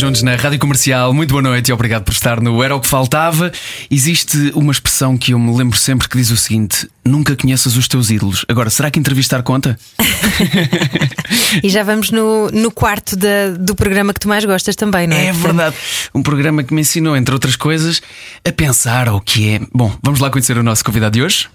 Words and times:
Juntos 0.00 0.22
na 0.22 0.34
Rádio 0.34 0.58
Comercial, 0.58 1.12
muito 1.12 1.28
boa 1.28 1.42
noite 1.42 1.68
e 1.68 1.72
obrigado 1.74 2.04
por 2.04 2.12
estar 2.12 2.40
no 2.40 2.62
Era 2.62 2.74
o 2.74 2.80
que 2.80 2.86
Faltava. 2.86 3.52
Existe 3.90 4.50
uma 4.54 4.72
expressão 4.72 5.14
que 5.14 5.34
eu 5.34 5.38
me 5.38 5.54
lembro 5.54 5.76
sempre 5.76 6.08
que 6.08 6.16
diz 6.16 6.30
o 6.30 6.38
seguinte: 6.38 6.88
Nunca 7.04 7.36
conheças 7.36 7.76
os 7.76 7.86
teus 7.86 8.08
ídolos. 8.08 8.46
Agora, 8.48 8.70
será 8.70 8.90
que 8.90 8.98
entrevistar 8.98 9.42
conta? 9.42 9.78
E 11.62 11.68
já 11.68 11.82
vamos 11.82 12.10
no, 12.10 12.48
no 12.50 12.70
quarto 12.70 13.16
da- 13.16 13.50
do 13.58 13.74
programa 13.74 14.12
que 14.14 14.20
tu 14.20 14.28
mais 14.28 14.44
gostas 14.44 14.74
também, 14.76 15.06
não 15.06 15.16
é? 15.16 15.26
É 15.26 15.32
verdade. 15.32 15.74
Um 16.14 16.22
programa 16.22 16.62
que 16.62 16.72
me 16.72 16.80
ensinou, 16.80 17.16
entre 17.16 17.34
outras 17.34 17.56
coisas, 17.56 18.00
a 18.46 18.52
pensar 18.52 19.08
o 19.08 19.20
que 19.20 19.50
é. 19.50 19.60
Bom, 19.74 19.92
vamos 20.02 20.20
lá 20.20 20.30
conhecer 20.30 20.56
o 20.56 20.62
nosso 20.62 20.84
convidado 20.84 21.14
de 21.14 21.22
hoje. 21.22 21.48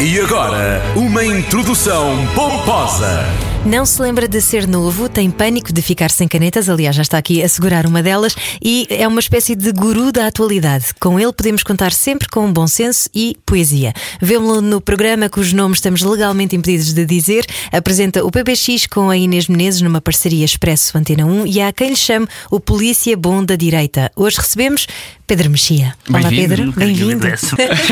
E 0.00 0.20
agora, 0.20 0.82
uma 0.94 1.24
introdução 1.24 2.26
pomposa. 2.34 3.24
Não 3.66 3.84
se 3.84 4.00
lembra 4.00 4.28
de 4.28 4.40
ser 4.40 4.64
novo, 4.64 5.08
tem 5.08 5.28
pânico 5.28 5.72
de 5.72 5.82
ficar 5.82 6.08
sem 6.08 6.28
canetas, 6.28 6.68
aliás, 6.68 6.94
já 6.94 7.02
está 7.02 7.18
aqui 7.18 7.42
a 7.42 7.48
segurar 7.48 7.84
uma 7.84 8.00
delas, 8.00 8.36
e 8.62 8.86
é 8.88 9.08
uma 9.08 9.18
espécie 9.18 9.56
de 9.56 9.72
guru 9.72 10.12
da 10.12 10.28
atualidade. 10.28 10.94
Com 11.00 11.18
ele 11.18 11.32
podemos 11.32 11.64
contar 11.64 11.92
sempre 11.92 12.28
com 12.28 12.52
bom 12.52 12.68
senso 12.68 13.10
e 13.12 13.36
poesia. 13.44 13.92
Vemo-lo 14.22 14.60
no 14.60 14.80
programa 14.80 15.28
cujos 15.28 15.52
nomes 15.52 15.78
estamos 15.78 16.02
legalmente 16.02 16.54
impedidos 16.54 16.92
de 16.92 17.04
dizer. 17.04 17.44
Apresenta 17.72 18.24
o 18.24 18.30
PBX 18.30 18.86
com 18.86 19.10
a 19.10 19.16
Inês 19.16 19.48
Menezes 19.48 19.80
numa 19.80 20.00
parceria 20.00 20.44
Expresso 20.44 20.96
Antena 20.96 21.26
1 21.26 21.48
e 21.48 21.60
há 21.60 21.72
quem 21.72 21.90
lhe 21.90 21.96
chame 21.96 22.28
o 22.48 22.60
Polícia 22.60 23.16
Bom 23.16 23.44
da 23.44 23.56
Direita. 23.56 24.12
Hoje 24.14 24.36
recebemos 24.36 24.86
Pedro 25.26 25.50
Mexia. 25.50 25.96
Olá, 26.08 26.28
Pedro. 26.28 26.70
Bem-vindo. 26.70 27.26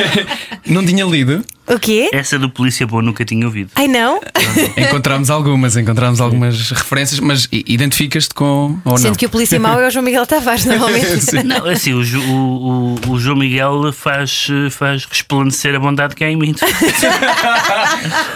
Não 0.64 0.86
tinha 0.86 1.04
lido? 1.04 1.44
O 1.66 1.78
quê? 1.78 2.10
Essa 2.12 2.38
do 2.38 2.50
Polícia 2.50 2.86
Boa 2.86 3.02
nunca 3.02 3.24
tinha 3.24 3.46
ouvido. 3.46 3.70
Ai 3.74 3.88
não? 3.88 4.20
Encontramos 4.76 5.30
algumas, 5.30 5.76
encontramos 5.76 6.20
algumas 6.20 6.70
referências, 6.70 7.18
mas 7.20 7.48
identificas-te 7.50 8.34
com 8.34 8.78
ou 8.84 8.92
não? 8.92 8.96
Sendo 8.98 9.16
que 9.16 9.24
o 9.24 9.30
polícia 9.30 9.58
mau 9.58 9.80
é 9.80 9.86
o 9.86 9.90
João 9.90 10.04
Miguel 10.04 10.26
Tavares, 10.26 10.66
normalmente. 10.66 11.20
Sim. 11.24 11.42
Não, 11.44 11.64
assim, 11.66 11.94
o, 11.94 12.00
o, 12.00 13.10
o, 13.10 13.18
João 13.18 13.38
Miguel 13.38 13.92
faz, 13.92 14.48
faz 14.70 15.06
resplandecer 15.06 15.74
a 15.74 15.78
bondade 15.78 16.14
que 16.14 16.22
há 16.22 16.30
em 16.30 16.36
mim. 16.36 16.54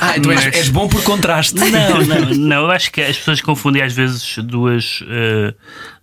Ah, 0.00 0.14
tu 0.22 0.30
és, 0.30 0.44
Mas- 0.44 0.54
és 0.54 0.68
bom 0.68 0.88
por 0.88 1.02
contraste. 1.02 1.54
Não, 1.54 1.68
não, 2.04 2.34
não. 2.34 2.56
Eu 2.64 2.70
acho 2.70 2.90
que 2.90 3.00
as 3.00 3.16
pessoas 3.16 3.40
confundem 3.40 3.82
às 3.82 3.92
vezes 3.92 4.38
duas, 4.38 5.02
eh, 5.08 5.54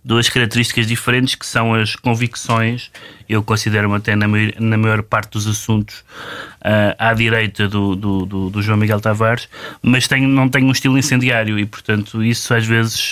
duas 0.06 0.28
características 0.28 0.86
diferentes 0.86 1.34
que 1.34 1.44
são 1.44 1.74
as 1.74 1.96
convicções. 1.96 2.90
Eu 3.28 3.42
considero-me 3.42 3.96
até 3.96 4.14
na 4.14 4.28
maior, 4.28 4.52
na 4.60 4.76
maior 4.78 5.02
parte 5.02 5.32
dos 5.32 5.48
assuntos 5.48 6.04
eh, 6.62 6.94
à 6.96 7.12
direita 7.12 7.66
do, 7.66 7.96
do, 7.96 8.24
do- 8.24 8.50
do 8.50 8.62
João 8.62 8.78
Miguel 8.78 9.00
Tavares, 9.00 9.48
mas 9.82 10.06
tenho, 10.06 10.28
não 10.28 10.48
tenho 10.48 10.66
um 10.68 10.70
estilo 10.70 10.96
incendiário 10.96 11.58
e, 11.58 11.66
portanto, 11.66 12.22
isso 12.22 12.54
às 12.54 12.64
vezes 12.64 13.10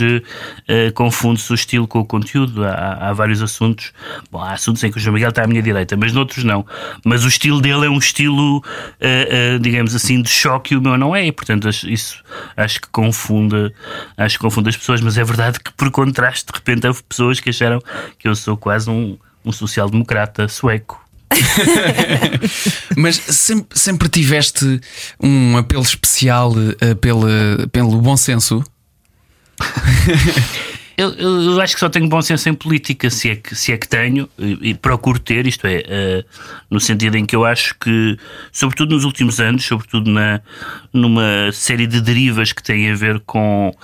eh, 0.69 0.92
confunde-se 0.92 1.50
o 1.50 1.55
estilo 1.56 1.89
com 1.89 1.98
o 1.98 2.05
conteúdo. 2.05 2.65
Há, 2.65 3.09
há 3.09 3.12
vários 3.12 3.42
assuntos. 3.42 3.92
Bom, 4.31 4.41
há 4.41 4.53
assuntos 4.53 4.84
em 4.84 4.91
que 4.92 4.98
o 4.98 5.00
João 5.00 5.15
Miguel 5.15 5.31
está 5.31 5.42
à 5.42 5.47
minha 5.48 5.61
direita, 5.62 5.97
mas 5.97 6.12
noutros 6.12 6.45
não. 6.45 6.65
Mas 7.05 7.25
o 7.25 7.28
estilo 7.28 7.61
dele 7.61 7.87
é 7.87 7.91
um 7.91 7.98
estilo, 7.98 8.62
eh, 9.00 9.59
digamos 9.61 9.97
assim, 9.97 10.22
de 10.22 10.28
choque 10.31 10.75
e 10.75 10.77
o 10.77 10.81
meu 10.81 10.97
não 10.97 11.15
é. 11.17 11.27
E, 11.27 11.33
portanto, 11.33 11.69
isso 11.69 12.22
acho 12.56 12.81
que 12.81 12.89
confunde, 12.89 13.72
acho 14.17 14.37
que 14.39 14.42
confunde 14.45 14.69
as 14.69 14.77
pessoas. 14.77 15.00
Mas 15.00 15.19
é 15.19 15.25
verdade 15.25 15.59
que, 15.59 15.72
por 15.72 15.91
contraste, 15.91 16.47
de 16.53 16.56
repente 16.56 16.84
houve 16.89 17.03
pessoas 17.03 17.41
que 17.41 17.50
acharam 17.50 17.81
que 18.19 18.28
eu 18.28 18.34
sou 18.34 18.56
quase 18.56 18.89
um, 18.91 19.17
um 19.45 19.53
social-democrata 19.53 20.49
sueco. 20.49 21.03
Mas 22.97 23.17
sempre, 23.17 23.78
sempre 23.78 24.09
tiveste 24.09 24.81
um 25.21 25.56
apelo 25.56 25.83
especial 25.83 26.53
eh, 26.81 26.94
pelo, 26.94 27.27
pelo 27.73 28.00
bom 28.00 28.17
senso? 28.17 28.62
Eu, 30.97 31.11
eu- 31.15 31.61
acho 31.61 31.75
que 31.75 31.81
só 31.81 31.89
tenho 31.89 32.09
bom 32.09 32.23
senso 32.23 32.49
em 32.49 32.55
política, 32.55 33.11
se 33.11 33.31
é 33.31 33.34
que, 33.34 33.55
se 33.56 33.73
é 33.73 33.77
que 33.77 33.89
tenho, 33.89 34.28
e, 34.39 34.71
e 34.71 34.75
procuro 34.75 35.19
ter, 35.19 35.44
isto 35.44 35.67
é, 35.67 35.83
eh, 35.89 36.25
no 36.71 36.78
sentido 36.78 37.17
em 37.17 37.27
que 37.27 37.34
eu 37.34 37.44
acho 37.44 37.75
que, 37.81 38.17
sobretudo 38.53 38.94
nos 38.94 39.03
últimos 39.05 39.41
anos, 39.41 39.65
sobretudo 39.65 40.09
na, 40.09 40.41
numa 40.93 41.50
série 41.53 41.89
de 41.89 42.00
derivas 42.00 42.53
que 42.53 42.62
têm 42.62 42.93
a 42.93 42.94
ver 42.94 43.19
com. 43.27 43.75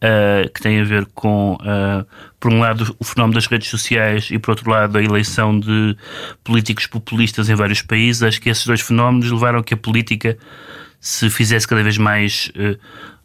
Eh, 0.00 0.50
que 0.54 0.60
têm 0.60 0.80
a 0.80 0.84
ver 0.84 1.06
com, 1.14 1.58
eh, 1.64 2.04
por 2.38 2.52
um 2.52 2.60
lado, 2.60 2.94
o 2.98 3.04
fenómeno 3.04 3.34
das 3.34 3.46
redes 3.46 3.68
sociais 3.68 4.28
e, 4.30 4.38
por 4.38 4.52
outro 4.52 4.70
lado, 4.70 4.96
a 4.98 5.02
eleição 5.02 5.58
de 5.58 5.96
políticos 6.42 6.86
populistas 6.86 7.48
em 7.48 7.54
vários 7.54 7.82
países. 7.82 8.22
Acho 8.22 8.40
que 8.40 8.48
esses 8.48 8.66
dois 8.66 8.80
fenómenos 8.80 9.30
levaram 9.30 9.58
a 9.60 9.64
que 9.64 9.74
a 9.74 9.76
política 9.76 10.36
se 11.00 11.30
fizesse 11.30 11.66
cada 11.66 11.82
vez 11.82 11.96
mais 11.98 12.50
eh, 12.56 12.76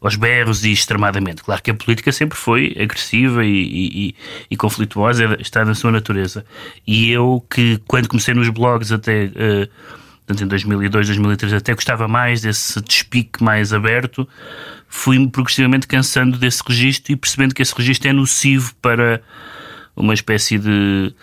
aos 0.01 0.15
berros 0.15 0.63
e 0.63 0.71
extremadamente. 0.71 1.43
Claro 1.43 1.61
que 1.61 1.71
a 1.71 1.73
política 1.73 2.11
sempre 2.11 2.37
foi 2.37 2.75
agressiva 2.79 3.43
e, 3.43 3.49
e- 3.49 4.07
e- 4.09 4.15
e 4.51 4.55
conflituosa, 4.57 5.37
está 5.39 5.65
na 5.65 5.73
sua 5.73 5.91
natureza. 5.91 6.45
E 6.85 7.09
eu, 7.11 7.43
que 7.49 7.79
quando 7.87 8.07
comecei 8.07 8.33
nos 8.33 8.49
blogs 8.49 8.91
até. 8.91 9.29
Portanto, 10.25 10.43
em 10.43 10.47
2002, 10.47 11.07
2003, 11.07 11.53
até 11.53 11.73
gostava 11.75 12.07
mais 12.07 12.41
desse 12.41 12.81
despique 12.81 13.43
mais 13.43 13.71
aberto, 13.73 14.27
fui-me 14.87 15.29
progressivamente 15.29 15.87
cansando 15.87 16.37
desse 16.37 16.63
registro 16.67 17.13
e 17.13 17.15
percebendo 17.15 17.53
que 17.53 17.61
esse 17.61 17.75
registro 17.75 18.09
é 18.09 18.13
nocivo 18.13 18.73
para 18.81 19.21
uma 19.95 20.13
espécie 20.13 20.57
de 20.57 21.13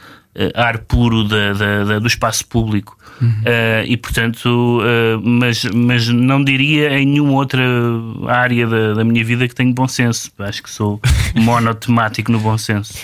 ar 0.55 0.79
puro 0.79 1.25
da- 1.25 1.53
da- 1.53 1.85
da- 1.85 1.99
do 1.99 2.07
espaço 2.07 2.47
público. 2.47 2.97
Eh, 3.45 3.85
e 3.87 3.97
portanto, 3.97 4.81
eh, 4.83 5.17
mas, 5.23 5.65
mas 5.67 6.09
não 6.09 6.43
diria 6.43 6.99
em 6.99 7.07
nenhuma 7.07 7.33
outra 7.35 7.63
área 8.27 8.67
da, 8.67 8.95
da 8.95 9.05
minha 9.05 9.23
vida 9.25 9.47
que 9.47 9.55
tenho 9.55 9.73
bom 9.73 9.87
senso. 9.87 10.31
Acho 10.41 10.61
que 10.63 10.69
sou 10.71 11.01
monotemático 11.37 12.33
no 12.33 12.41
bom 12.41 12.57
senso. 12.59 12.95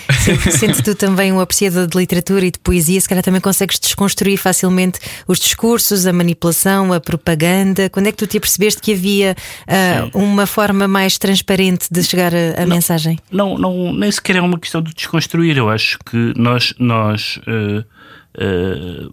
Sendo 0.51 0.81
tu 0.83 0.95
também 0.95 1.31
um 1.31 1.39
apreciador 1.39 1.87
de 1.87 1.97
literatura 1.97 2.45
e 2.45 2.51
de 2.51 2.59
poesia, 2.59 2.99
se 2.99 3.07
calhar 3.07 3.23
também 3.23 3.39
consegues 3.39 3.79
desconstruir 3.79 4.37
facilmente 4.37 4.99
os 5.27 5.39
discursos, 5.39 6.05
a 6.05 6.11
manipulação, 6.11 6.91
a 6.91 6.99
propaganda. 6.99 7.89
Quando 7.89 8.07
é 8.07 8.11
que 8.11 8.17
tu 8.17 8.27
te 8.27 8.37
apercebeste 8.37 8.81
que 8.81 8.93
havia 8.93 9.35
ah, 9.67 10.09
uma 10.13 10.45
forma 10.45 10.87
mais 10.87 11.17
transparente 11.17 11.87
de 11.91 12.03
chegar 12.03 12.33
a, 12.33 12.63
a 12.63 12.65
mensagem? 12.65 13.17
não, 13.31 13.57
não, 13.57 13.93
nem 13.93 14.11
sequer 14.11 14.35
é 14.37 14.41
uma 14.41 14.59
questão 14.59 14.81
de 14.81 14.93
desconstruir. 14.93 15.55
Eu 15.57 15.69
acho 15.69 15.97
que 16.05 16.33
nós, 16.35 16.73
nós 16.79 17.18
eh, 17.47 17.83
eh, 18.35 19.09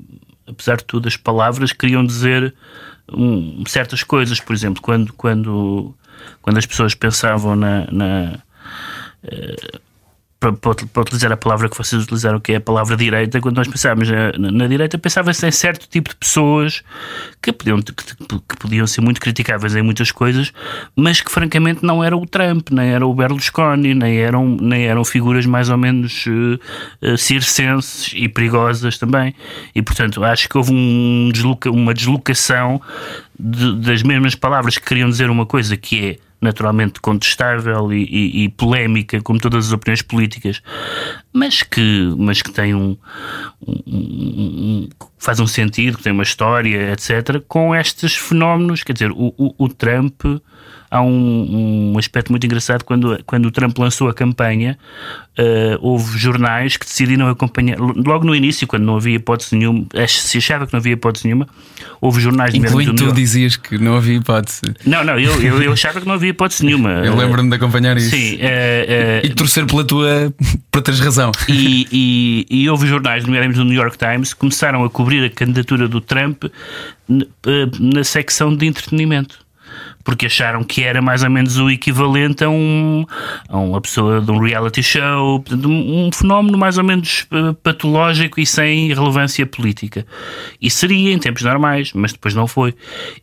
apesar 0.47 0.77
de 0.77 0.85
tudo, 0.85 1.09
as 1.09 1.17
palavras 1.17 1.73
queriam 1.73 2.05
dizer 2.05 2.55
hum, 3.13 3.63
certas 3.67 4.03
coisas. 4.03 4.41
Por 4.41 4.55
exemplo, 4.55 4.83
quando, 4.83 5.13
quando, 5.13 5.95
quando 6.43 6.59
as 6.59 6.67
pessoas 6.67 6.95
pensavam 6.95 7.57
na. 7.57 7.87
na 7.91 8.39
eh, 9.25 9.81
para, 10.53 10.75
para- 10.75 11.03
utilizar 11.03 11.31
a 11.33 11.37
palavra 11.37 11.69
que 11.69 11.77
vocês 11.77 12.03
utilizaram, 12.03 12.41
que 12.41 12.53
é 12.53 12.57
a 12.57 12.61
palavra 12.61 12.97
direita, 12.97 13.41
quando 13.41 13.57
nós 13.57 13.69
pensávamos 13.69 14.09
na, 14.11 14.33
na- 14.51 14.67
direita, 14.67 14.99
pensava-se 14.99 15.47
em 15.47 15.51
certo 15.51 15.89
tipo 15.89 16.11
de 16.11 16.17
pessoas 16.17 16.83
que 17.43 17.53
podiam, 17.53 17.81
que, 17.81 17.93
que 17.95 18.57
podiam 18.59 18.87
ser 18.87 19.01
muito 19.01 19.21
criticáveis 19.21 19.75
em 19.77 19.83
muitas 19.83 20.11
coisas, 20.11 20.53
mas 20.97 21.21
que 21.21 21.31
francamente 21.31 21.85
não 21.85 22.03
era 22.03 22.17
o 22.17 22.27
Trump, 22.27 22.69
nem 22.71 22.89
era 22.91 23.07
o 23.07 23.15
Berlusconi, 23.15 23.95
nem 23.95 24.19
eram, 24.19 24.57
nem 24.61 24.87
eram 24.87 25.05
figuras 25.05 25.47
mais 25.47 25.69
ou 25.71 25.77
menos 25.79 26.25
eh, 27.03 27.13
eh, 27.13 27.17
circenses 27.17 28.13
e 28.15 28.29
perigosas 28.29 28.99
também. 28.99 29.35
E 29.75 29.83
portanto, 29.83 30.23
acho 30.25 30.49
que 30.49 30.57
houve 30.59 30.73
um 30.73 31.31
desloca- 31.33 31.71
uma 31.71 31.95
deslocação 31.95 32.81
de- 33.39 33.77
das 33.81 34.03
mesmas 34.03 34.35
palavras 34.35 34.79
que 34.79 34.85
queriam 34.87 35.09
dizer 35.09 35.31
uma 35.31 35.47
coisa 35.47 35.77
que 35.77 36.05
é 36.05 36.26
naturalmente 36.41 37.01
contestável 37.01 37.93
e, 37.93 38.03
e- 38.05 38.45
e 38.45 38.49
polémica, 38.51 39.21
como 39.23 39.39
todas 39.41 39.67
as 39.67 39.73
opiniões 39.73 40.03
políticas, 40.03 40.63
mas 41.33 41.63
que, 41.63 42.15
mas 42.19 42.43
que 42.43 42.53
tem 42.53 42.75
um, 42.75 42.97
um- 43.67 43.83
um- 43.87 44.89
faz 45.19 45.41
um 45.41 45.47
sentido, 45.47 45.97
que 45.99 46.03
tem 46.05 46.13
uma 46.13 46.23
história, 46.23 46.93
etc., 46.93 47.41
com 47.49 47.75
estes 47.75 48.15
fenómenos. 48.17 48.83
Quer 48.83 48.93
dizer, 48.93 49.11
o, 49.13 49.35
o- 49.37 49.55
o 49.59 49.69
Trump. 49.69 50.23
Há 50.91 51.03
um, 51.03 51.93
um 51.93 51.99
aspecto 51.99 52.31
muito 52.31 52.45
engraçado 52.45 52.85
quando, 52.85 53.19
quando 53.27 53.47
o 53.47 53.51
Trump 53.51 53.77
lançou 53.79 54.09
a 54.09 54.15
campanha, 54.15 54.79
eh, 55.37 55.77
houve 55.81 56.17
jornais 56.17 56.77
que 56.77 56.87
decidiram 56.87 57.29
acompanhar. 57.29 57.77
Logo 57.79 58.25
no 58.25 58.35
início, 58.35 58.67
quando 58.67 58.85
não 58.85 58.97
havia 58.97 59.17
hipótese 59.17 59.57
nenhuma, 59.57 59.85
se 60.09 60.39
achava 60.39 60.67
que 60.67 60.73
não 60.73 60.79
havia 60.79 60.95
hipótese 60.95 61.27
nenhuma, 61.27 61.49
houve 62.01 62.21
jornais 62.21 62.55
Incluindo 62.55 62.93
do 62.93 63.09
tu 63.09 63.13
dizias 63.13 63.57
que 63.57 63.79
não 63.79 63.97
havia 63.97 64.15
hipótese. 64.15 64.63
Não, 64.87 65.05
não, 65.05 65.19
eu, 65.19 65.43
eu, 65.43 65.63
eu 65.63 65.73
achava 65.73 66.01
que 66.01 66.07
não 66.07 66.15
havia 66.15 66.31
hipótese 66.31 66.65
nenhuma. 66.65 66.91
Eu 67.05 67.17
lembro-me 67.17 67.51
de 67.51 67.57
acompanhar 67.57 67.97
isso. 67.97 68.11
Sim, 68.11 68.39
eh, 68.41 68.87
eh, 68.89 69.21
E 69.25 69.29
de 69.29 69.35
torcer 69.35 69.67
pela 69.67 69.85
tua. 69.85 70.33
por 70.71 70.83
teres 70.83 71.01
razão. 71.01 71.33
E, 71.49 71.87
e, 71.91 72.63
e 72.63 72.71
houve 72.71 72.87
jornais, 72.87 73.25
nomeadamente 73.25 73.59
do 73.59 73.65
New 73.65 73.75
York 73.75 73.99
Times, 73.99 74.33
que 74.33 74.41
começaram 74.41 74.85
a 74.85 74.89
cobrir 74.89 75.25
a 75.25 75.31
candidatura 75.31 75.89
do 75.89 76.01
Trump 76.01 76.45
na 77.79 78.05
secção 78.05 78.55
de 78.57 78.67
entretenimento 78.67 79.46
porque 80.07 80.27
acharam 80.27 80.63
que 80.63 80.85
era 80.85 81.03
mais 81.03 81.25
ou 81.25 81.29
menos 81.29 81.59
o 81.59 81.69
equivalente 81.69 82.45
a, 82.45 82.49
um, 82.49 83.05
a 83.49 83.59
uma 83.59 83.81
pessoa 83.81 84.21
de 84.21 84.31
um 84.31 84.39
reality 84.39 84.81
show, 84.81 85.45
um, 85.51 86.07
um 86.07 86.11
fenómeno 86.13 86.57
mais 86.57 86.79
ou 86.79 86.85
menos 86.85 87.27
eh, 87.33 87.53
patológico 87.61 88.39
e 88.39 88.47
sem 88.47 88.95
relevância 88.95 89.45
política. 89.45 90.07
E 90.63 90.71
seria 90.71 91.13
em 91.13 91.19
tempos 91.19 91.43
normais, 91.43 91.93
mas 91.93 92.13
depois 92.13 92.35
não 92.35 92.47
foi. 92.47 92.73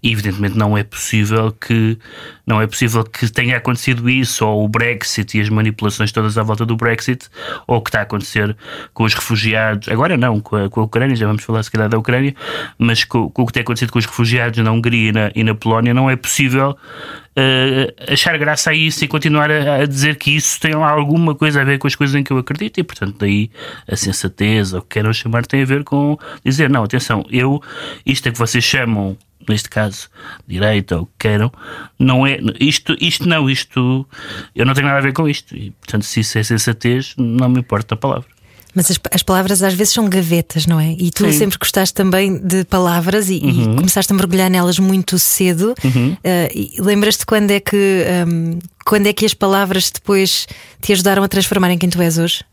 E 0.03 0.11
evidentemente 0.11 0.57
não 0.57 0.77
é 0.77 0.83
possível 0.83 1.53
que 1.53 1.97
não 2.45 2.61
é 2.61 2.67
possível 2.67 3.03
que 3.03 3.29
tenha 3.31 3.57
acontecido 3.57 4.09
isso, 4.09 4.45
ou 4.45 4.65
o 4.65 4.67
Brexit 4.67 5.37
e 5.37 5.41
as 5.41 5.49
manipulações 5.49 6.11
todas 6.11 6.37
à 6.37 6.43
volta 6.43 6.65
do 6.65 6.75
Brexit, 6.75 7.27
ou 7.67 7.77
o 7.77 7.81
que 7.81 7.89
está 7.89 7.99
a 7.99 8.03
acontecer 8.03 8.55
com 8.93 9.03
os 9.03 9.13
refugiados, 9.13 9.87
agora 9.87 10.17
não, 10.17 10.39
com 10.39 10.55
a, 10.57 10.69
com 10.69 10.81
a 10.81 10.83
Ucrânia, 10.83 11.15
já 11.15 11.25
vamos 11.25 11.43
falar 11.43 11.63
se 11.63 11.71
calhar 11.71 11.87
da 11.87 11.97
Ucrânia, 11.97 12.35
mas 12.77 13.03
com, 13.03 13.29
com, 13.29 13.43
o 13.43 13.45
que 13.45 13.53
tem 13.53 13.61
acontecido 13.61 13.91
com 13.91 13.99
os 13.99 14.05
refugiados 14.05 14.61
na 14.63 14.71
Hungria 14.71 15.09
e 15.09 15.11
na, 15.11 15.31
e 15.35 15.43
na 15.43 15.55
Polónia, 15.55 15.93
não 15.93 16.09
é 16.09 16.15
possível 16.15 16.71
uh, 16.71 18.11
achar 18.11 18.37
graça 18.37 18.71
a 18.71 18.73
isso 18.73 19.03
e 19.05 19.07
continuar 19.07 19.49
a, 19.49 19.75
a, 19.75 19.85
dizer 19.85 20.17
que 20.17 20.35
isso 20.35 20.59
tem 20.59 20.73
alguma 20.73 21.33
coisa 21.35 21.61
a 21.61 21.63
ver 21.63 21.79
com 21.79 21.87
as 21.87 21.95
coisas 21.95 22.15
em 22.15 22.23
que 22.23 22.31
eu 22.31 22.37
acredito, 22.37 22.79
e 22.79 22.83
portanto, 22.83 23.15
daí 23.19 23.49
a 23.87 23.95
sensatez, 23.95 24.73
ou 24.73 24.79
o 24.79 24.81
que 24.81 24.89
queiram 24.89 25.13
chamar, 25.13 25.45
tem 25.45 25.61
a 25.61 25.65
ver 25.65 25.83
com 25.83 26.17
dizer: 26.43 26.69
não, 26.69 26.83
atenção, 26.83 27.25
eu, 27.29 27.61
isto 28.05 28.27
é 28.27 28.31
que 28.31 28.37
vocês 28.37 28.63
chamam 28.63 29.17
neste 29.47 29.69
caso, 29.69 30.09
direita 30.47 30.97
ou 30.97 31.05
que 31.05 31.13
queiram, 31.19 31.51
não 31.97 32.25
é 32.25 32.37
isto, 32.59 32.95
isto 32.99 33.27
não, 33.27 33.49
isto 33.49 34.07
eu 34.55 34.65
não 34.65 34.73
tenho 34.73 34.87
nada 34.87 34.99
a 34.99 35.01
ver 35.01 35.13
com 35.13 35.27
isto. 35.27 35.55
E 35.55 35.71
portanto, 35.71 36.03
se 36.03 36.19
isso 36.21 36.37
é 36.37 36.43
sensatez, 36.43 37.13
não 37.17 37.49
me 37.49 37.59
importa 37.59 37.95
a 37.95 37.97
palavra. 37.97 38.33
Mas 38.75 38.89
as, 38.89 38.99
as, 39.11 39.21
palavras 39.21 39.61
às 39.61 39.73
vezes 39.73 39.93
são 39.93 40.09
gavetas, 40.09 40.65
não 40.65 40.79
é? 40.79 40.93
E 40.93 41.11
tu 41.11 41.25
Sim. 41.25 41.31
sempre 41.31 41.59
gostaste 41.59 41.93
também 41.93 42.39
de 42.39 42.63
palavras 42.65 43.29
e, 43.29 43.35
uhum. 43.35 43.73
e, 43.73 43.75
começaste 43.75 44.11
a 44.11 44.15
mergulhar 44.15 44.49
nelas 44.49 44.79
muito 44.79 45.19
cedo. 45.19 45.75
Uhum. 45.83 46.13
Uh, 46.13 46.83
Lembras-te 46.83 47.25
quando 47.25 47.51
é 47.51 47.59
que 47.59 48.03
um, 48.27 48.57
quando 48.83 49.07
é 49.07 49.13
que 49.13 49.25
as 49.25 49.33
palavras 49.33 49.91
depois 49.91 50.47
te 50.81 50.91
ajudaram 50.91 51.23
a 51.23 51.27
transformar 51.27 51.69
em 51.69 51.77
quem 51.77 51.89
tu 51.89 52.01
és 52.01 52.17
hoje? 52.17 52.43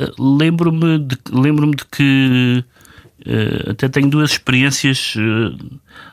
Uh, 0.00 0.36
lembro-me 0.36 0.98
de, 0.98 1.16
lembro 1.30 1.70
de 1.70 1.84
que 1.84 2.64
até 3.70 3.88
tenho 3.88 4.08
duas 4.08 4.32
experiências 4.32 5.14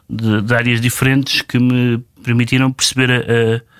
de, 0.10 0.42
de, 0.42 0.54
áreas 0.54 0.80
diferentes 0.80 1.42
que 1.42 1.60
me 1.60 1.98
permitiram 2.24 2.72
perceber 2.72 3.12
a, 3.12 3.18
a 3.18 3.72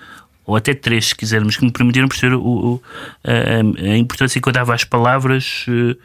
ou 0.44 0.56
até 0.56 0.74
três, 0.74 1.06
se 1.06 1.14
quisermos, 1.14 1.56
que 1.56 1.64
me 1.64 1.70
permitiram 1.70 2.08
perceber 2.08 2.34
o, 2.34 2.42
o, 2.42 2.82
a, 3.24 3.92
a, 3.92 3.96
importância 3.96 4.40
que 4.40 4.48
eu 4.48 4.52
dava 4.52 4.74
às 4.74 4.82
palavras, 4.82 5.64
eh, 5.68 5.96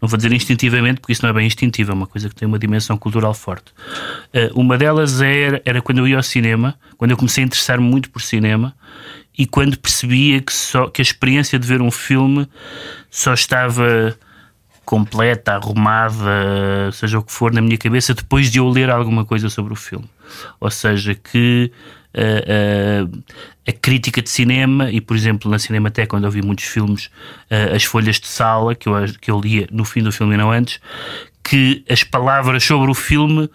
não 0.00 0.08
vou 0.08 0.16
dizer 0.16 0.32
instintivamente, 0.32 1.00
porque 1.00 1.12
isso 1.12 1.22
não 1.22 1.30
é 1.30 1.32
bem 1.32 1.46
instintivo, 1.46 1.90
é 1.90 1.94
uma 1.94 2.06
coisa 2.06 2.28
que 2.28 2.34
tem 2.34 2.48
uma 2.48 2.58
dimensão 2.58 2.96
cultural 2.96 3.34
forte. 3.34 3.66
Eh, 4.32 4.50
uma 4.54 4.78
delas 4.78 5.20
era, 5.20 5.60
era 5.64 5.82
quando 5.82 5.98
eu 5.98 6.08
ia 6.08 6.16
ao 6.16 6.22
cinema, 6.22 6.74
quando 6.96 7.10
eu 7.10 7.16
comecei 7.18 7.44
a 7.44 7.46
interessar-me 7.46 7.84
muito 7.84 8.08
por 8.10 8.22
cinema 8.22 8.74
e 9.36 9.46
quando 9.46 9.78
percebia 9.78 10.40
que, 10.40 10.52
só, 10.52 10.88
que 10.88 11.02
a 11.02 11.04
experiência 11.04 11.58
de 11.58 11.66
ver 11.66 11.82
um 11.82 11.90
filme 11.90 12.48
só 13.10 13.34
estava 13.34 14.16
completa, 14.84 15.52
arrumada, 15.52 16.90
seja 16.92 17.18
o 17.18 17.22
que 17.22 17.32
for, 17.32 17.52
na 17.52 17.60
minha 17.60 17.78
cabeça, 17.78 18.14
depois 18.14 18.50
de 18.50 18.58
eu 18.58 18.68
ler 18.68 18.90
alguma 18.90 19.24
coisa 19.24 19.48
sobre 19.48 19.72
o 19.72 19.76
filme. 19.76 20.08
Ou 20.60 20.70
seja, 20.70 21.14
que 21.14 21.70
uh, 22.14 23.06
uh, 23.06 23.22
a 23.66 23.72
crítica 23.72 24.20
de 24.20 24.30
cinema, 24.30 24.90
e 24.90 25.00
por 25.00 25.16
exemplo 25.16 25.50
na 25.50 25.58
Cinemateca, 25.58 26.08
quando 26.08 26.24
eu 26.24 26.30
vi 26.30 26.42
muitos 26.42 26.64
filmes, 26.64 27.06
uh, 27.50 27.74
as 27.74 27.84
folhas 27.84 28.18
de 28.18 28.26
sala, 28.26 28.74
que 28.74 28.88
eu, 28.88 28.94
que 29.20 29.30
eu 29.30 29.40
lia 29.40 29.68
no 29.70 29.84
fim 29.84 30.02
do 30.02 30.12
filme 30.12 30.34
e 30.34 30.36
não 30.36 30.50
antes, 30.50 30.80
que 31.44 31.84
as 31.90 32.04
palavras 32.04 32.62
sobre 32.62 32.90
o 32.90 32.94
filme 32.94 33.50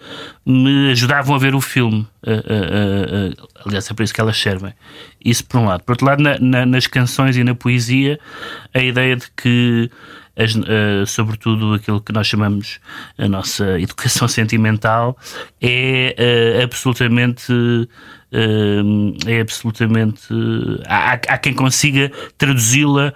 me 0.46 0.92
ajudavam 0.92 1.34
a 1.36 1.40
ver 1.40 1.56
o 1.56 1.62
filme. 1.62 2.06
Aliás, 3.66 3.90
é 3.90 3.94
para 3.94 4.04
isso 4.04 4.14
que 4.14 4.20
elas 4.20 4.38
servem. 4.38 4.74
Isso 5.24 5.46
por 5.46 5.62
um 5.62 5.66
lado. 5.68 5.84
Por 5.86 5.94
outro 5.94 6.06
lado, 6.06 6.22
na, 6.22 6.38
na, 6.38 6.66
nas 6.66 6.86
canções 6.86 7.38
e 7.38 7.46
na 7.46 7.56
poesia, 7.56 8.20
a 8.74 8.80
ideia 8.80 9.16
de 9.16 9.28
que 9.32 9.90
as, 10.38 10.56
uh, 10.56 11.06
sobretudo 11.06 11.74
aquilo 11.74 12.00
que 12.00 12.14
nós 12.14 12.28
chamamos 12.28 12.80
a 13.18 13.28
nossa 13.28 13.78
educação 13.82 14.28
sentimental, 14.28 15.18
é 15.62 16.16
uh, 16.60 16.64
absolutamente. 16.64 17.52
Uh, 17.52 19.16
é 19.26 19.40
absolutamente. 19.40 20.28
Há, 20.86 21.14
há, 21.14 21.38
quem 21.38 21.54
consiga 21.54 22.12
traduzi-la 22.38 23.14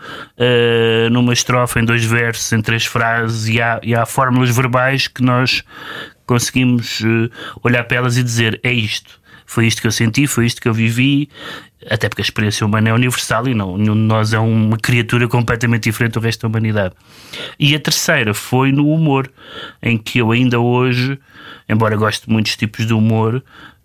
numa 1.12 1.34
estrofe, 1.34 1.80
em 1.80 1.86
dois 1.86 2.06
versos, 2.06 2.52
em 2.54 2.62
três 2.62 2.86
frases, 2.86 3.50
e 3.50 3.62
há, 3.62 3.80
e 3.84 3.94
há 3.94 4.06
fórmulas 4.06 4.56
verbais 4.56 5.10
que 5.10 5.22
nós 5.22 5.66
conseguimos 6.26 7.02
olhar 7.62 7.84
para 7.84 7.98
elas 7.98 8.16
e 8.16 8.24
dizer: 8.24 8.60
é 8.64 8.72
isto 8.72 9.21
foi 9.52 9.68
isto 9.68 9.82
que 9.82 9.88
eu 9.88 9.92
senti, 9.92 10.28
foi 10.28 10.46
isto 10.46 10.62
que 10.62 10.68
eu 10.70 10.74
vivi, 10.74 11.28
até 11.90 12.08
porque 12.08 12.22
a 12.22 12.24
experiência 12.24 12.66
humana 12.66 12.88
é 12.88 12.94
universal 12.94 13.50
e 13.50 13.54
não, 13.54 13.78
nenhum 13.78 13.96
de 13.96 14.00
nós 14.00 14.32
é 14.32 14.40
uma 14.40 14.78
criatura 14.78 15.28
completamente 15.28 15.84
diferente 15.84 16.14
do 16.14 16.22
resto 16.22 16.44
da 16.44 16.48
humanidade. 16.48 16.96
E 17.60 17.76
a 17.76 17.80
terceira 17.80 18.34
foi 18.34 18.72
no 18.72 18.88
humor, 18.88 19.30
em 19.84 19.98
que 19.98 20.20
eu 20.20 20.32
ainda 20.32 20.58
hoje, 20.58 21.20
embora 21.68 21.98
goste 21.98 22.28
de 22.28 22.32
muitos 22.32 22.56
tipos 22.56 22.88
de 22.88 22.94
humor, 22.94 23.44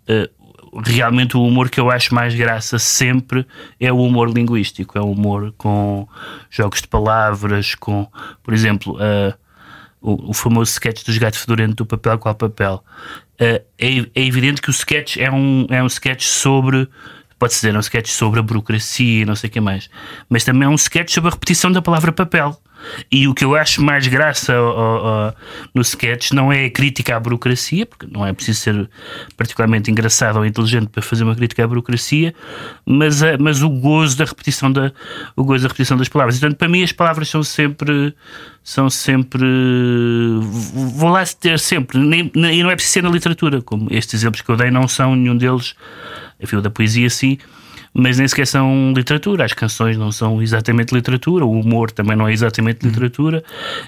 uh, 0.09 0.81
realmente 0.85 1.37
o 1.37 1.43
humor 1.43 1.69
que 1.69 1.81
eu 1.81 1.91
acho 1.91 2.15
mais 2.15 2.33
graça 2.33 2.79
sempre 2.79 3.45
é 3.81 3.93
o 3.93 3.99
humor 3.99 4.31
linguístico, 4.31 4.97
é 4.97 5.01
o 5.01 5.11
humor 5.11 5.53
com 5.59 6.07
jogos 6.49 6.81
de 6.81 6.87
palavras, 6.87 7.75
com, 7.75 8.07
por 8.41 8.55
exemplo, 8.55 8.95
uh, 8.99 9.35
o, 10.01 10.31
o, 10.31 10.33
famoso 10.33 10.71
sketch 10.71 11.05
dos 11.05 11.19
gatos 11.19 11.41
fedorento 11.41 11.75
do 11.75 11.87
papel 11.87 12.17
qual 12.19 12.37
papel. 12.37 12.85
Uh, 13.41 13.63
é, 13.79 13.99
é, 14.15 14.25
evidente 14.27 14.63
que 14.63 14.71
o 14.71 14.73
sketch 14.73 15.19
é 15.19 15.31
um, 15.31 15.67
é 15.69 15.83
um 15.83 15.87
sketch 15.87 16.25
sobre 16.25 16.89
Pode-se 17.39 17.59
dizer, 17.61 17.75
é 17.75 17.77
um 17.77 17.81
sketch 17.81 18.09
sobre 18.09 18.41
a 18.41 18.43
burocracia 18.43 19.23
e 19.23 19.25
não 19.27 19.37
sei 19.37 19.49
o 19.49 19.53
que 19.53 19.61
mais. 19.61 19.91
Mas 20.29 20.43
também 20.43 20.67
é 20.67 20.69
um 20.69 20.75
sketch 20.75 21.13
sobre 21.13 21.29
a 21.29 21.33
repetição 21.33 21.71
da 21.71 21.83
palavra 21.83 22.11
papel. 22.11 22.59
E 23.11 23.29
o 23.29 23.35
que 23.35 23.45
eu 23.45 23.55
acho 23.55 23.83
mais 23.83 24.07
graça 24.07 24.55
no 25.75 25.83
sketch 25.83 26.33
não 26.33 26.53
é 26.53 26.67
a 26.67 26.71
crítica 26.71 27.17
à 27.17 27.21
burocracia, 27.21 27.87
porque 27.87 28.07
não 28.11 28.27
é 28.27 28.33
preciso 28.33 28.61
ser 28.61 28.91
particularmente 29.37 29.91
engraçado 29.91 30.37
ou 30.37 30.47
inteligente 30.47 30.89
para 30.89 31.03
fazer 31.03 31.25
uma 31.25 31.35
crítica 31.35 31.65
à 31.65 31.69
burocracia, 31.69 32.35
mas, 32.85 33.23
a, 33.23 33.37
mas 33.39 33.63
o 33.63 33.69
gozo 33.69 34.19
da 34.19 34.25
repetição 34.25 34.71
da 34.71 34.93
o 35.35 35.45
gozo 35.45 35.63
da 35.63 35.69
repetição 35.69 35.97
das 35.97 36.09
palavras. 36.09 36.39
Portanto, 36.39 36.59
para 36.59 36.69
mim 36.69 36.83
as 36.83 36.93
palavras 36.93 37.29
são 37.29 37.43
sempre 37.43 38.15
são 38.63 38.91
sempre 38.91 39.45
vão 40.95 41.11
lá 41.11 41.25
ter 41.27 41.59
sempre 41.59 41.99
nem, 41.99 42.31
e 42.35 42.63
não 42.63 42.71
é 42.71 42.75
preciso 42.75 42.95
ser 42.95 43.03
na 43.03 43.11
literatura, 43.11 43.63
como 43.63 43.89
estes 43.91 44.15
exemplos 44.15 44.43
que 44.43 44.51
eu 44.51 44.57
dei 44.57 44.71
não 44.71 44.89
são 44.89 45.15
nenhum 45.15 45.37
deles 45.37 45.75
enfim, 46.41 46.57
o 46.57 46.63
da 46.63 46.71
poesia 46.71 47.09
sim, 47.09 47.39
mas 47.97 48.19
nem 48.19 48.29
sequer 48.29 48.47
são 48.47 48.93
literatura. 48.95 49.45
As 49.45 49.55
canções 49.55 49.97
não 49.97 50.13
são 50.13 50.43
exatamente 50.43 50.95
literatura, 50.95 51.47
o 51.47 51.61
humor 51.61 51.91
também 51.91 52.15
não 52.17 52.29
é 52.29 52.33
exatamente 52.33 52.83
uhum. 52.83 52.91
literatura 52.91 53.43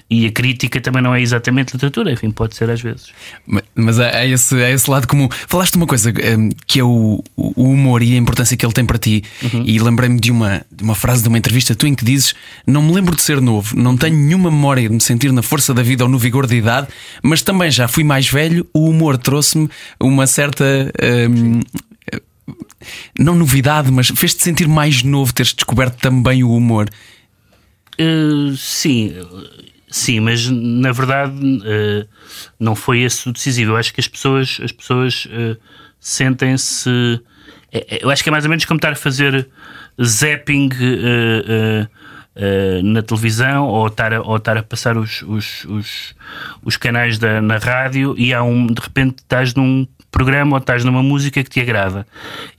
e 0.09 0.25
a 0.25 0.31
crítica 0.31 0.81
também 0.81 1.01
não 1.01 1.13
é 1.13 1.21
exatamente 1.21 1.73
literatura. 1.73 2.11
Enfim, 2.11 2.31
pode 2.31 2.55
ser 2.55 2.69
às 2.69 2.81
vezes. 2.81 3.09
Mas 3.75 3.99
é, 3.99 4.23
é 4.23 4.29
esse, 4.29 4.59
é 4.59 4.71
esse 4.71 4.89
lado 4.89 5.07
comum. 5.07 5.29
Falaste 5.47 5.75
uma 5.75 5.85
coisa 5.85 6.09
hum, 6.09 6.49
que 6.65 6.79
é 6.79 6.83
o, 6.83 7.23
o 7.35 7.63
humor 7.63 8.01
e 8.01 8.15
a 8.15 8.17
importância 8.17 8.57
que 8.57 8.65
ele 8.65 8.73
tem 8.73 8.85
para 8.85 8.97
ti, 8.97 9.23
uhum. 9.43 9.63
e 9.65 9.77
lembrei-me 9.79 10.19
de 10.19 10.31
uma, 10.31 10.65
de 10.71 10.83
uma 10.83 10.95
frase 10.95 11.21
de 11.21 11.29
uma 11.29 11.37
entrevista 11.37 11.75
tu 11.75 11.85
em 11.85 11.93
que 11.93 12.03
dizes: 12.03 12.33
Não 12.65 12.81
me 12.81 12.91
lembro 12.93 13.15
de 13.15 13.21
ser 13.21 13.39
novo, 13.39 13.75
não 13.77 13.95
tenho 13.95 14.15
nenhuma 14.15 14.49
memória 14.49 14.87
de 14.87 14.95
me 14.95 15.01
sentir 15.01 15.31
na 15.31 15.43
força 15.43 15.73
da 15.73 15.83
vida 15.83 16.03
ou 16.03 16.09
no 16.09 16.17
vigor 16.17 16.47
da 16.47 16.55
idade, 16.55 16.87
mas 17.21 17.43
também 17.43 17.69
já 17.69 17.87
fui 17.87 18.03
mais 18.03 18.27
velho. 18.27 18.67
O 18.73 18.89
humor 18.89 19.17
trouxe-me 19.17 19.69
uma 19.99 20.25
certa. 20.25 20.65
Hum, 21.29 21.61
não 23.17 23.35
novidade, 23.35 23.91
mas 23.91 24.07
fez-te 24.07 24.43
sentir 24.43 24.67
mais 24.67 25.03
novo 25.03 25.33
teres 25.33 25.53
descoberto 25.53 25.97
também 25.99 26.43
o 26.43 26.51
humor? 26.51 26.89
Uh, 27.99 28.55
sim, 28.55 29.13
sim, 29.89 30.19
mas 30.21 30.49
na 30.49 30.91
verdade 30.91 31.33
uh, 31.35 32.07
não 32.59 32.75
foi 32.75 33.01
esse 33.01 33.27
o 33.27 33.33
decisivo. 33.33 33.73
Eu 33.73 33.77
acho 33.77 33.93
que 33.93 33.99
as 33.99 34.07
pessoas, 34.07 34.59
as 34.63 34.71
pessoas 34.71 35.25
uh, 35.25 35.57
sentem-se. 35.99 36.89
Eu 38.01 38.09
acho 38.09 38.23
que 38.23 38.29
é 38.29 38.31
mais 38.31 38.45
ou 38.45 38.49
menos 38.49 38.65
como 38.65 38.77
estar 38.77 38.93
a 38.93 38.95
fazer 38.95 39.47
zapping 40.01 40.69
na 42.81 43.03
televisão 43.03 43.67
ou 43.67 43.85
estar 43.85 44.11
a, 44.11 44.21
ou 44.21 44.37
estar 44.37 44.57
a 44.57 44.63
passar 44.63 44.97
os, 44.97 45.21
os, 45.21 45.65
os, 45.65 46.15
os 46.63 46.77
canais 46.77 47.19
da, 47.19 47.39
na 47.39 47.57
rádio 47.57 48.15
e 48.17 48.33
há 48.33 48.41
um, 48.41 48.65
de 48.65 48.81
repente 48.81 49.17
estás 49.17 49.53
num 49.53 49.85
programa 50.11 50.53
ou 50.53 50.57
estás 50.59 50.83
numa 50.83 51.03
música 51.03 51.43
que 51.43 51.49
te 51.49 51.59
agrada. 51.59 52.05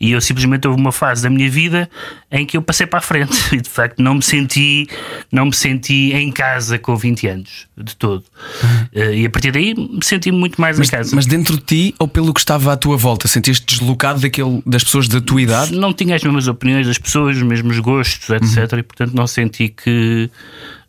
E 0.00 0.12
eu 0.12 0.20
simplesmente 0.20 0.66
houve 0.66 0.80
uma 0.80 0.92
fase 0.92 1.22
da 1.22 1.30
minha 1.30 1.50
vida 1.50 1.88
em 2.30 2.46
que 2.46 2.56
eu 2.56 2.62
passei 2.62 2.86
para 2.86 2.98
a 2.98 3.02
frente 3.02 3.36
e 3.54 3.60
de 3.60 3.68
facto 3.68 4.00
não 4.00 4.14
me 4.14 4.22
senti, 4.22 4.88
não 5.30 5.46
me 5.46 5.54
senti 5.54 6.12
em 6.12 6.30
casa 6.30 6.78
com 6.78 6.96
20 6.96 7.26
anos, 7.26 7.66
de 7.76 7.96
todo. 7.96 8.24
Uhum. 8.62 9.12
E 9.14 9.26
a 9.26 9.30
partir 9.30 9.52
daí 9.52 9.74
me 9.74 10.04
senti 10.04 10.30
muito 10.30 10.60
mais 10.60 10.78
mas, 10.78 10.88
em 10.88 10.90
casa. 10.90 11.16
Mas 11.16 11.26
dentro 11.26 11.56
de 11.56 11.62
ti 11.62 11.94
ou 11.98 12.06
pelo 12.06 12.32
que 12.32 12.40
estava 12.40 12.72
à 12.72 12.76
tua 12.76 12.96
volta? 12.96 13.28
Sentiste 13.28 13.66
deslocado 13.66 14.20
daquele, 14.20 14.62
das 14.64 14.84
pessoas 14.84 15.08
da 15.08 15.20
tua 15.20 15.42
idade? 15.42 15.74
Não 15.74 15.92
tinha 15.92 16.16
as 16.16 16.22
mesmas 16.22 16.48
opiniões 16.48 16.86
das 16.86 16.98
pessoas, 16.98 17.36
os 17.36 17.42
mesmos 17.42 17.78
gostos, 17.78 18.28
etc. 18.30 18.72
Uhum. 18.72 18.78
E 18.78 18.82
portanto 18.82 19.14
não 19.14 19.26
senti 19.26 19.68
que 19.68 20.30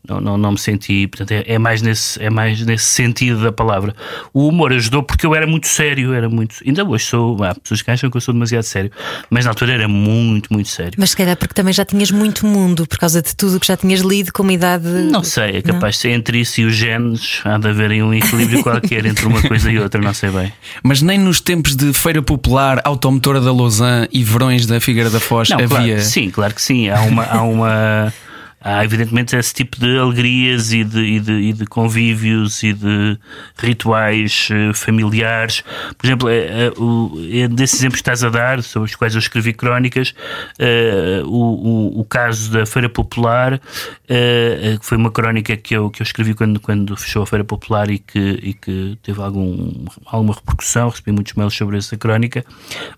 não, 0.08 0.20
não, 0.20 0.38
não 0.38 0.52
me 0.54 0.58
senti, 0.58 1.08
portanto, 1.08 1.32
é, 1.32 1.44
é, 1.46 1.60
mais 1.60 1.82
nesse, 1.82 2.22
é 2.22 2.30
mais 2.30 2.60
nesse 2.66 2.86
sentido 2.86 3.44
da 3.44 3.52
palavra. 3.52 3.96
O 4.34 4.48
humor 4.48 4.74
ajudou 4.74 5.04
porque 5.04 5.26
eu 5.26 5.36
era 5.36 5.46
muito 5.46 5.68
sério, 5.68 6.14
era 6.14 6.28
muito. 6.28 6.56
Ainda 6.66 6.84
hoje 6.84 7.06
sou. 7.06 7.44
Há 7.44 7.54
pessoas 7.54 7.82
que 7.84 7.92
acham 7.92 8.10
que 8.10 8.18
eu 8.18 8.22
sou 8.22 8.34
demasiado 8.34 8.64
sério, 8.64 8.92
mas 9.30 9.46
na 9.46 9.52
altura 9.52 9.74
era 9.74 9.88
muito, 9.88 10.52
muito 10.52 10.70
sério. 10.70 10.94
Mas 10.98 11.12
se 11.12 11.18
calhar 11.18 11.38
porque 11.38 11.54
também 11.54 11.72
já 11.72 11.86
tinhas 11.86 12.10
muito 12.10 12.48
mundo 12.48 12.88
por 12.88 12.98
causa 12.98 13.22
de 13.22 13.36
tudo 13.36 13.60
que 13.60 13.68
já 13.68 13.78
tinhas 13.78 14.02
lido 14.02 14.34
com 14.34 14.42
uma 14.42 14.54
idade. 14.54 14.88
Não 14.88 15.24
sei, 15.24 15.58
é 15.58 15.62
capaz 15.62 15.96
de 15.96 16.02
ser 16.02 16.10
entre 16.10 16.40
isso 16.40 16.62
e 16.62 16.66
os 16.66 16.76
genes, 16.76 17.42
há 17.46 17.60
de 17.60 17.68
haver 17.68 17.92
um 18.04 18.14
equilíbrio 18.14 18.64
qualquer 18.64 19.06
entre 19.06 19.28
uma 19.28 19.42
coisa 19.42 19.72
e 19.72 19.78
outra, 19.78 20.02
não 20.02 20.14
sei 20.14 20.32
bem. 20.32 20.52
Mas 20.82 21.02
nem 21.04 21.20
nos 21.20 21.40
tempos 21.40 21.76
de 21.76 21.94
Feira 21.94 22.24
Popular, 22.24 22.82
Automotora 22.84 23.40
da 23.40 23.54
Lausanne 23.54 24.08
e 24.12 24.24
Verões 24.24 24.66
da 24.66 24.80
Figueira 24.82 25.12
da 25.12 25.20
Foz 25.20 25.50
não, 25.50 25.58
havia. 25.58 25.68
Claro, 25.68 26.02
sim, 26.02 26.30
claro 26.32 26.56
que 26.56 26.62
sim. 26.62 26.90
Há 26.90 27.02
uma. 27.02 27.24
Há 27.24 27.42
uma 27.44 28.14
há 28.64 28.86
evidentemente 28.86 29.36
esse 29.36 29.54
tipo 29.54 29.80
de 29.80 29.98
alegrias 29.98 30.72
e 30.72 30.84
de, 30.84 31.00
e 31.00 31.20
de, 31.20 31.32
e 31.32 31.54
de 31.54 31.66
convívios 31.66 32.62
e 32.62 32.74
de 32.74 33.18
rituais 33.58 34.50
uh, 34.52 34.74
familiares. 34.74 35.64
Por 35.98 36.06
exemplo, 36.06 36.30
é, 36.30 36.68
é, 36.68 36.74
o, 36.78 37.12
é 37.32 37.48
desses 37.48 37.80
exemplos 37.80 38.02
que 38.02 38.10
estás 38.10 38.24
a 38.24 38.30
dar, 38.30 38.62
sobre 38.62 38.90
os 38.90 38.96
quais 38.96 39.16
eu 39.16 39.20
escrevi 39.20 39.54
crónicas, 39.54 40.14
uh, 40.60 41.26
o, 41.26 41.98
o, 41.98 42.02
o, 42.02 42.06
caso 42.06 42.52
da 42.52 42.66
Feira 42.66 42.88
Popular, 42.88 43.56
uh, 43.56 44.80
que 44.80 44.86
foi 44.86 44.98
uma 44.98 45.10
crónica 45.10 45.58
que 45.58 45.76
eu, 45.76 45.90
que 45.90 46.02
eu 46.02 46.06
escrevi 46.06 46.36
quando, 46.36 46.60
quando 46.60 46.96
fechou 46.96 47.24
a 47.24 47.28
Feira 47.28 47.44
Popular 47.44 47.90
e 47.90 47.98
que, 47.98 48.40
e 48.44 48.54
que 48.54 48.98
teve 49.02 49.22
algum, 49.22 49.86
alguma 50.06 50.36
repercussão, 50.36 50.90
recebi 50.90 51.12
muitos 51.12 51.34
mails 51.34 51.56
sobre 51.56 51.78
essa 51.78 51.98
crónica, 51.98 52.46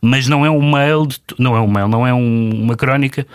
mas 0.02 0.28
não 0.28 0.46
é 0.46 0.50
um 0.50 0.72
mail, 0.72 1.08
de, 1.08 1.22
não 1.40 1.56
é 1.56 1.62
um 1.62 1.68
mail, 1.68 1.88
não 1.88 2.06
é 2.06 2.14
um, 2.14 2.64
uma 2.64 2.76
crónica 2.76 3.26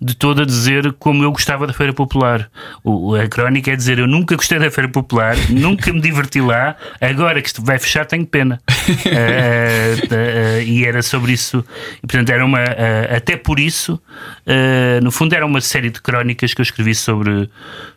de 0.00 0.14
toda 0.14 0.42
a 0.42 0.46
dizer 0.46 0.92
como 0.98 1.24
eu 1.24 1.32
gostava 1.32 1.69
da 1.70 1.74
Feira 1.74 1.92
Popular. 1.92 2.50
O, 2.82 3.14
a 3.14 3.28
crónica 3.28 3.70
é 3.70 3.76
dizer: 3.76 3.98
Eu 3.98 4.06
nunca 4.06 4.36
gostei 4.36 4.58
da 4.58 4.70
Feira 4.70 4.90
Popular, 4.90 5.36
nunca 5.48 5.92
me 5.92 6.00
diverti 6.00 6.40
lá, 6.40 6.76
agora 7.00 7.40
que 7.40 7.48
isto 7.48 7.62
vai 7.64 7.78
fechar, 7.78 8.04
tenho 8.04 8.26
pena. 8.26 8.60
uh, 8.68 8.70
uh, 10.60 10.62
e 10.62 10.84
era 10.84 11.02
sobre 11.02 11.32
isso. 11.32 11.64
E, 11.98 12.06
portanto, 12.06 12.30
era 12.30 12.44
uma. 12.44 12.60
Até 13.14 13.36
por 13.36 13.58
isso, 13.58 14.00
no 15.02 15.10
fundo, 15.10 15.34
era 15.34 15.46
uma 15.46 15.60
série 15.60 15.90
de 15.90 16.00
crónicas 16.00 16.52
que 16.52 16.60
eu 16.60 16.62
escrevi 16.62 16.94
sobre, 16.94 17.48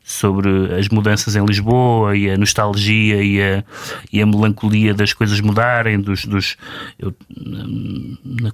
sobre 0.04 0.50
as 0.78 0.88
mudanças 0.90 1.36
em 1.36 1.44
Lisboa 1.44 2.16
e 2.16 2.30
a 2.30 2.38
nostalgia 2.38 3.22
e 3.22 3.42
a, 3.42 3.64
e 4.12 4.22
a 4.22 4.26
melancolia 4.26 4.94
das 4.94 5.14
coisas 5.14 5.40
mudarem. 5.40 6.00
Dos, 6.00 6.26
dos, 6.26 6.58
eu, 7.00 7.14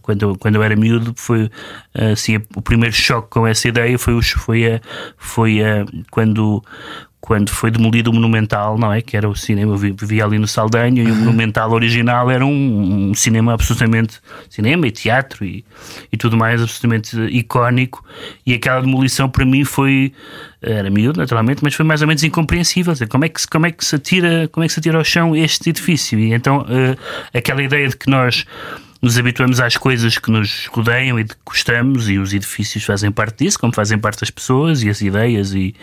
quando, 0.01 0.23
eu, 0.23 0.37
quando 0.37 0.55
eu 0.55 0.63
era 0.63 0.75
miúdo, 0.75 1.13
foi 1.15 1.49
assim, 1.93 2.37
o 2.55 2.61
primeiro 2.61 2.95
choque 2.95 3.29
com 3.29 3.45
essa 3.45 3.67
ideia 3.67 3.97
foi, 3.97 4.21
foi, 4.21 4.73
a, 4.73 4.81
foi 5.17 5.63
a, 5.63 5.85
quando 6.11 6.63
quando 7.21 7.49
foi 7.49 7.69
demolido 7.69 8.09
o 8.09 8.13
Monumental, 8.13 8.77
não 8.77 8.93
é? 8.93 9.01
Que 9.01 9.17
era 9.17 9.29
o 9.29 9.35
cinema, 9.35 9.73
eu 9.73 9.77
vivia 9.77 10.23
ali 10.23 10.39
no 10.39 10.47
Saldanha 10.47 11.03
e 11.03 11.11
o 11.11 11.15
Monumental 11.15 11.71
original 11.71 12.31
era 12.31 12.45
um, 12.45 13.09
um, 13.09 13.13
cinema 13.13 13.53
absolutamente 13.53 14.19
cinema 14.49 14.87
e 14.87 14.91
teatro 14.91 15.45
e, 15.45 15.65
e 16.11 16.17
tudo 16.17 16.37
mais 16.37 16.61
absolutamente 16.61 17.19
icónico. 17.29 18.03
E 18.45 18.53
aquela 18.53 18.81
demolição 18.81 19.29
para 19.29 19.45
mim 19.45 19.65
foi 19.65 20.13
era 20.61 20.89
miúdo, 20.89 21.19
naturalmente, 21.19 21.63
mas 21.63 21.73
foi 21.73 21.85
mais 21.85 22.01
ou 22.01 22.07
menos 22.07 22.23
incompreensível. 22.23 22.93
Dizer, 22.93 23.07
como 23.07 23.25
é 23.25 23.29
que 23.29 23.45
como 23.47 23.65
é 23.65 23.71
que 23.71 23.83
se 23.83 23.95
atira, 23.95 24.47
como 24.51 24.63
é 24.63 24.67
que 24.67 24.73
se 24.73 24.79
atira 24.79 24.97
ao 24.97 25.03
chão 25.03 25.35
este 25.35 25.69
edifício? 25.69 26.17
E 26.17 26.33
então 26.33 26.61
uh, 26.61 26.97
aquela 27.33 27.61
ideia 27.61 27.87
de 27.89 27.97
que 27.97 28.09
nós 28.09 28.45
nos 29.01 29.17
habituamos 29.17 29.59
às 29.59 29.77
coisas 29.77 30.17
que 30.17 30.29
nos 30.29 30.67
rodeiam 30.67 31.19
e 31.19 31.23
de 31.23 31.33
que 31.33 31.41
gostamos, 31.45 32.09
e 32.09 32.17
os 32.17 32.33
edifícios 32.33 32.83
fazem 32.83 33.11
parte 33.11 33.43
disso, 33.43 33.59
como 33.59 33.73
fazem 33.73 33.97
parte 33.97 34.23
as 34.23 34.29
pessoas 34.29 34.83
e 34.83 34.89
as 34.89 35.01
ideias 35.01 35.53
e, 35.53 35.73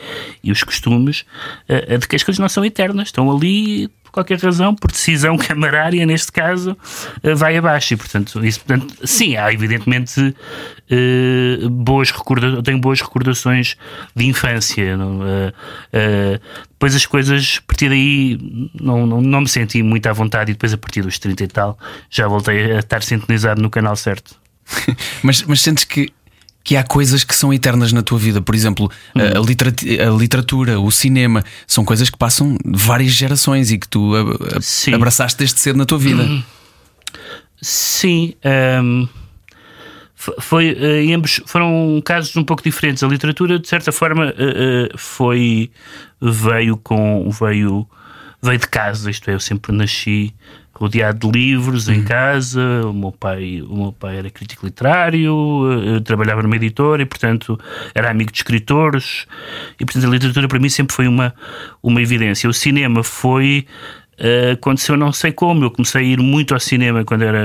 e 0.42 0.52
os 0.52 0.62
costumes, 0.62 1.24
uh, 1.68 1.98
de 1.98 2.06
que 2.06 2.16
as 2.16 2.22
coisas 2.22 2.38
não 2.38 2.48
são 2.48 2.64
eternas, 2.64 3.08
estão 3.08 3.34
ali 3.34 3.90
qualquer 4.16 4.38
razão, 4.38 4.74
por 4.74 4.90
decisão 4.90 5.36
camarária, 5.38 6.06
neste 6.06 6.32
caso, 6.32 6.76
eh, 7.22 7.34
vai 7.34 7.56
abaixo. 7.56 7.92
E, 7.92 7.96
portanto, 7.96 8.44
isso, 8.44 8.60
portanto 8.60 8.94
sim, 9.04 9.36
há 9.36 9.52
evidentemente 9.52 10.34
uh, 10.90 11.70
boas 11.70 12.10
recordações, 12.10 12.62
tenho 12.62 12.78
boas 12.78 13.00
recordações 13.00 13.76
de 14.14 14.26
infância. 14.26 14.96
Não, 14.96 15.18
uh, 15.18 15.22
uh, 15.22 16.40
depois 16.70 16.94
as 16.94 17.04
coisas, 17.04 17.60
a 17.62 17.66
partir 17.66 17.90
daí, 17.90 18.70
não, 18.80 19.06
não, 19.06 19.20
não 19.20 19.40
me 19.42 19.48
senti 19.48 19.82
muito 19.82 20.06
à 20.06 20.12
vontade, 20.12 20.50
e 20.50 20.54
depois 20.54 20.72
a 20.72 20.78
partir 20.78 21.02
dos 21.02 21.18
30 21.18 21.44
e 21.44 21.48
tal, 21.48 21.78
já 22.08 22.26
voltei 22.26 22.72
a 22.72 22.78
estar 22.78 23.02
sintonizado 23.02 23.60
no 23.60 23.68
canal 23.68 23.96
certo. 23.96 24.34
mas, 25.22 25.42
mas 25.42 25.60
sentes 25.60 25.84
que 25.84 26.10
que 26.66 26.76
há 26.76 26.82
coisas 26.82 27.22
que 27.22 27.32
são 27.32 27.54
eternas 27.54 27.92
na 27.92 28.02
tua 28.02 28.18
vida. 28.18 28.42
Por 28.42 28.52
exemplo, 28.52 28.90
uhum. 29.14 29.22
a, 29.22 29.46
literatura, 29.46 30.08
a, 30.08 30.10
literatura, 30.10 30.80
o 30.80 30.90
cinema, 30.90 31.44
são 31.64 31.84
coisas 31.84 32.10
que 32.10 32.18
passam 32.18 32.58
várias 32.64 33.12
gerações 33.12 33.70
e 33.70 33.78
que 33.78 33.86
tu 33.86 34.10
abraçaste 34.92 35.38
desde 35.38 35.60
cedo 35.60 35.76
na 35.76 35.84
tua 35.86 35.96
vida. 35.96 36.24
Uhum. 36.24 36.42
Sim. 37.62 38.34
Um, 38.82 39.06
foi, 40.40 40.72
uh, 40.72 41.14
ambos 41.14 41.40
foram 41.46 42.02
casos 42.04 42.34
um 42.34 42.42
pouco 42.42 42.64
diferentes. 42.64 43.00
A 43.04 43.06
literatura, 43.06 43.60
de 43.60 43.68
certa 43.68 43.92
forma, 43.92 44.26
uh, 44.26 44.92
uh, 44.92 44.98
foi 44.98 45.70
veio 46.20 46.76
com 46.76 47.30
veio 47.30 47.86
veio 48.42 48.58
de 48.58 48.66
casa. 48.66 49.08
Isto 49.08 49.30
é, 49.30 49.34
eu 49.34 49.40
sempre 49.40 49.70
nasci 49.70 50.34
rodeado 50.78 51.30
de 51.30 51.38
livros 51.38 51.88
em 51.88 52.00
uhum. 52.00 52.04
casa. 52.04 52.82
O 52.84 52.92
meu 52.92 53.12
pai, 53.12 53.62
o 53.62 53.74
meu 53.74 53.92
pai 53.92 54.18
era 54.18 54.30
crítico 54.30 54.66
literário, 54.66 55.34
trabalhava 56.04 56.42
numa 56.42 56.56
editora 56.56 57.02
e, 57.02 57.06
portanto, 57.06 57.58
era 57.94 58.10
amigo 58.10 58.30
de 58.30 58.38
escritores. 58.38 59.26
E, 59.80 59.84
portanto, 59.84 60.06
a 60.06 60.10
literatura 60.10 60.46
para 60.48 60.58
mim 60.58 60.68
sempre 60.68 60.94
foi 60.94 61.08
uma, 61.08 61.34
uma 61.82 62.00
evidência. 62.00 62.48
O 62.48 62.52
cinema 62.52 63.02
foi 63.02 63.66
Uh, 64.18 64.52
aconteceu 64.52 64.96
não 64.96 65.12
sei 65.12 65.30
como. 65.30 65.64
Eu 65.64 65.70
comecei 65.70 66.00
a 66.00 66.04
ir 66.04 66.18
muito 66.18 66.54
ao 66.54 66.60
cinema 66.60 67.04
quando 67.04 67.22
era 67.22 67.42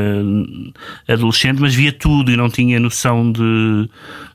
adolescente, 1.08 1.60
mas 1.60 1.76
via 1.76 1.92
tudo 1.92 2.32
e 2.32 2.38
não 2.38 2.50
tinha 2.50 2.80
noção 2.80 3.30
de, 3.32 3.90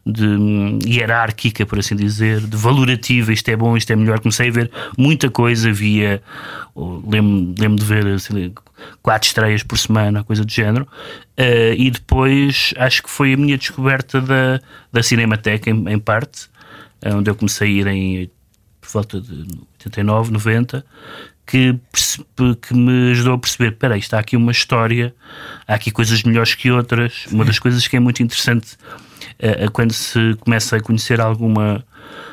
de 0.05 0.27
um, 0.27 0.79
hierárquica, 0.85 1.65
por 1.65 1.79
assim 1.79 1.97
dizer, 1.97 2.41
de 2.41 2.57
valorativa. 2.57 3.33
Isto 3.33 3.49
é 3.51 3.57
bom, 3.57 3.77
isto 3.77 3.91
é 3.91 3.97
melhor. 3.97 4.21
Comecei 4.21 4.49
a 4.49 4.53
ver 4.53 4.71
muita 4.99 5.31
coisa. 5.31 5.73
Via, 5.73 6.23
lembro, 6.77 7.55
lembro 7.59 7.79
de 7.79 7.85
ver 7.85 8.07
assim, 8.09 8.53
quatro 9.03 9.27
estreias 9.27 9.63
por 9.63 9.79
semana, 9.79 10.23
coisa 10.23 10.45
do 10.45 10.53
género. 10.53 10.87
Uh, 11.39 11.73
e 11.77 11.91
depois 11.91 12.75
acho 12.77 13.03
que 13.03 13.11
foi 13.11 13.33
a 13.33 13.37
minha 13.37 13.57
descoberta 13.57 14.21
da, 14.21 14.61
da 14.93 15.03
Cinemateca, 15.03 15.71
em, 15.71 15.89
em 15.89 15.99
parte, 15.99 16.49
onde 17.15 17.31
eu 17.31 17.35
comecei 17.35 17.69
a 17.69 17.71
ir 17.71 17.87
em 17.87 18.31
por 18.87 18.93
volta 18.93 19.21
de 19.21 19.47
89, 19.79 20.33
90 20.33 20.85
que, 21.47 21.79
que 22.61 22.75
me 22.75 23.13
ajudou 23.13 23.35
a 23.35 23.39
perceber: 23.39 23.73
espera 23.73 23.95
aí, 23.95 24.01
está 24.01 24.19
aqui 24.19 24.37
uma 24.37 24.51
história, 24.51 25.15
há 25.67 25.75
aqui 25.75 25.91
coisas 25.91 26.23
melhores 26.25 26.55
que 26.55 26.71
outras. 26.71 27.27
Uma 27.31 27.45
das 27.45 27.59
coisas 27.59 27.87
que 27.87 27.97
é 27.97 28.01
muito 28.01 28.23
interessante 28.23 28.77
uh, 29.39 29.71
quando 29.73 29.93
se 29.93 30.35
começa 30.41 30.77
a 30.77 30.81
conhecer 30.81 31.21
alguma, 31.21 31.85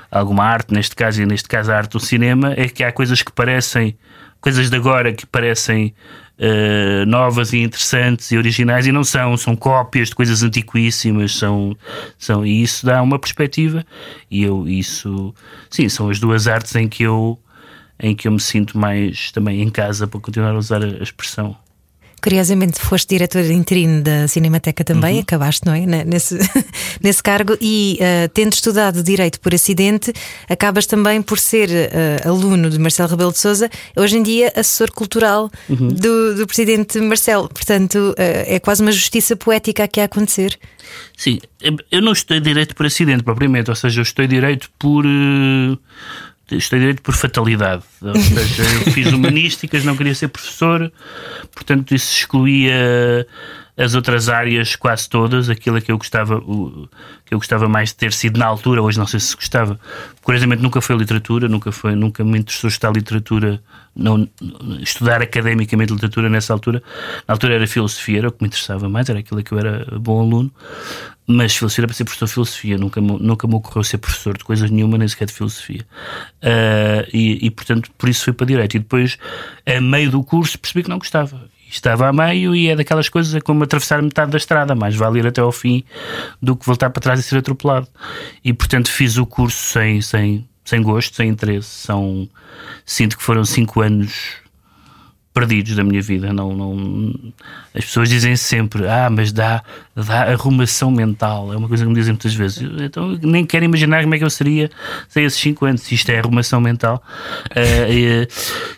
alguma 0.10 0.43
arte, 0.43 0.74
neste 0.74 0.96
caso, 0.96 1.22
e 1.22 1.25
neste 1.25 1.48
caso 1.48 1.72
a 1.72 1.77
arte 1.77 1.91
do 1.91 2.00
cinema, 2.00 2.53
é 2.58 2.67
que 2.67 2.84
há 2.84 2.91
coisas 2.91 3.22
que 3.22 3.32
parecem, 3.32 3.96
coisas 4.41 4.70
de 4.70 4.75
agora 4.75 5.13
que 5.13 5.25
parecem 5.25 5.93
Uh, 6.36 7.05
novas 7.05 7.53
e 7.53 7.60
interessantes 7.60 8.32
e 8.32 8.38
originais 8.38 8.88
e 8.88 8.91
não 8.91 9.03
são, 9.03 9.38
são 9.38 9.55
cópias 9.55 10.10
de 10.10 10.15
coisas 10.15 10.41
antiquíssimas, 10.41 11.36
são, 11.36 11.77
são, 12.17 12.43
e 12.43 12.63
isso 12.63 12.88
dá 12.88 13.03
uma 13.03 13.20
perspectiva. 13.20 13.86
E 14.32 14.43
eu 14.43 14.67
isso, 14.67 15.34
sim, 15.70 15.88
são 15.88 16.10
as 16.10 16.20
duas 16.20 16.48
artes 16.48 16.75
em 16.75 16.89
que 16.89 17.03
eu 17.03 17.39
em 18.00 18.15
que 18.15 18.27
eu 18.27 18.31
me 18.31 18.39
sinto 18.39 18.77
mais 18.77 19.31
também 19.31 19.62
em 19.62 19.69
casa 19.69 20.07
para 20.07 20.19
continuar 20.19 20.51
a 20.51 20.57
usar 20.57 20.83
a 20.83 21.03
expressão. 21.03 21.55
Curiosamente, 22.23 22.79
foste 22.79 23.09
diretor 23.09 23.43
interino 23.43 24.01
da 24.01 24.29
Cinemateca 24.29 24.81
também, 24.85 25.15
uhum. 25.15 25.19
acabaste, 25.19 25.65
não 25.65 25.73
é? 25.73 26.05
Nesse, 26.05 26.39
nesse 27.03 27.21
cargo, 27.21 27.57
e 27.59 28.00
uh, 28.00 28.29
tendo 28.29 28.53
estudado 28.53 29.03
Direito 29.03 29.41
por 29.41 29.53
acidente, 29.53 30.13
acabas 30.47 30.85
também 30.85 31.21
por 31.21 31.38
ser 31.38 31.69
uh, 31.69 32.29
aluno 32.29 32.69
de 32.69 32.79
Marcelo 32.79 33.09
Rebelo 33.09 33.33
de 33.33 33.39
Souza, 33.39 33.69
hoje 33.93 34.17
em 34.17 34.23
dia 34.23 34.53
assessor 34.55 34.89
cultural 34.93 35.51
uhum. 35.69 35.89
do, 35.89 36.35
do 36.35 36.47
presidente 36.47 36.97
Marcelo. 37.01 37.50
Portanto, 37.50 37.97
uh, 37.97 38.15
é 38.17 38.57
quase 38.57 38.81
uma 38.81 38.93
justiça 38.93 39.35
poética 39.35 39.83
aqui 39.83 40.00
a 40.00 40.05
acontecer. 40.05 40.57
Sim, 41.17 41.41
eu 41.91 42.01
não 42.01 42.13
estudei 42.13 42.39
Direito 42.39 42.73
por 42.73 42.85
acidente, 42.85 43.21
propriamente, 43.21 43.69
ou 43.69 43.75
seja, 43.75 44.00
eu 44.00 44.03
estudei 44.03 44.27
Direito 44.27 44.71
por 44.79 45.05
estudei 46.57 46.79
direito 46.79 47.01
por 47.01 47.13
fatalidade. 47.13 47.83
Ou 48.01 48.15
seja, 48.15 48.63
eu 48.63 48.91
fiz 48.91 49.12
humanísticas, 49.12 49.83
não 49.83 49.95
queria 49.95 50.15
ser 50.15 50.27
professor, 50.27 50.91
portanto, 51.53 51.93
isso 51.93 52.19
excluía 52.19 53.25
as 53.75 53.96
outras 53.96 54.30
áreas 54.30 54.75
quase 54.75 55.10
todas, 55.10 55.50
aquilo 55.50 55.82
que 55.82 55.92
eu 55.92 55.98
gostava, 55.98 56.39
que 57.25 57.34
eu 57.34 57.39
gostava 57.39 57.68
mais 57.68 57.89
de 57.89 57.96
ter 57.96 58.13
sido 58.13 58.38
na 58.38 58.46
altura, 58.46 58.82
hoje 58.82 59.00
não 59.00 59.08
sei 59.08 59.20
se 59.20 59.36
gostava. 59.36 59.80
Curiosamente 60.22 60.62
nunca 60.62 60.80
foi 60.80 60.96
literatura, 60.96 61.48
nunca 61.48 61.72
foi, 61.72 61.96
nunca 61.96 62.24
me 62.24 62.38
interessou 62.38 62.68
estudar 62.68 62.92
literatura, 62.92 63.62
não 63.96 64.27
estudar 64.80 65.22
academicamente 65.22 65.92
literatura 65.92 66.30
nessa 66.30 66.53
altura. 66.53 66.84
Na 67.27 67.34
altura 67.34 67.56
era 67.56 67.65
filosofia, 67.68 68.20
era 68.20 68.27
o 68.27 68.32
que 68.32 68.44
me 68.44 68.48
interessava 68.48 68.88
mais, 68.88 69.10
era 69.10 69.20
aquilo 69.20 69.44
que 69.44 69.51
eu 69.51 69.60
era 69.60 69.88
bom 70.00 70.22
aluno. 70.22 70.51
Mas 71.25 71.56
filosofia 71.56 71.84
era 71.84 71.88
para 71.88 71.96
ser 71.96 72.03
professor 72.03 72.25
de 72.25 72.34
filosofia, 72.34 72.77
nunca, 72.77 73.01
nunca 73.01 73.48
me 73.48 73.56
ocorreu 73.56 73.84
ser 73.84 73.98
professor 73.98 74.38
de 74.38 74.44
coisas 74.44 74.70
nenhuma, 74.70 74.98
nem 74.98 75.08
sequer 75.08 75.25
de 75.25 75.34
filosofia. 75.34 75.86
Uh, 76.44 77.08
e, 77.13 77.48
e, 77.48 77.50
portanto, 77.50 77.89
por 77.98 78.10
isso 78.10 78.25
fui 78.25 78.34
para 78.34 78.46
direito. 78.46 78.75
E 78.75 78.80
depois, 78.80 79.18
a 79.65 79.80
meio 79.80 80.12
do 80.12 80.22
curso, 80.22 80.60
percebi 80.60 80.84
que 80.84 80.89
não 80.89 80.98
gostava 81.00 81.52
estava 81.75 82.08
a 82.08 82.13
meio 82.13 82.56
e 82.56 82.70
é 82.70 82.75
daquelas 82.75 83.10
coisas 83.10 83.34
é 83.34 83.42
como 83.42 83.63
atravessar 83.63 84.01
metade 84.01 84.32
da 84.32 84.38
estrada, 84.38 84.75
mais 84.75 84.96
vale 84.96 85.20
ir 85.20 85.27
até 85.27 85.42
ao 85.42 85.51
fim 85.51 85.84
do 86.42 86.56
que 86.56 86.65
voltar 86.65 86.89
para 86.89 87.01
trás 87.01 87.20
e 87.20 87.24
ser 87.24 87.38
atropelado. 87.38 87.88
E 88.44 88.53
portanto 88.53 88.92
fiz 88.92 89.18
o 89.18 89.25
curso 89.25 89.58
sem, 89.58 90.01
sem, 90.01 90.48
sem 90.63 90.82
gosto, 90.82 91.15
sem 91.15 91.30
interesse. 91.30 91.68
São, 91.68 92.27
sinto 92.86 93.18
que 93.18 93.24
foram 93.24 93.46
cinco 93.46 93.82
anos 93.82 94.42
perdidos 95.34 95.75
da 95.75 95.84
minha 95.84 96.02
vida. 96.02 96.32
Não, 96.32 96.54
não, 96.54 97.13
as 97.74 97.86
pessoas 97.86 98.10
dizem 98.10 98.36
sempre, 98.36 98.88
ah, 98.88 99.10
mas 99.10 99.32
dá, 99.32 99.63
dá 99.96 100.32
arrumação 100.32 100.92
mental. 100.92 101.52
É 101.52 101.58
uma 101.58 101.68
coisa 101.68 101.84
que 101.84 101.90
me 101.90 101.96
dizem 101.96 102.13
muitas 102.13 102.34
vezes. 102.36 102.62
Então 102.80 103.18
nem 103.22 103.46
quero 103.46 103.66
imaginar 103.66 104.04
como 104.04 104.13
é 104.13 104.18
que 104.20 104.24
eu 104.24 104.30
seria 104.30 104.70
sem 105.10 105.25
esses 105.25 105.40
5 105.40 105.66
anos, 105.66 105.82
se 105.82 105.96
isto 105.96 106.10
é 106.10 106.20
arrumação 106.20 106.62
mental. 106.62 107.04
Uh, 107.52 107.90
e, 107.92 108.28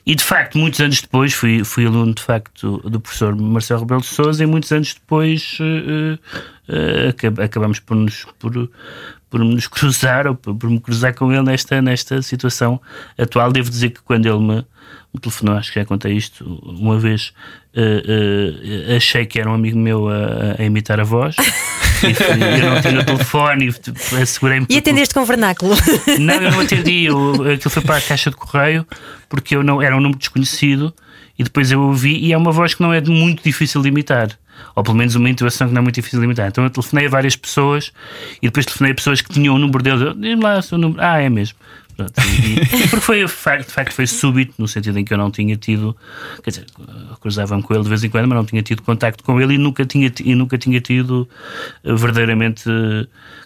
e, 0.06 0.16
de 0.16 0.24
facto, 0.24 0.58
muitos 0.58 0.80
anos 0.80 1.02
depois, 1.02 1.34
fui, 1.34 1.64
fui 1.64 1.86
aluno 1.86 2.14
de 2.14 2.24
facto 2.24 2.78
do 2.90 3.00
professor 3.00 3.36
Marcelo 3.36 3.82
Rebelo 3.82 4.02
de 4.02 4.08
Souza, 4.08 4.44
e 4.44 4.48
muitos 4.48 4.72
anos 4.72 4.94
depois 4.94 5.58
uh, 5.60 6.18
uh, 6.74 7.44
acabamos 7.44 7.80
por 7.80 7.96
nos. 7.96 8.26
Por, 8.40 8.70
por 9.36 9.44
nos 9.44 9.68
cruzar 9.68 10.28
ou 10.28 10.34
por, 10.34 10.56
por 10.56 10.70
me 10.70 10.80
cruzar 10.80 11.14
com 11.14 11.30
ele 11.30 11.42
nesta, 11.42 11.82
nesta 11.82 12.22
situação 12.22 12.80
atual. 13.18 13.52
Devo 13.52 13.70
dizer 13.70 13.90
que 13.90 14.02
quando 14.02 14.26
ele 14.26 14.40
me, 14.40 14.66
me 15.14 15.20
telefonou, 15.20 15.58
acho 15.58 15.74
que 15.74 15.78
já 15.78 15.86
contei 15.86 16.14
isto 16.14 16.46
uma 16.64 16.98
vez, 16.98 17.34
uh, 17.76 18.94
uh, 18.94 18.96
achei 18.96 19.26
que 19.26 19.38
era 19.38 19.50
um 19.50 19.54
amigo 19.54 19.78
meu 19.78 20.08
a, 20.08 20.56
a 20.58 20.64
imitar 20.64 21.02
a 21.02 21.04
voz. 21.04 21.36
eu 22.02 22.70
não 22.70 22.82
tinha 22.82 23.02
o 23.02 23.04
telefone 23.04 23.66
e 23.68 24.16
assegurei-me. 24.22 24.68
E 24.70 24.78
atendeste 24.78 25.14
com 25.14 25.26
vernáculo? 25.26 25.76
Não, 26.18 26.36
eu 26.36 26.52
não 26.52 26.62
atendi. 26.62 27.04
Eu, 27.04 27.34
aquilo 27.52 27.70
foi 27.70 27.82
para 27.82 27.98
a 27.98 28.02
caixa 28.02 28.30
de 28.30 28.38
correio 28.38 28.88
porque 29.28 29.54
eu 29.54 29.64
não, 29.64 29.82
era 29.82 29.98
um 29.98 30.00
número 30.00 30.18
desconhecido 30.18 30.94
e 31.38 31.44
depois 31.44 31.72
eu 31.72 31.82
ouvi 31.82 32.18
e 32.18 32.34
é 32.34 32.38
uma 32.38 32.52
voz 32.52 32.74
que 32.74 32.82
não 32.82 32.94
é 32.94 33.02
muito 33.02 33.44
difícil 33.44 33.82
de 33.82 33.90
imitar. 33.90 34.30
Ou 34.74 34.84
pelo 34.84 34.96
menos 34.96 35.16
uma 35.16 35.30
intuação 35.30 35.68
que 35.68 35.74
não 35.74 35.80
é 35.80 35.84
muito 35.84 35.96
difícil 35.96 36.20
de 36.20 36.26
imitar. 36.26 36.48
Então 36.48 36.64
eu 36.64 36.70
telefonei 36.70 37.08
a 37.08 37.10
várias 37.10 37.36
pessoas 37.36 37.92
e 38.42 38.48
depois 38.48 38.66
telefonei 38.66 38.94
a 38.94 38.96
pessoas 38.96 39.22
que 39.22 39.30
tinham 39.30 39.56
o 39.56 39.58
número 39.58 39.84
dele. 39.84 40.14
Diz-me 40.14 40.42
lá 40.42 40.60
o 40.60 40.62
seu 40.62 40.78
número. 40.78 41.02
Ah, 41.02 41.20
é 41.20 41.30
mesmo. 41.30 41.58
Pronto, 41.96 42.12
e, 42.20 42.88
porque 42.90 43.00
foi, 43.00 43.26
de 43.26 43.28
facto, 43.72 43.94
foi 43.94 44.06
súbito, 44.06 44.54
no 44.58 44.68
sentido 44.68 45.00
em 45.00 45.06
que 45.06 45.14
eu 45.14 45.18
não 45.18 45.32
tinha 45.32 45.56
tido, 45.56 45.96
quer 46.44 46.50
dizer, 46.50 46.66
cruzava-me 47.22 47.64
com 47.64 47.74
ele 47.74 47.84
de 47.84 47.90
vez 47.90 48.04
em 48.04 48.10
quando, 48.10 48.28
mas 48.28 48.38
não 48.38 48.46
tinha 48.46 48.62
tido 48.62 48.82
contacto 48.82 49.24
com 49.24 49.40
ele 49.40 49.54
e 49.54 49.58
nunca 49.58 49.86
tinha, 49.86 50.12
e 50.24 50.36
nunca 50.36 50.58
tinha 50.58 50.82
tido 50.82 51.28
eh, 51.86 51.94
verdadeiramente, 51.94 52.64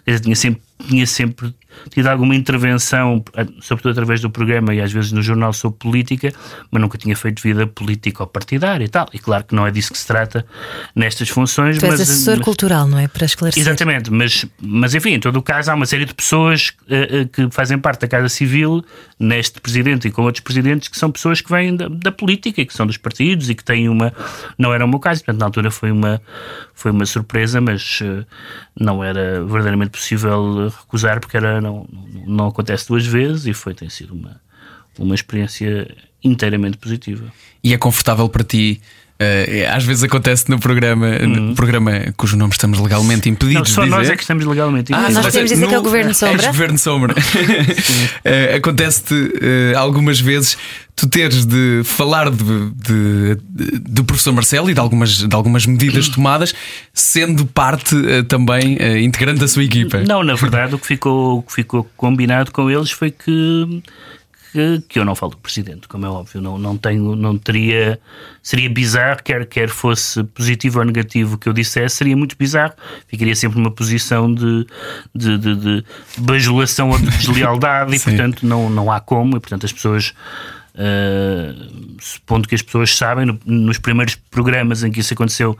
quer 0.04 0.10
dizer, 0.10 0.20
tinha 0.24 0.34
sempre 0.36 0.62
tinha 0.88 1.06
sempre 1.06 1.54
tido 1.90 2.06
alguma 2.06 2.34
intervenção, 2.34 3.24
sobretudo 3.60 3.92
através 3.92 4.20
do 4.20 4.30
programa 4.30 4.74
e 4.74 4.80
às 4.80 4.92
vezes 4.92 5.12
no 5.12 5.22
jornal 5.22 5.52
sobre 5.52 5.78
política, 5.78 6.32
mas 6.70 6.80
nunca 6.80 6.98
tinha 6.98 7.16
feito 7.16 7.42
vida 7.42 7.66
política 7.66 8.22
ou 8.22 8.26
partidária 8.26 8.84
e 8.84 8.88
tal. 8.88 9.08
E 9.12 9.18
claro 9.18 9.44
que 9.44 9.54
não 9.54 9.66
é 9.66 9.70
disso 9.70 9.92
que 9.92 9.98
se 9.98 10.06
trata 10.06 10.44
nestas 10.94 11.28
funções. 11.28 11.78
Tu 11.78 11.86
mas, 11.86 12.00
assessor 12.00 12.36
mas, 12.36 12.44
cultural, 12.44 12.86
não 12.86 12.98
é? 12.98 13.08
Para 13.08 13.24
esclarecer. 13.24 13.62
Exatamente, 13.62 14.10
mas, 14.10 14.46
mas 14.60 14.94
enfim, 14.94 15.10
em 15.10 15.20
todo 15.20 15.36
o 15.36 15.42
caso 15.42 15.70
há 15.70 15.74
uma 15.74 15.86
série 15.86 16.04
de 16.04 16.14
pessoas 16.14 16.72
uh, 16.82 17.22
uh, 17.22 17.28
que 17.28 17.50
fazem 17.50 17.78
parte 17.78 18.02
da 18.02 18.08
Casa 18.08 18.28
Civil, 18.28 18.84
neste 19.18 19.60
presidente 19.60 20.08
e 20.08 20.10
com 20.10 20.22
outros 20.22 20.42
presidentes, 20.42 20.88
que 20.88 20.98
são 20.98 21.10
pessoas 21.10 21.40
que 21.40 21.50
vêm 21.50 21.76
da, 21.76 21.88
da 21.88 22.12
política, 22.12 22.64
que 22.64 22.72
são 22.72 22.86
dos 22.86 22.96
partidos 22.96 23.50
e 23.50 23.54
que 23.54 23.64
têm 23.64 23.88
uma. 23.88 24.12
Não 24.58 24.72
era 24.72 24.84
o 24.84 24.88
meu 24.88 24.98
caso, 24.98 25.20
portanto, 25.20 25.40
na 25.40 25.46
altura 25.46 25.70
foi 25.70 25.90
uma, 25.90 26.20
foi 26.74 26.90
uma 26.90 27.06
surpresa, 27.06 27.60
mas 27.60 28.00
uh, 28.00 28.24
não 28.78 29.02
era 29.04 29.44
verdadeiramente 29.44 29.90
possível 29.90 30.68
recusar 30.68 31.20
porque 31.20 31.36
era, 31.36 31.59
não, 31.60 31.86
não 32.26 32.48
acontece 32.48 32.88
duas 32.88 33.06
vezes 33.06 33.46
e 33.46 33.52
foi, 33.52 33.74
tem 33.74 33.88
sido 33.88 34.14
uma, 34.14 34.40
uma 34.98 35.14
experiência 35.14 35.94
inteiramente 36.22 36.76
positiva. 36.78 37.32
E 37.62 37.72
é 37.72 37.78
confortável 37.78 38.28
para 38.28 38.44
ti 38.44 38.80
às 39.70 39.84
vezes 39.84 40.02
acontece 40.02 40.48
no 40.48 40.58
programa, 40.58 41.06
uhum. 41.06 41.28
no 41.28 41.54
programa 41.54 41.92
cujo 42.16 42.36
nome 42.36 42.52
estamos 42.52 42.78
legalmente 42.78 43.28
impedidos 43.28 43.68
não, 43.68 43.74
só 43.74 43.82
de 43.82 43.88
dizer. 43.88 43.98
nós 43.98 44.10
é 44.10 44.16
que 44.16 44.22
estamos 44.22 44.44
legalmente 44.46 44.92
impedidos. 44.92 45.16
Ah, 45.16 45.20
nós 45.20 45.26
podemos 45.26 45.50
dizer 45.50 45.62
no, 45.62 45.68
que 45.68 45.74
é 45.74 45.78
o 45.78 45.82
Governo 45.82 46.14
Sombra. 46.14 46.46
É 46.46 46.46
Governo 46.46 46.78
Sombra. 46.78 47.14
uh, 47.14 48.56
Acontece-te 48.56 49.14
uh, 49.14 49.78
algumas 49.78 50.20
vezes 50.20 50.56
tu 50.96 51.08
teres 51.08 51.46
de 51.46 51.82
falar 51.84 52.30
de, 52.30 52.70
de, 52.74 53.38
de, 53.42 53.78
do 53.78 54.04
professor 54.04 54.32
Marcelo 54.32 54.70
e 54.70 54.74
de 54.74 54.80
algumas, 54.80 55.26
de 55.26 55.34
algumas 55.34 55.64
medidas 55.64 56.08
tomadas, 56.10 56.54
sendo 56.92 57.46
parte 57.46 57.96
também 58.28 58.76
integrante 59.02 59.40
da 59.40 59.48
sua 59.48 59.64
equipa. 59.64 60.00
Não, 60.00 60.22
na 60.22 60.34
verdade, 60.34 60.74
o 60.74 60.78
que 60.78 60.86
ficou, 60.86 61.38
o 61.38 61.42
que 61.42 61.54
ficou 61.54 61.88
combinado 61.96 62.52
com 62.52 62.70
eles 62.70 62.90
foi 62.90 63.10
que 63.10 63.82
que, 64.52 64.82
que 64.88 64.98
eu 64.98 65.04
não 65.04 65.14
falo 65.14 65.32
do 65.32 65.38
presidente, 65.38 65.86
como 65.88 66.06
é 66.06 66.08
óbvio, 66.08 66.40
não, 66.40 66.58
não 66.58 66.76
tenho, 66.76 67.14
não 67.14 67.36
teria, 67.38 67.98
seria 68.42 68.68
bizarro, 68.68 69.22
quer, 69.22 69.46
quer 69.46 69.68
fosse 69.68 70.22
positivo 70.24 70.78
ou 70.78 70.84
negativo 70.84 71.38
que 71.38 71.48
eu 71.48 71.52
dissesse, 71.52 71.96
seria 71.96 72.16
muito 72.16 72.36
bizarro, 72.36 72.74
ficaria 73.06 73.34
sempre 73.34 73.58
numa 73.58 73.70
posição 73.70 74.32
de, 74.32 74.66
de, 75.14 75.38
de, 75.38 75.56
de 75.56 75.84
bajulação 76.18 76.90
ou 76.90 76.98
de 76.98 77.06
deslealdade 77.18 77.94
e 77.94 78.00
portanto 78.00 78.46
não, 78.46 78.68
não 78.68 78.90
há 78.90 79.00
como, 79.00 79.36
e 79.36 79.40
portanto 79.40 79.66
as 79.66 79.72
pessoas. 79.72 80.14
Uh, 80.72 81.98
supondo 82.00 82.48
que 82.48 82.54
as 82.54 82.62
pessoas 82.62 82.96
sabem, 82.96 83.26
no, 83.26 83.38
nos 83.44 83.76
primeiros 83.76 84.14
programas 84.14 84.84
em 84.84 84.90
que 84.90 85.00
isso 85.00 85.12
aconteceu, 85.12 85.58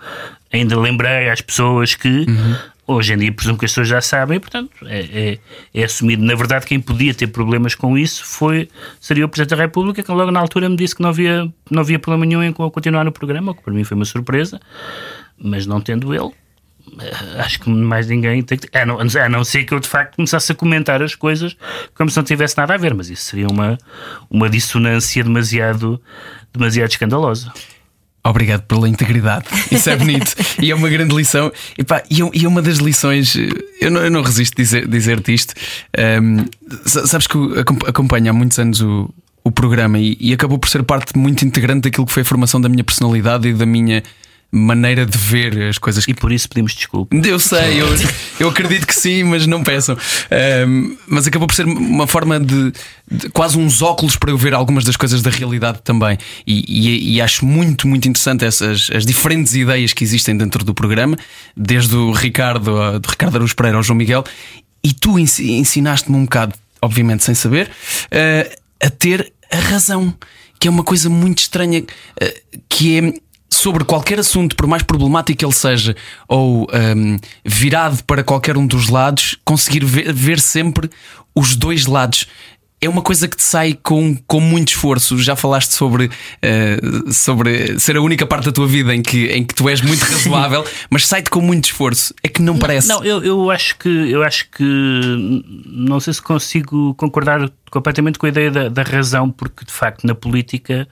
ainda 0.53 0.79
lembrei 0.79 1.29
às 1.29 1.41
pessoas 1.41 1.97
que 1.97 2.09
uhum. 2.09 2.57
Hoje 2.93 3.15
em 3.15 3.19
dia, 3.19 3.33
presumo 3.33 3.57
que 3.57 3.65
as 3.65 3.71
pessoas 3.71 3.87
já 3.87 4.01
sabem, 4.01 4.41
portanto, 4.41 4.73
é, 4.85 4.99
é, 5.01 5.39
é, 5.73 5.85
assumido. 5.85 6.25
Na 6.25 6.35
verdade, 6.35 6.67
quem 6.67 6.81
podia 6.81 7.15
ter 7.15 7.29
problemas 7.29 7.73
com 7.77 7.97
isso 7.97 8.25
foi, 8.25 8.69
seria 9.01 9.25
o 9.25 9.29
Presidente 9.29 9.57
da 9.57 9.63
República, 9.63 10.03
que 10.03 10.11
logo 10.11 10.33
na 10.33 10.41
altura 10.41 10.69
me 10.69 10.75
disse 10.75 10.97
que 10.97 11.01
não 11.01 11.11
havia, 11.11 11.49
não 11.71 11.83
havia 11.83 12.01
problema 12.01 12.27
nenhum 12.27 12.43
em 12.43 12.53
continuar 12.53 13.05
no 13.05 13.13
programa, 13.13 13.53
o 13.53 13.55
que 13.55 13.63
para 13.63 13.73
mim 13.73 13.85
foi 13.85 13.95
uma 13.95 14.05
surpresa, 14.05 14.61
mas 15.39 15.67
não 15.67 15.81
tendo 15.81 16.13
ele, 16.13 16.33
eh, 17.01 17.41
acho 17.41 17.61
que 17.61 17.71
mais 17.71 18.09
ninguém 18.09 18.43
tem 18.43 18.59
que. 18.59 18.77
A 18.77 18.85
não, 18.85 18.99
a 18.99 19.29
não 19.29 19.45
ser 19.45 19.63
que 19.63 19.73
eu 19.73 19.79
de 19.79 19.89
facto 19.89 20.17
começasse 20.17 20.51
a 20.51 20.55
comentar 20.57 21.01
as 21.01 21.15
coisas 21.15 21.57
como 21.95 22.11
se 22.11 22.17
não 22.17 22.25
tivesse 22.25 22.59
nada 22.59 22.75
a 22.75 22.77
ver, 22.77 22.93
mas 22.93 23.09
isso 23.09 23.23
seria 23.23 23.47
uma, 23.47 23.79
uma 24.29 24.51
dissonância 24.51 25.23
demasiado, 25.23 26.03
demasiado 26.53 26.91
escandalosa. 26.91 27.53
Obrigado 28.23 28.63
pela 28.63 28.89
integridade. 28.89 29.47
Isso 29.71 29.89
é 29.89 29.97
bonito. 29.97 30.35
e 30.61 30.71
é 30.71 30.75
uma 30.75 30.89
grande 30.89 31.15
lição. 31.15 31.51
E, 31.77 31.83
pá, 31.83 32.03
e, 32.11 32.47
uma 32.47 32.61
das 32.61 32.79
lições, 32.79 33.35
eu 33.81 33.91
não, 33.91 34.03
eu 34.03 34.11
não 34.11 34.23
resisto 34.23 34.55
a 34.61 34.63
dizer, 34.63 34.87
dizer-te 34.87 35.33
isto. 35.33 35.55
Um, 36.23 36.45
sabes 36.85 37.27
que 37.27 37.39
acompanho 37.87 38.31
há 38.31 38.33
muitos 38.33 38.59
anos 38.59 38.83
o, 38.83 39.09
o 39.43 39.51
programa 39.51 39.99
e, 39.99 40.17
e 40.21 40.33
acabou 40.35 40.59
por 40.59 40.69
ser 40.69 40.83
parte 40.83 41.17
muito 41.17 41.45
integrante 41.45 41.83
daquilo 41.83 42.07
que 42.07 42.13
foi 42.13 42.23
a 42.23 42.27
formação 42.27 42.61
da 42.61 42.69
minha 42.69 42.85
personalidade 42.85 43.49
e 43.49 43.55
da 43.55 43.65
minha 43.65 44.03
maneira 44.51 45.07
de 45.07 45.17
ver 45.17 45.69
as 45.69 45.79
coisas. 45.79 46.05
E 46.09 46.15
por 46.15 46.33
isso 46.33 46.49
pedimos 46.49 46.75
desculpa. 46.75 47.15
Eu 47.15 47.39
sei, 47.39 47.81
eu, 47.81 47.87
eu 48.41 48.49
acredito 48.49 48.87
que 48.87 48.95
sim, 48.95 49.23
mas 49.23 49.47
não 49.47 49.63
peçam. 49.63 49.97
Um, 50.67 50.97
mas 51.07 51.27
acabou 51.27 51.47
por 51.47 51.55
ser 51.55 51.67
uma 51.67 52.07
forma 52.07 52.41
de, 52.41 52.73
de, 53.11 53.29
quase 53.31 53.57
uns 53.57 53.81
óculos 53.81 54.17
para 54.17 54.31
eu 54.31 54.37
ver 54.37 54.55
algumas 54.55 54.85
das 54.85 54.97
coisas 54.97 55.23
da 55.23 55.31
realidade 55.31 55.81
também. 55.85 56.19
E, 56.47 56.65
e, 56.67 57.15
e, 57.15 57.21
acho 57.21 57.45
muito, 57.47 57.87
muito 57.87 58.09
interessante 58.09 58.45
essas 58.45 58.91
as 58.93 59.07
diferentes 59.07 59.55
ideias 59.55 59.93
que 59.93 60.03
existem 60.03 60.37
dentro 60.37 60.65
do 60.65 60.75
programa, 60.75 61.17
desde 61.57 61.95
o 61.95 62.11
Ricardo, 62.13 62.99
do 62.99 63.09
Ricardo 63.09 63.37
Aruz 63.37 63.53
Pereira 63.53 63.77
ao 63.77 63.83
João 63.83 63.97
Miguel. 63.97 64.25
E 64.83 64.93
tu 64.93 65.19
ensinaste-me 65.19 66.17
um 66.17 66.25
bocado, 66.25 66.55
obviamente 66.81 67.23
sem 67.23 67.35
saber, 67.35 67.71
uh, 68.07 68.57
a 68.81 68.91
ter 68.91 69.33
a 69.51 69.59
razão. 69.59 70.13
Que 70.59 70.69
é 70.69 70.71
uma 70.71 70.85
coisa 70.85 71.09
muito 71.09 71.39
estranha, 71.39 71.81
uh, 71.81 72.61
que 72.69 72.99
é 72.99 73.15
sobre 73.53 73.85
qualquer 73.85 74.19
assunto, 74.19 74.55
por 74.55 74.67
mais 74.67 74.83
problemático 74.83 75.39
que 75.39 75.45
ele 75.45 75.53
seja, 75.53 75.97
ou 76.29 76.67
um, 76.97 77.17
virado 77.45 78.03
para 78.05 78.23
qualquer 78.23 78.57
um 78.57 78.67
dos 78.67 78.89
lados, 78.89 79.37
conseguir 79.45 79.85
ver, 79.85 80.13
ver, 80.13 80.41
sempre 80.41 80.89
os 81.35 81.57
dois 81.57 81.87
lados. 81.87 82.27
É 82.83 82.89
uma 82.89 83.03
coisa 83.03 83.29
que 83.29 83.37
te 83.37 83.43
sai 83.43 83.75
com, 83.75 84.17
com 84.27 84.41
muito 84.41 84.69
esforço. 84.69 85.19
Já 85.19 85.37
falaste 85.37 85.73
sobre, 85.73 86.07
uh, 86.07 87.13
sobre 87.13 87.79
ser 87.79 87.95
a 87.99 88.01
única 88.01 88.25
parte 88.25 88.47
da 88.47 88.53
tua 88.53 88.67
vida 88.67 88.95
em 88.95 89.03
que, 89.03 89.27
em 89.27 89.45
que 89.45 89.55
tu 89.55 89.69
és 89.69 89.83
muito 89.83 90.01
razoável, 90.11 90.65
mas 90.89 91.07
sai-te 91.07 91.29
com 91.29 91.43
muito 91.43 91.67
esforço. 91.67 92.15
É 92.23 92.29
que 92.29 92.41
não 92.41 92.57
parece. 92.57 92.89
Não, 92.89 93.05
eu, 93.05 93.23
eu 93.23 93.51
acho 93.51 93.77
que 93.77 93.89
eu 93.89 94.23
acho 94.23 94.49
que 94.51 94.65
não 95.67 96.01
sei 96.01 96.15
se 96.15 96.23
consigo 96.23 96.95
concordar 96.95 97.51
completamente 97.71 98.19
com 98.19 98.27
a 98.27 98.29
ideia 98.29 98.51
da, 98.51 98.69
da 98.69 98.83
razão, 98.83 99.31
porque 99.31 99.65
de 99.65 99.73
facto 99.73 100.07
na 100.07 100.15
política, 100.15 100.89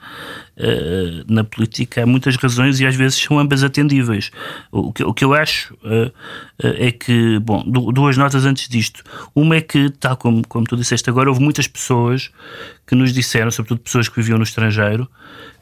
uh, 0.56 1.32
na 1.32 1.44
política 1.44 2.02
há 2.02 2.06
muitas 2.06 2.36
razões 2.36 2.80
e 2.80 2.86
às 2.86 2.94
vezes 2.94 3.18
são 3.18 3.38
ambas 3.38 3.62
atendíveis. 3.62 4.30
O 4.70 4.92
que, 4.92 5.04
o 5.04 5.12
que 5.12 5.24
eu 5.24 5.34
acho 5.34 5.74
uh, 5.74 6.12
é 6.58 6.90
que, 6.92 7.38
bom, 7.40 7.62
duas 7.66 8.16
notas 8.16 8.44
antes 8.44 8.68
disto. 8.68 9.02
Uma 9.34 9.56
é 9.56 9.60
que, 9.60 9.90
tal 9.90 10.16
como, 10.16 10.46
como 10.46 10.64
tu 10.64 10.76
disseste 10.76 11.10
agora, 11.10 11.28
houve 11.28 11.42
muitas 11.42 11.66
pessoas 11.66 12.30
que 12.86 12.94
nos 12.94 13.12
disseram, 13.12 13.50
sobretudo 13.50 13.80
pessoas 13.80 14.08
que 14.08 14.16
viviam 14.16 14.38
no 14.38 14.44
estrangeiro, 14.44 15.08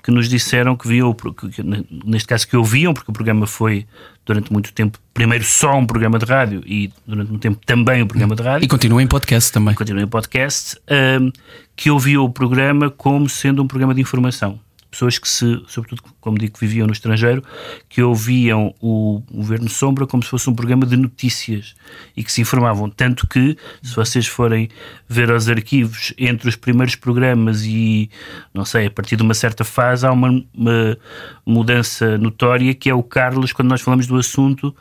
que 0.06 0.12
nos 0.12 0.28
disseram 0.28 0.76
que 0.76 0.86
viam, 0.86 1.12
que, 1.12 1.64
neste 2.06 2.28
caso 2.28 2.46
que 2.46 2.56
ouviam, 2.56 2.94
porque 2.94 3.10
o 3.10 3.12
programa 3.12 3.44
foi 3.44 3.84
durante 4.24 4.52
muito 4.52 4.72
tempo, 4.72 5.00
primeiro 5.12 5.42
só 5.42 5.76
um 5.76 5.84
programa 5.84 6.16
de 6.16 6.24
rádio 6.24 6.62
e 6.64 6.92
durante 7.04 7.28
muito 7.28 7.42
tempo 7.42 7.58
também 7.66 8.04
um 8.04 8.06
programa 8.06 8.36
de 8.36 8.42
rádio. 8.44 8.64
E 8.64 8.68
continua 8.68 9.02
em 9.02 9.08
podcast 9.08 9.50
também. 9.50 9.74
Continua 9.74 10.04
em 10.04 10.06
podcast, 10.06 10.78
um, 11.20 11.32
que 11.74 11.90
ouviam 11.90 12.22
o 12.22 12.30
programa 12.30 12.88
como 12.88 13.28
sendo 13.28 13.60
um 13.64 13.66
programa 13.66 13.92
de 13.92 14.00
informação 14.00 14.60
pessoas 14.96 15.18
que 15.18 15.28
se, 15.28 15.62
sobretudo, 15.68 16.02
como 16.20 16.38
digo, 16.38 16.56
viviam 16.58 16.86
no 16.86 16.92
estrangeiro, 16.92 17.42
que 17.86 18.02
ouviam 18.02 18.74
o 18.80 19.22
Governo 19.30 19.68
Sombra 19.68 20.06
como 20.06 20.22
se 20.22 20.30
fosse 20.30 20.48
um 20.48 20.54
programa 20.54 20.86
de 20.86 20.96
notícias 20.96 21.74
e 22.16 22.24
que 22.24 22.32
se 22.32 22.40
informavam. 22.40 22.88
Tanto 22.88 23.26
que, 23.26 23.58
se 23.82 23.94
vocês 23.94 24.26
forem 24.26 24.70
ver 25.06 25.30
os 25.30 25.48
arquivos 25.50 26.14
entre 26.16 26.48
os 26.48 26.56
primeiros 26.56 26.94
programas 26.94 27.62
e, 27.64 28.10
não 28.54 28.64
sei, 28.64 28.86
a 28.86 28.90
partir 28.90 29.16
de 29.16 29.22
uma 29.22 29.34
certa 29.34 29.64
fase, 29.64 30.06
há 30.06 30.12
uma, 30.12 30.42
uma 30.54 30.96
mudança 31.44 32.16
notória 32.16 32.72
que 32.74 32.88
é 32.88 32.94
o 32.94 33.02
Carlos, 33.02 33.52
quando 33.52 33.68
nós 33.68 33.82
falamos 33.82 34.06
do 34.06 34.16
assunto, 34.16 34.74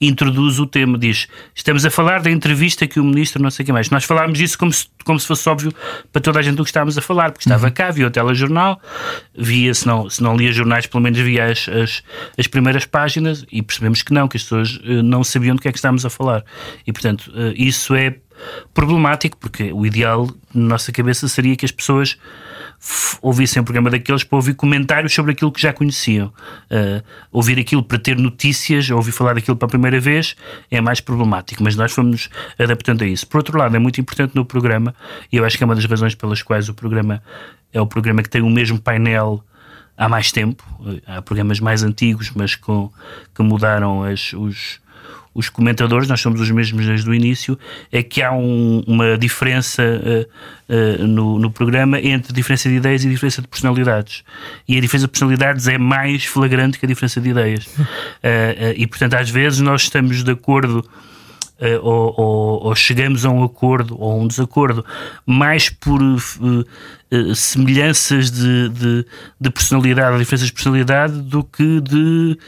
introduz 0.00 0.58
o 0.58 0.66
tema, 0.66 0.98
diz: 0.98 1.28
Estamos 1.54 1.84
a 1.84 1.90
falar 1.90 2.20
da 2.20 2.30
entrevista 2.30 2.86
que 2.86 2.98
o 2.98 3.04
ministro 3.04 3.42
não 3.42 3.50
sei 3.50 3.62
o 3.62 3.66
que 3.66 3.72
mais. 3.72 3.90
Nós 3.90 4.04
falámos 4.04 4.40
isso 4.40 4.58
como 4.58 4.72
se, 4.72 4.86
como 5.04 5.18
se 5.18 5.26
fosse 5.26 5.48
óbvio 5.48 5.72
para 6.12 6.20
toda 6.20 6.38
a 6.38 6.42
gente 6.42 6.60
o 6.60 6.64
que 6.64 6.70
estávamos 6.70 6.98
a 6.98 7.02
falar, 7.02 7.30
porque 7.30 7.44
estava 7.44 7.66
uhum. 7.66 7.72
cá, 7.72 7.90
via 7.90 8.06
o 8.06 8.10
telejornal, 8.10 8.80
via, 9.36 9.72
se 9.72 9.86
não, 9.86 10.08
se 10.10 10.22
não 10.22 10.36
lia 10.36 10.52
jornais, 10.52 10.86
pelo 10.86 11.02
menos 11.02 11.18
via 11.18 11.46
as, 11.46 11.68
as, 11.68 12.02
as, 12.36 12.46
primeiras 12.46 12.86
páginas 12.86 13.44
e 13.50 13.62
percebemos 13.62 14.02
que 14.02 14.12
não, 14.12 14.28
que 14.28 14.36
as 14.36 14.42
pessoas 14.42 14.76
uh, 14.76 15.02
não 15.02 15.22
sabiam 15.22 15.56
do 15.56 15.62
que 15.62 15.68
é 15.68 15.72
que 15.72 15.78
estávamos 15.78 16.04
a 16.04 16.10
falar. 16.10 16.44
E 16.86 16.92
portanto, 16.92 17.32
uh, 17.34 17.52
isso 17.56 17.94
é 17.94 18.16
problemático, 18.72 19.36
porque 19.38 19.72
o 19.72 19.86
ideal 19.86 20.28
na 20.52 20.68
nossa 20.70 20.92
cabeça 20.92 21.28
seria 21.28 21.56
que 21.56 21.64
as 21.64 21.70
pessoas 21.70 22.18
ouvissem 23.22 23.62
um 23.62 23.64
programa 23.64 23.90
daqueles 23.90 24.24
para 24.24 24.36
ouvir 24.36 24.54
comentários 24.54 25.14
sobre 25.14 25.32
aquilo 25.32 25.50
que 25.50 25.60
já 25.60 25.72
conheciam. 25.72 26.26
Uh, 26.70 27.02
ouvir 27.32 27.58
aquilo 27.58 27.82
para 27.82 27.98
ter 27.98 28.16
notícias, 28.16 28.90
ouvir 28.90 29.12
falar 29.12 29.34
daquilo 29.34 29.56
pela 29.56 29.68
primeira 29.68 29.98
vez 29.98 30.36
é 30.70 30.80
mais 30.80 31.00
problemático, 31.00 31.62
mas 31.62 31.76
nós 31.76 31.92
fomos 31.92 32.28
adaptando 32.58 33.02
a 33.02 33.06
isso. 33.06 33.26
Por 33.26 33.38
outro 33.38 33.58
lado, 33.58 33.74
é 33.74 33.78
muito 33.78 34.00
importante 34.00 34.34
no 34.34 34.44
programa, 34.44 34.94
e 35.32 35.36
eu 35.36 35.44
acho 35.44 35.56
que 35.56 35.64
é 35.64 35.66
uma 35.66 35.74
das 35.74 35.84
razões 35.84 36.14
pelas 36.14 36.42
quais 36.42 36.68
o 36.68 36.74
programa 36.74 37.22
é 37.72 37.80
o 37.80 37.86
programa 37.86 38.22
que 38.22 38.30
tem 38.30 38.40
o 38.40 38.48
mesmo 38.48 38.80
painel 38.80 39.44
há 39.96 40.08
mais 40.08 40.30
tempo. 40.30 40.64
Há 41.06 41.20
programas 41.20 41.58
mais 41.60 41.82
antigos, 41.82 42.30
mas 42.30 42.54
com, 42.54 42.90
que 43.34 43.42
mudaram 43.42 44.04
as, 44.04 44.32
os, 44.32 44.80
os 45.34 45.48
comentadores, 45.48 46.08
nós 46.08 46.20
somos 46.20 46.40
os 46.40 46.50
mesmos 46.50 46.86
desde 46.86 47.10
o 47.10 47.14
início, 47.14 47.58
é 47.90 48.02
que 48.02 48.22
há 48.22 48.32
um, 48.32 48.84
uma 48.86 49.18
diferença 49.18 49.82
uh, 49.82 51.02
uh, 51.02 51.06
no, 51.06 51.38
no, 51.38 51.50
programa 51.50 51.98
entre 52.00 52.32
diferença 52.32 52.68
de 52.68 52.76
ideias 52.76 53.04
e 53.04 53.08
diferença 53.08 53.42
de 53.42 53.48
personalidades. 53.48 54.22
E 54.68 54.78
a 54.78 54.80
diferença 54.80 55.06
de 55.06 55.10
personalidades 55.10 55.66
é 55.66 55.76
mais 55.76 56.24
flagrante 56.24 56.78
que 56.78 56.86
a 56.86 56.88
diferença 56.88 57.20
de 57.20 57.30
ideias. 57.30 57.66
Uh, 57.66 58.72
e, 58.76 58.86
portanto, 58.86 59.14
às 59.14 59.28
vezes 59.28 59.60
nós 59.60 59.82
estamos 59.82 60.22
de 60.22 60.30
acordo 60.30 60.88
ou, 61.82 62.14
ou, 62.16 62.66
ou, 62.66 62.74
chegamos 62.74 63.24
a 63.24 63.30
um 63.30 63.44
acordo 63.44 63.96
ou 63.98 64.12
a 64.12 64.14
um 64.16 64.26
desacordo 64.26 64.84
mais 65.24 65.68
por 65.68 66.02
uh, 66.02 66.16
uh, 66.16 67.34
semelhanças 67.34 68.30
de, 68.30 68.68
de, 68.70 69.06
de, 69.40 69.50
personalidade, 69.50 70.18
diferenças 70.18 70.48
de 70.48 70.52
personalidade, 70.52 71.20
do 71.22 71.44
que 71.44 71.80
de 71.80 72.38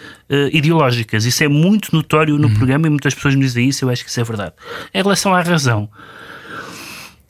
ideológicas. 0.52 1.24
Isso 1.24 1.44
é 1.44 1.48
muito 1.48 1.94
notório 1.94 2.36
no 2.36 2.48
uhum. 2.48 2.54
programa 2.54 2.88
e 2.88 2.90
muitas 2.90 3.14
pessoas 3.14 3.36
me 3.36 3.42
dizem 3.42 3.68
isso, 3.68 3.84
eu 3.84 3.90
acho 3.90 4.02
que 4.02 4.10
isso 4.10 4.20
é 4.20 4.24
verdade. 4.24 4.52
Em 4.92 4.98
relação 4.98 5.32
à 5.32 5.40
razão, 5.40 5.88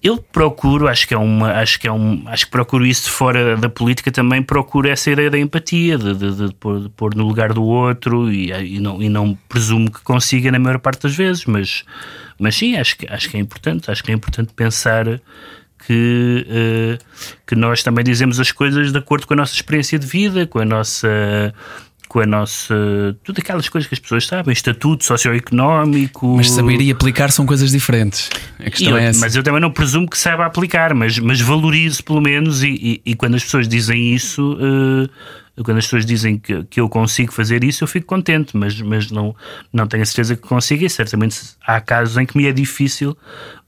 eu 0.03 0.19
procuro, 0.19 0.89
acho 0.89 1.09
que 1.09 1.15
é 1.15 1.19
uma, 1.19 1.53
acho 1.55 1.81
que 1.81 1.89
é 1.89 1.93
um, 1.93 2.23
acho 2.27 2.45
que 2.45 2.51
procuro 2.51 2.87
isso 2.87 3.11
fora 3.11 3.57
da 3.57 3.69
política 3.69 4.13
também, 4.13 4.43
procuro 4.43 4.89
essa 4.89 5.11
ideia 5.11 5.31
da 5.31 5.39
empatia, 5.39 5.99
de, 5.99 6.15
de, 6.15 6.49
de, 6.49 6.55
pôr, 6.55 6.81
de 6.81 6.89
pôr, 6.91 7.15
no 7.15 7.27
lugar 7.27 7.53
do 7.53 7.65
outro 7.65 8.31
e, 8.31 8.53
e, 8.53 8.79
não, 8.79 9.03
e 9.03 9.09
não 9.09 9.37
presumo 9.49 9.91
que 9.91 10.01
consiga 10.03 10.51
na 10.53 10.59
maior 10.59 10.79
parte 10.79 11.03
das 11.03 11.17
vezes, 11.17 11.45
mas, 11.47 11.85
mas 12.39 12.55
sim, 12.55 12.77
acho 12.77 12.97
que, 12.99 13.07
acho 13.11 13.29
que 13.29 13.37
é 13.37 13.41
importante, 13.41 13.91
acho 13.91 14.05
que 14.05 14.13
é 14.13 14.15
importante 14.15 14.53
pensar 14.55 15.21
que, 15.87 16.47
uh, 16.49 17.05
que 17.47 17.55
nós 17.55 17.83
também 17.83 18.05
dizemos 18.05 18.39
as 18.39 18.53
coisas 18.53 18.93
de 18.93 18.99
acordo 18.99 19.27
com 19.27 19.35
a 19.35 19.37
nossa 19.37 19.55
experiência 19.55 19.99
de 19.99 20.07
vida, 20.07 20.47
com 20.47 20.59
a 20.59 20.65
nossa 20.65 21.55
com 22.09 22.21
a 22.21 22.27
nossa. 22.27 22.75
tudo 23.23 23.38
aquelas 23.38 23.69
coisas 23.69 23.88
que 23.88 23.95
as 23.95 23.99
pessoas 23.99 24.27
sabem, 24.27 24.53
estatuto 24.53 25.05
socioeconómico. 25.05 26.37
Mas 26.37 26.51
saber 26.51 26.81
e 26.81 26.90
aplicar 26.90 27.31
são 27.31 27.47
coisas 27.47 27.71
diferentes. 27.71 28.31
A 28.59 28.71
questão 28.71 28.92
eu, 28.92 28.97
é 28.97 29.07
essa. 29.07 29.21
Mas 29.21 29.37
eu 29.37 29.42
também 29.42 29.61
não 29.61 29.71
presumo 29.71 30.09
que 30.09 30.19
saiba 30.19 30.47
aplicar, 30.47 30.95
mas, 30.95 31.19
mas 31.19 31.40
valorizo 31.40 32.03
pelo 32.05 32.21
menos, 32.21 32.62
e, 32.62 33.03
e, 33.05 33.11
e 33.12 33.14
quando 33.14 33.35
as 33.35 33.45
pessoas 33.45 33.69
dizem 33.69 34.14
isso. 34.14 34.55
Uh, 34.55 35.09
quando 35.64 35.79
as 35.79 35.87
pessoas 35.87 36.05
dizem 36.05 36.38
que, 36.38 36.64
que 36.64 36.79
eu 36.79 36.87
consigo 36.87 37.33
fazer 37.33 37.64
isso, 37.64 37.83
eu 37.83 37.88
fico 37.88 38.07
contente, 38.07 38.55
mas, 38.55 38.79
mas 38.81 39.11
não, 39.11 39.35
não 39.73 39.87
tenho 39.87 40.03
a 40.03 40.07
certeza 40.07 40.37
que 40.37 40.42
consiga, 40.42 40.85
e 40.85 40.90
certamente 40.90 41.40
há 41.66 41.81
casos 41.81 42.19
em 42.19 42.27
que 42.27 42.37
me 42.37 42.47
é 42.47 42.53
difícil 42.53 43.16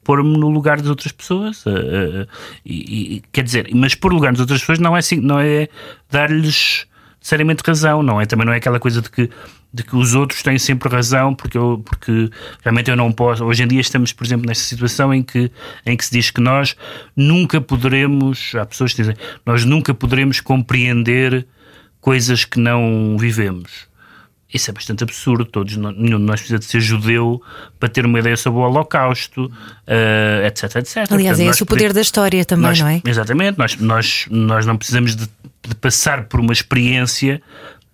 pôr-me 0.05 0.37
no 0.37 0.48
lugar 0.48 0.79
das 0.79 0.88
outras 0.88 1.12
pessoas. 1.12 1.64
Uh, 1.64 1.70
uh, 1.70 2.27
e, 2.64 3.16
e, 3.16 3.22
quer 3.33 3.42
dizer, 3.42 3.68
mas 3.74 3.94
pôr 3.94 4.12
lugar 4.12 4.33
das 4.33 4.40
outras 4.40 4.61
pessoas 4.61 4.79
não 4.79 4.96
é, 4.96 4.98
assim, 4.98 5.16
não 5.16 5.40
é 5.40 5.68
dar-lhes 6.11 6.87
seriamente 7.29 7.62
razão, 7.64 8.03
não 8.03 8.21
é? 8.21 8.27
Também 8.27 8.47
não 8.47 8.53
é 8.53 8.57
aquela 8.57 8.81
coisa 8.81 9.03
de 9.03 9.11
que, 9.11 9.29
de 9.73 9.83
que 9.83 9.95
os 9.95 10.14
outros 10.14 10.43
têm 10.43 10.59
sempre 10.59 10.88
razão, 10.88 11.35
porque, 11.35 11.59
eu, 11.59 11.83
porque 11.85 12.31
realmente 12.62 12.91
eu 12.91 12.97
não 12.97 13.12
posso. 13.12 13.45
Hoje 13.45 13.62
em 13.62 13.69
dia 13.69 13.81
estamos, 13.81 14.12
por 14.12 14.27
exemplo, 14.27 14.47
nesta 14.47 14.64
situação 14.64 15.12
em 15.12 15.23
que, 15.23 15.51
em 15.85 15.97
que 15.97 16.05
se 16.05 16.11
diz 16.11 16.31
que 16.31 16.41
nós 16.41 16.75
nunca 17.14 17.61
poderemos, 17.61 18.55
há 18.55 18.64
pessoas 18.64 18.95
que 18.95 19.03
dizem, 19.03 19.17
nós 19.45 19.64
nunca 19.64 19.93
poderemos 19.93 20.41
compreender 20.41 21.47
coisas 22.01 22.47
que 22.47 22.59
não 22.59 23.17
vivemos. 23.19 23.87
Isso 24.53 24.71
é 24.71 24.73
bastante 24.73 25.05
absurdo. 25.05 25.45
Todos, 25.45 25.77
nenhum 25.77 26.19
de 26.19 26.25
nós 26.25 26.41
precisa 26.41 26.59
de 26.59 26.64
ser 26.64 26.81
judeu 26.81 27.43
para 27.79 27.91
ter 27.91 28.07
uma 28.07 28.19
ideia 28.19 28.35
sobre 28.35 28.61
o 28.61 28.62
Holocausto, 28.62 29.45
uh, 29.45 30.47
etc, 30.47 30.77
etc. 30.77 30.97
Aliás, 31.11 31.37
Portanto, 31.37 31.41
é 31.41 31.45
esse 31.45 31.62
o 31.62 31.67
poder 31.67 31.93
da 31.93 32.01
história 32.01 32.43
também, 32.47 32.69
nós, 32.69 32.81
não 32.81 32.88
é? 32.88 33.03
Exatamente. 33.05 33.59
Nós, 33.59 33.77
nós, 33.77 34.27
nós 34.31 34.64
não 34.64 34.79
precisamos 34.79 35.14
de, 35.14 35.29
de 35.68 35.74
passar 35.74 36.24
por 36.24 36.40
uma 36.40 36.52
experiência 36.52 37.40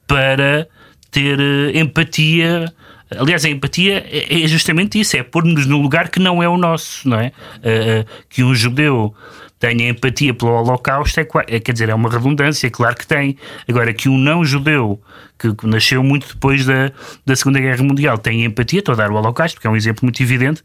para 0.06 0.66
ter 1.10 1.38
uh, 1.38 1.76
empatia. 1.76 2.72
Aliás, 3.16 3.44
a 3.44 3.48
empatia 3.48 4.04
é, 4.08 4.44
é 4.44 4.48
justamente 4.48 4.98
isso: 4.98 5.16
é 5.16 5.22
pôr-nos 5.22 5.66
no 5.66 5.80
lugar 5.80 6.08
que 6.08 6.18
não 6.18 6.42
é 6.42 6.48
o 6.48 6.56
nosso, 6.56 7.08
não 7.08 7.18
é? 7.18 7.32
Uh, 7.58 8.24
que 8.28 8.42
um 8.42 8.54
judeu 8.54 9.14
tenha 9.58 9.88
empatia 9.88 10.34
pelo 10.34 10.52
Holocausto, 10.52 11.18
é, 11.20 11.26
é, 11.46 11.58
quer 11.58 11.72
dizer, 11.72 11.88
é 11.88 11.94
uma 11.94 12.10
redundância, 12.10 12.70
claro 12.70 12.94
que 12.96 13.06
tem. 13.06 13.38
Agora, 13.66 13.94
que 13.94 14.10
um 14.10 14.18
não-judeu 14.18 15.00
que, 15.38 15.66
nasceu 15.66 16.02
muito 16.02 16.28
depois 16.28 16.66
da, 16.66 16.92
da 17.24 17.34
Segunda 17.34 17.58
Guerra 17.58 17.82
Mundial 17.82 18.18
tem 18.18 18.44
empatia, 18.44 18.80
estou 18.80 18.92
a 18.92 18.96
dar 18.96 19.10
o 19.10 19.14
Holocausto, 19.14 19.56
porque 19.56 19.66
é 19.66 19.70
um 19.70 19.76
exemplo 19.76 20.04
muito 20.04 20.22
evidente, 20.22 20.62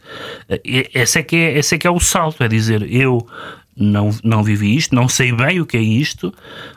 eh, 0.50 0.90
esse 0.94 1.20
é 1.20 1.24
que 1.24 1.36
é, 1.38 1.58
esse 1.58 1.76
é, 1.76 1.78
que 1.78 1.88
é 1.88 1.92
o 1.92 2.00
salto, 2.00 2.44
é 2.44 2.48
dizer, 2.50 2.86
eu 2.94 3.26
não, 3.80 4.10
não 4.24 4.44
vivi 4.44 4.76
isto, 4.76 4.94
não 4.94 5.08
sei 5.08 5.32
bem 5.32 5.62
o 5.62 5.66
que 5.66 5.78
é 5.78 5.82
isto, 5.82 6.34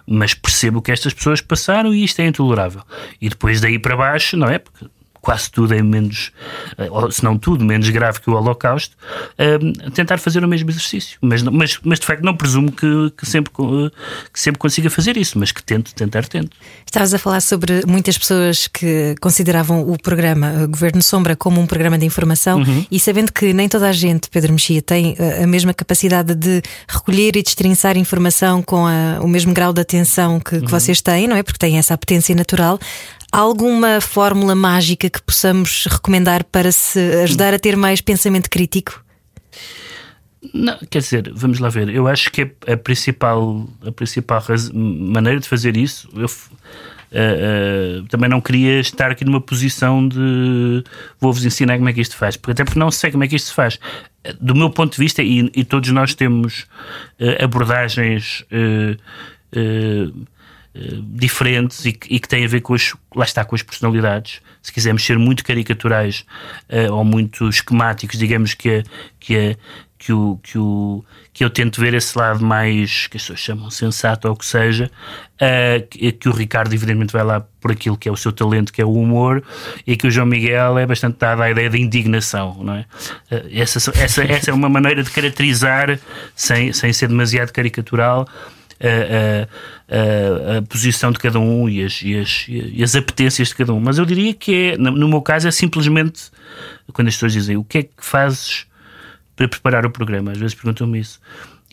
mas 0.07 0.35
percebo 0.35 0.81
que 0.81 0.93
estas 0.93 1.13
pessoas 1.13 1.41
passaram 1.41 1.93
e 1.93 2.05
isto 2.05 2.21
é 2.21 2.27
intolerável. 2.27 2.83
E 3.21 3.29
depois 3.29 3.61
daí 3.61 3.79
para 3.79 3.97
baixo, 3.97 4.37
não 4.37 4.49
é? 4.49 4.59
Porque 4.59 4.87
quase 5.23 5.49
tudo 5.53 5.73
é 5.73 5.81
menos, 5.81 6.33
eh, 6.77 6.89
se 7.13 7.23
não 7.23 7.39
tudo, 7.39 7.65
menos 7.65 7.89
grave 7.91 8.21
que 8.21 8.29
o 8.29 8.35
Holocausto, 8.35 8.97
uh, 9.39 9.91
tentar 9.93 10.19
fazer 10.19 10.45
o 10.45 10.49
mesmo 10.49 10.69
exercício. 10.69 11.17
Mas, 11.23 11.45
mas, 11.45 11.79
mas 11.85 12.01
de 12.01 12.07
facto 12.07 12.25
não 12.25 12.37
presumo 12.37 12.73
que, 12.73 13.13
que, 13.17 13.25
sempre, 13.25 13.53
que 13.53 14.41
sempre 14.41 14.59
consiga 14.59 14.91
fazer 14.91 15.17
isso, 15.17 15.39
mas 15.39 15.53
que 15.53 15.63
tento, 15.63 15.95
tentar 15.95 16.27
tento. 16.27 16.57
Estavas 16.85 17.15
a 17.15 17.19
falar 17.19 17.41
sobre 17.41 17.87
muitas 17.87 18.19
pessoas 18.19 18.67
que 18.67 19.15
consideravam 19.21 19.89
o 19.89 19.97
programa 19.97 20.49
eh, 20.49 20.67
Governo 20.67 21.01
Sombra 21.01 21.37
como 21.37 21.61
um 21.61 21.67
programa 21.69 21.97
de 21.97 22.05
informação 22.05 22.59
uhum. 22.59 22.85
e 22.91 22.99
sabendo 22.99 23.33
que 23.33 23.53
nem 23.53 23.69
toda 23.69 23.89
a 23.89 23.93
gente, 23.93 24.29
Pedro 24.29 24.53
Mexia, 24.53 24.83
tem 24.83 25.15
a 25.41 25.47
mesma 25.47 25.73
capacidade 25.73 26.35
de 26.35 26.61
recolher 26.89 27.37
e 27.37 27.45
destrinçar 27.45 27.97
informação 27.97 28.61
com 28.61 28.89
a, 28.89 29.21
o 29.21 29.29
mesmo 29.29 29.55
grau 29.55 29.73
de 29.73 29.81
atenção 29.81 30.41
que, 30.41 30.57
que 30.59 30.65
uhum. 30.65 30.67
vocês 30.67 31.01
têm, 31.01 31.29
não 31.29 31.37
é? 31.37 31.45
Porque 31.45 31.59
têm 31.59 31.79
essa 31.79 31.95
apetência 31.95 32.35
natural. 32.35 32.81
Alguma 33.33 33.99
fórmula 33.99 34.55
mágica 34.55 35.09
que 35.09 35.23
possamos 35.23 35.87
recomendar 35.87 36.45
para 36.45 36.71
se 36.71 37.01
ajudar 37.23 37.55
a 37.55 37.59
ter 37.59 37.79
mais 37.79 38.03
pensamento 38.03 38.51
crítico? 38.51 39.03
Não, 40.53 40.77
quer 40.91 40.99
dizer, 40.99 41.33
vamos 41.35 41.59
lá 41.59 41.71
ver. 41.71 41.89
Eu 41.89 42.07
acho 42.07 42.31
que 42.31 42.43
a 42.67 42.77
principal, 42.77 43.67
a 43.87 43.91
principal 43.91 44.43
maneira 44.75 45.41
de 45.41 45.49
fazer 45.49 45.79
isso, 45.79 46.11
eu, 46.15 46.27
uh, 46.27 48.07
também 48.09 48.29
não 48.29 48.39
queria 48.39 48.81
estar 48.81 49.11
aqui 49.11 49.25
numa 49.25 49.41
posição 49.41 50.07
de 50.07 50.85
vou-vos 51.19 51.43
ensinar 51.43 51.79
como 51.79 51.89
é 51.89 51.93
que 51.95 52.03
isto 52.03 52.17
faz, 52.17 52.37
porque 52.37 52.53
até 52.53 52.65
porque 52.65 52.79
não 52.79 52.91
sei 52.91 53.11
como 53.11 53.25
é 53.25 53.29
que 53.29 53.37
isto 53.37 53.47
se 53.47 53.55
faz. 53.55 53.79
Do 54.39 54.55
meu 54.55 54.69
ponto 54.69 54.93
de 54.93 54.99
vista, 54.99 55.23
e, 55.23 55.51
e 55.55 55.65
todos 55.65 55.89
nós 55.91 56.15
temos 56.15 56.67
abordagens 57.43 58.45
diferentes 60.75 61.85
e 61.85 61.93
que, 61.93 62.15
e 62.15 62.19
que 62.19 62.29
têm 62.29 62.45
a 62.45 62.49
ver 62.49 62.63
com 62.63 62.75
as, 62.75 62.95
lá 63.15 63.25
está, 63.25 63.45
com 63.45 63.55
as 63.55 63.63
personalidades. 63.63 64.41
Se 64.63 64.73
quisermos 64.73 65.05
ser 65.05 65.19
muito 65.19 65.45
caricaturais 65.45 66.25
uh, 66.71 66.93
ou 66.93 67.05
muito 67.05 67.49
esquemáticos, 67.49 68.19
digamos 68.19 68.55
que, 68.55 68.83
que, 69.21 69.37
a, 69.37 69.57
que, 69.99 70.13
o, 70.13 70.39
que, 70.43 70.57
o, 70.57 71.05
que 71.33 71.45
eu 71.45 71.51
tento 71.51 71.79
ver 71.79 71.93
esse 71.93 72.17
lado 72.17 72.43
mais, 72.43 73.07
que 73.07 73.19
as 73.19 73.23
pessoas 73.23 73.41
chamam 73.41 73.71
sensato 73.71 74.27
ou 74.29 74.35
o 74.35 74.37
que 74.37 74.47
seja, 74.47 74.91
uh, 75.35 75.87
que, 75.89 76.13
que, 76.13 76.29
o 76.29 76.33
Ricardo 76.33 76.73
evidentemente 76.73 77.13
vai 77.13 77.25
lá 77.25 77.45
por 77.61 77.71
aquilo 77.71 77.99
que 77.99 78.09
é 78.09 78.13
o 78.13 78.17
seu 78.17 78.33
talento, 78.33 78.73
que 78.73 78.81
é 78.81 78.85
o 78.85 78.95
humor, 78.95 79.45
e 79.87 79.95
que 79.95 80.07
o 80.07 80.11
João 80.11 80.27
Miguel 80.27 80.79
é 80.79 80.87
bastante 80.87 81.19
dado 81.19 81.43
à 81.43 81.51
ideia 81.51 81.69
da 81.69 81.77
indignação, 81.77 82.65
não 82.65 82.77
é? 82.77 82.87
Uh, 83.31 83.49
essa, 83.53 83.79
essa, 84.01 84.23
essa 84.25 84.51
é 84.51 84.55
uma 84.55 84.71
maneira 84.71 85.03
de 85.03 85.11
caracterizar, 85.11 85.99
sem, 86.35 86.73
sem 86.73 86.95
ser 86.95 87.09
demasiado 87.09 87.53
caricatural, 87.53 88.27
a, 88.83 90.55
a, 90.55 90.59
a, 90.59 90.63
posição 90.63 91.13
de 91.13 91.19
cada 91.19 91.39
um 91.39 91.69
e 91.69 91.85
as, 91.85 92.03
e, 92.03 92.19
as, 92.19 92.47
e 92.49 92.83
as 92.83 92.95
apetências 92.97 93.49
de 93.49 93.55
cada 93.55 93.73
um. 93.73 93.81
Mas 93.81 93.99
eu 93.99 94.05
diria 94.05 94.35
que 94.35 94.73
é, 94.73 94.77
no 94.77 95.09
meu 95.09 95.23
caso, 95.23 95.47
é 95.47 95.51
simplesmente 95.51 96.31
quando 96.93 97.09
as 97.09 97.15
pessoas 97.15 97.33
dizem 97.33 97.57
o 97.57 97.65
que 97.65 97.79
é 97.79 97.83
que 97.85 97.93
fazes 97.99 98.67
para 99.37 99.49
preparar 99.49 99.87
o 99.87 99.91
programa, 99.91 100.33
às 100.33 100.39
vezes 100.39 100.55
perguntam-me 100.55 100.99
isso. 100.99 101.21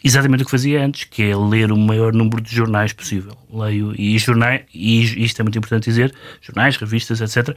Exatamente 0.01 0.43
o 0.43 0.45
que 0.45 0.51
fazia 0.51 0.83
antes, 0.85 1.03
que 1.03 1.23
é 1.23 1.35
ler 1.35 1.71
o 1.71 1.77
maior 1.77 2.13
número 2.13 2.41
de 2.41 2.55
jornais 2.55 2.93
possível. 2.93 3.37
Leio 3.51 3.93
e 3.99 4.17
jornais, 4.17 4.61
e 4.73 5.25
isto 5.25 5.41
é 5.41 5.43
muito 5.43 5.57
importante 5.57 5.85
dizer, 5.85 6.13
jornais, 6.41 6.77
revistas, 6.77 7.19
etc., 7.19 7.55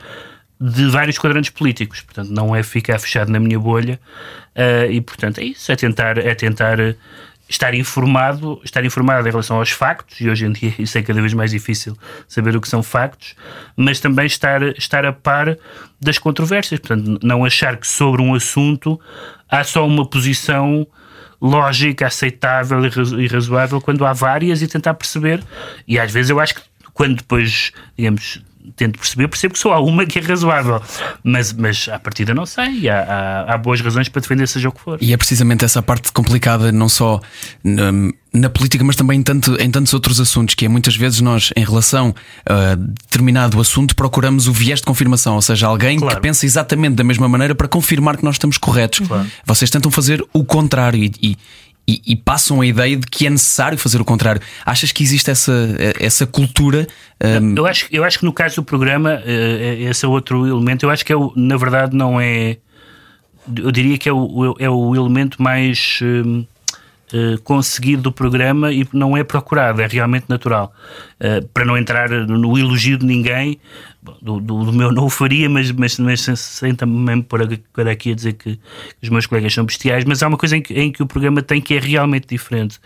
de 0.60 0.86
vários 0.88 1.18
quadrantes 1.18 1.50
políticos. 1.50 2.00
Portanto, 2.00 2.30
não 2.30 2.54
é 2.54 2.62
ficar 2.62 2.98
fechado 2.98 3.30
na 3.30 3.38
minha 3.38 3.58
bolha. 3.58 4.00
Uh, 4.56 4.90
e, 4.90 5.00
portanto, 5.00 5.38
é 5.38 5.44
isso. 5.44 5.70
É 5.70 5.76
tentar, 5.76 6.18
é 6.18 6.34
tentar 6.34 6.78
estar 7.52 7.74
informado, 7.74 8.60
estar 8.64 8.84
informado 8.84 9.28
em 9.28 9.30
relação 9.30 9.58
aos 9.58 9.70
factos, 9.70 10.20
e 10.20 10.28
hoje 10.28 10.46
em 10.46 10.52
dia 10.52 10.74
isso 10.78 10.96
é 10.96 11.02
cada 11.02 11.20
vez 11.20 11.34
mais 11.34 11.50
difícil 11.50 11.96
saber 12.26 12.56
o 12.56 12.60
que 12.60 12.68
são 12.68 12.82
factos, 12.82 13.34
mas 13.76 14.00
também 14.00 14.26
estar, 14.26 14.62
estar 14.78 15.04
a 15.04 15.12
par 15.12 15.56
das 16.00 16.18
controvérsias. 16.18 16.80
Portanto, 16.80 17.20
não 17.22 17.44
achar 17.44 17.76
que 17.76 17.86
sobre 17.86 18.22
um 18.22 18.34
assunto 18.34 18.98
há 19.48 19.62
só 19.62 19.86
uma 19.86 20.08
posição 20.08 20.86
lógica, 21.40 22.06
aceitável 22.06 22.80
e 23.20 23.26
razoável, 23.26 23.80
quando 23.80 24.06
há 24.06 24.12
várias 24.12 24.62
e 24.62 24.66
tentar 24.66 24.94
perceber. 24.94 25.42
E 25.86 25.98
às 25.98 26.10
vezes 26.10 26.30
eu 26.30 26.40
acho 26.40 26.54
que 26.54 26.62
quando 26.94 27.16
depois, 27.16 27.72
digamos, 27.96 28.42
tento 28.76 28.98
perceber, 28.98 29.28
percebo 29.28 29.54
que 29.54 29.60
só 29.60 29.72
há 29.72 29.80
uma 29.80 30.06
que 30.06 30.18
é 30.18 30.22
razoável, 30.22 30.80
mas, 31.22 31.52
mas 31.52 31.88
à 31.88 31.98
partida 31.98 32.34
não 32.34 32.46
sei, 32.46 32.88
há, 32.88 33.02
há, 33.02 33.54
há, 33.54 33.58
boas 33.58 33.80
razões 33.80 34.08
para 34.08 34.20
defender 34.20 34.46
seja 34.46 34.68
o 34.68 34.72
que 34.72 34.80
for. 34.80 34.98
E 35.00 35.12
é 35.12 35.16
precisamente 35.16 35.64
essa 35.64 35.82
parte 35.82 36.12
complicada, 36.12 36.70
não 36.70 36.88
só 36.88 37.20
na, 37.62 37.92
na, 38.32 38.48
política, 38.48 38.84
mas 38.84 38.96
também 38.96 39.20
em, 39.20 39.22
tanto, 39.22 39.60
em 39.60 39.70
tantos 39.70 39.92
outros 39.92 40.20
assuntos, 40.20 40.54
que 40.54 40.64
é 40.64 40.68
muitas 40.68 40.96
vezes 40.96 41.20
nós, 41.20 41.52
em 41.56 41.64
relação 41.64 42.14
a 42.46 42.74
determinado 42.74 43.60
assunto, 43.60 43.96
procuramos 43.96 44.46
o 44.46 44.52
viés 44.52 44.80
de 44.80 44.86
confirmação, 44.86 45.34
ou 45.34 45.42
seja, 45.42 45.66
alguém 45.66 45.98
claro. 45.98 46.16
que 46.16 46.22
pensa 46.22 46.46
exatamente 46.46 46.94
da 46.94 47.04
mesma 47.04 47.28
maneira 47.28 47.54
para 47.54 47.68
confirmar 47.68 48.16
que 48.16 48.24
nós 48.24 48.36
estamos 48.36 48.58
corretos. 48.58 49.06
Claro. 49.06 49.26
Vocês 49.44 49.70
tentam 49.70 49.90
fazer 49.90 50.24
o 50.32 50.44
contrário 50.44 51.02
e, 51.02 51.12
e 51.22 51.38
e, 51.92 52.12
e, 52.12 52.16
passam 52.16 52.60
a 52.60 52.66
ideia 52.66 52.96
de 52.96 53.06
que 53.06 53.26
é 53.26 53.30
necessário 53.30 53.76
fazer 53.76 54.00
o 54.00 54.04
contrário. 54.04 54.40
Achas 54.64 54.92
que 54.92 55.02
existe 55.02 55.30
essa, 55.30 55.52
essa 56.00 56.26
cultura? 56.26 56.86
Um... 57.22 57.54
Eu, 57.56 57.66
acho, 57.66 57.86
eu 57.90 58.04
acho 58.04 58.18
que 58.20 58.24
no 58.24 58.32
caso 58.32 58.56
do 58.56 58.64
programa, 58.64 59.22
eh, 59.24 59.78
eh, 59.80 59.90
esse 59.90 60.04
é 60.04 60.08
outro 60.08 60.46
elemento. 60.46 60.86
Eu 60.86 60.90
acho 60.90 61.04
que 61.04 61.12
é 61.12 61.16
o, 61.16 61.32
na 61.36 61.56
verdade 61.56 61.96
não 61.96 62.20
é. 62.20 62.56
Eu 63.56 63.70
diria 63.72 63.98
que 63.98 64.08
é 64.08 64.12
o, 64.12 64.56
é 64.58 64.70
o 64.70 64.94
elemento 64.94 65.42
mais. 65.42 65.98
Um, 66.02 66.46
Uh, 67.12 67.38
conseguido 67.42 68.00
do 68.00 68.12
programa 68.12 68.72
e 68.72 68.88
não 68.90 69.14
é 69.14 69.22
procurado, 69.22 69.82
é 69.82 69.86
realmente 69.86 70.26
natural. 70.30 70.72
Uh, 71.20 71.46
para 71.48 71.62
não 71.64 71.76
entrar 71.76 72.08
no 72.08 72.58
elogio 72.58 72.96
de 72.96 73.04
ninguém, 73.04 73.60
do, 74.02 74.40
do, 74.40 74.64
do, 74.64 74.72
meu 74.72 74.90
não 74.90 75.04
o 75.04 75.10
faria, 75.10 75.48
mas, 75.48 75.70
mas, 75.70 75.98
mas 75.98 76.20
sem, 76.20 76.34
sem 76.34 76.74
também 76.74 77.22
por 77.22 77.40
aqui 77.88 78.10
a 78.10 78.14
dizer 78.14 78.32
que, 78.32 78.58
os 79.00 79.08
meus 79.08 79.26
colegas 79.26 79.54
são 79.54 79.64
bestiais, 79.64 80.04
mas 80.04 80.22
há 80.22 80.28
uma 80.28 80.36
coisa 80.36 80.56
em 80.56 80.62
que, 80.62 80.74
em 80.74 80.90
que, 80.90 81.02
o 81.02 81.06
programa 81.06 81.40
tem 81.40 81.60
que 81.60 81.74
é 81.74 81.78
realmente 81.78 82.26
diferente, 82.26 82.80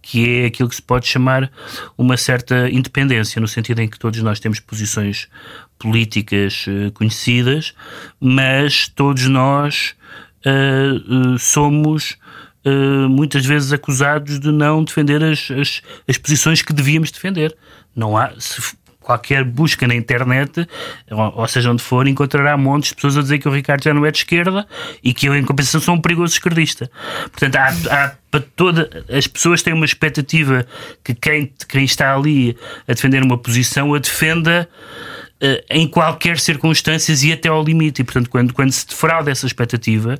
que 0.00 0.42
é 0.42 0.46
aquilo 0.46 0.68
que 0.68 0.76
se 0.76 0.82
pode 0.82 1.08
chamar 1.08 1.50
uma 1.98 2.16
certa 2.16 2.70
independência, 2.70 3.40
no 3.40 3.48
sentido 3.48 3.80
em 3.80 3.88
que 3.88 3.98
todos 3.98 4.22
nós 4.22 4.38
temos 4.38 4.60
posições 4.60 5.28
políticas 5.78 6.66
uh, 6.68 6.92
conhecidas, 6.92 7.74
mas 8.20 8.86
todos 8.86 9.26
nós 9.26 9.96
uh, 10.46 11.32
uh, 11.34 11.38
somos 11.38 12.16
muitas 13.08 13.44
vezes 13.44 13.72
acusados 13.72 14.38
de 14.38 14.50
não 14.52 14.84
defender 14.84 15.22
as, 15.22 15.50
as, 15.50 15.82
as 16.08 16.18
posições 16.18 16.62
que 16.62 16.72
devíamos 16.72 17.10
defender. 17.10 17.56
Não 17.94 18.16
há, 18.16 18.32
se, 18.38 18.60
qualquer 19.00 19.42
busca 19.42 19.88
na 19.88 19.94
internet, 19.94 20.66
ou, 21.10 21.48
seja, 21.48 21.70
onde 21.70 21.82
for, 21.82 22.06
encontrará 22.06 22.56
montes 22.56 22.90
de 22.90 22.96
pessoas 22.96 23.16
a 23.16 23.22
dizer 23.22 23.38
que 23.38 23.48
o 23.48 23.52
Ricardo 23.52 23.82
já 23.82 23.92
não 23.92 24.06
é 24.06 24.10
de 24.10 24.18
esquerda 24.18 24.66
e 25.02 25.12
que 25.12 25.26
eu, 25.26 25.34
em 25.34 25.44
compensação, 25.44 25.80
sou 25.80 25.94
um 25.94 26.00
perigoso 26.00 26.34
esquerdista. 26.34 26.90
Portanto, 27.22 27.56
há, 27.56 27.68
há 27.90 28.12
para 28.30 28.40
toda. 28.54 29.04
As 29.08 29.26
pessoas 29.26 29.62
têm 29.62 29.72
uma 29.72 29.84
expectativa 29.84 30.64
que 31.02 31.14
quem, 31.14 31.52
quem 31.68 31.84
está 31.84 32.14
ali 32.14 32.56
a 32.86 32.92
defender 32.92 33.22
uma 33.22 33.36
posição 33.36 33.92
a 33.94 33.98
defenda 33.98 34.68
uh, 34.70 35.19
em 35.70 35.88
qualquer 35.88 36.38
circunstâncias 36.38 37.22
e 37.22 37.32
até 37.32 37.48
ao 37.48 37.62
limite. 37.62 38.02
E, 38.02 38.04
portanto, 38.04 38.28
quando, 38.28 38.52
quando 38.52 38.70
se 38.72 38.86
defrauda 38.86 39.30
essa 39.30 39.46
expectativa, 39.46 40.18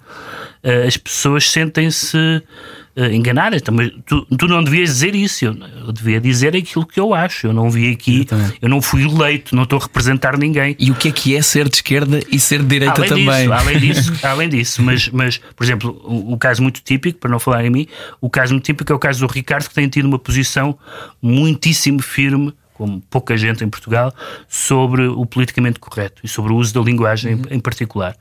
uh, 0.64 0.86
as 0.86 0.96
pessoas 0.96 1.50
sentem-se 1.50 2.16
uh, 2.16 3.04
enganadas. 3.12 3.62
Também, 3.62 3.90
tu, 4.06 4.24
tu 4.24 4.48
não 4.48 4.62
devias 4.62 4.90
dizer 4.90 5.14
isso, 5.14 5.44
eu, 5.44 5.56
eu, 5.86 5.92
devia 5.92 6.20
dizer 6.20 6.56
aquilo 6.56 6.86
que 6.86 6.98
eu 6.98 7.14
acho. 7.14 7.46
Eu 7.46 7.52
não 7.52 7.70
vi 7.70 7.90
aqui, 7.90 8.22
Exatamente. 8.22 8.58
eu 8.60 8.68
não 8.68 8.80
fui 8.80 9.02
eleito, 9.02 9.54
não 9.54 9.64
estou 9.64 9.78
a 9.78 9.82
representar 9.82 10.38
ninguém. 10.38 10.76
E 10.78 10.90
o 10.90 10.94
que 10.94 11.08
é 11.08 11.12
que 11.12 11.36
é 11.36 11.42
ser 11.42 11.68
de 11.68 11.76
esquerda 11.76 12.20
e 12.30 12.38
ser 12.38 12.60
de 12.60 12.66
direita 12.66 13.00
além 13.00 13.08
também? 13.08 13.26
Disso, 13.26 13.52
além 13.52 13.78
disso, 13.78 14.12
além 14.26 14.48
disso, 14.48 14.82
mas, 14.82 15.08
mas 15.08 15.40
por 15.54 15.64
exemplo, 15.64 16.00
o, 16.04 16.32
o, 16.32 16.38
caso 16.38 16.62
muito 16.62 16.80
típico, 16.80 17.18
para 17.18 17.30
não 17.30 17.38
falar 17.38 17.64
em 17.64 17.70
mim, 17.70 17.86
o 18.20 18.30
caso 18.30 18.54
muito 18.54 18.64
típico 18.64 18.92
é 18.92 18.96
o 18.96 18.98
caso 18.98 19.26
do 19.26 19.32
Ricardo, 19.32 19.68
que 19.68 19.74
tem 19.74 19.88
tido 19.88 20.06
uma 20.06 20.18
posição 20.18 20.78
muitíssimo 21.20 22.02
firme 22.02 22.54
como 22.80 22.98
pouca 23.10 23.36
gente 23.36 23.62
em 23.62 23.68
Portugal, 23.68 24.10
sobre 24.48 25.06
o 25.06 25.26
politicamente 25.26 25.78
correto 25.78 26.22
e 26.24 26.28
sobre 26.28 26.50
o 26.50 26.56
uso 26.56 26.72
da 26.72 26.80
linguagem 26.80 27.34
uhum. 27.34 27.42
em 27.50 27.60
particular. 27.60 28.16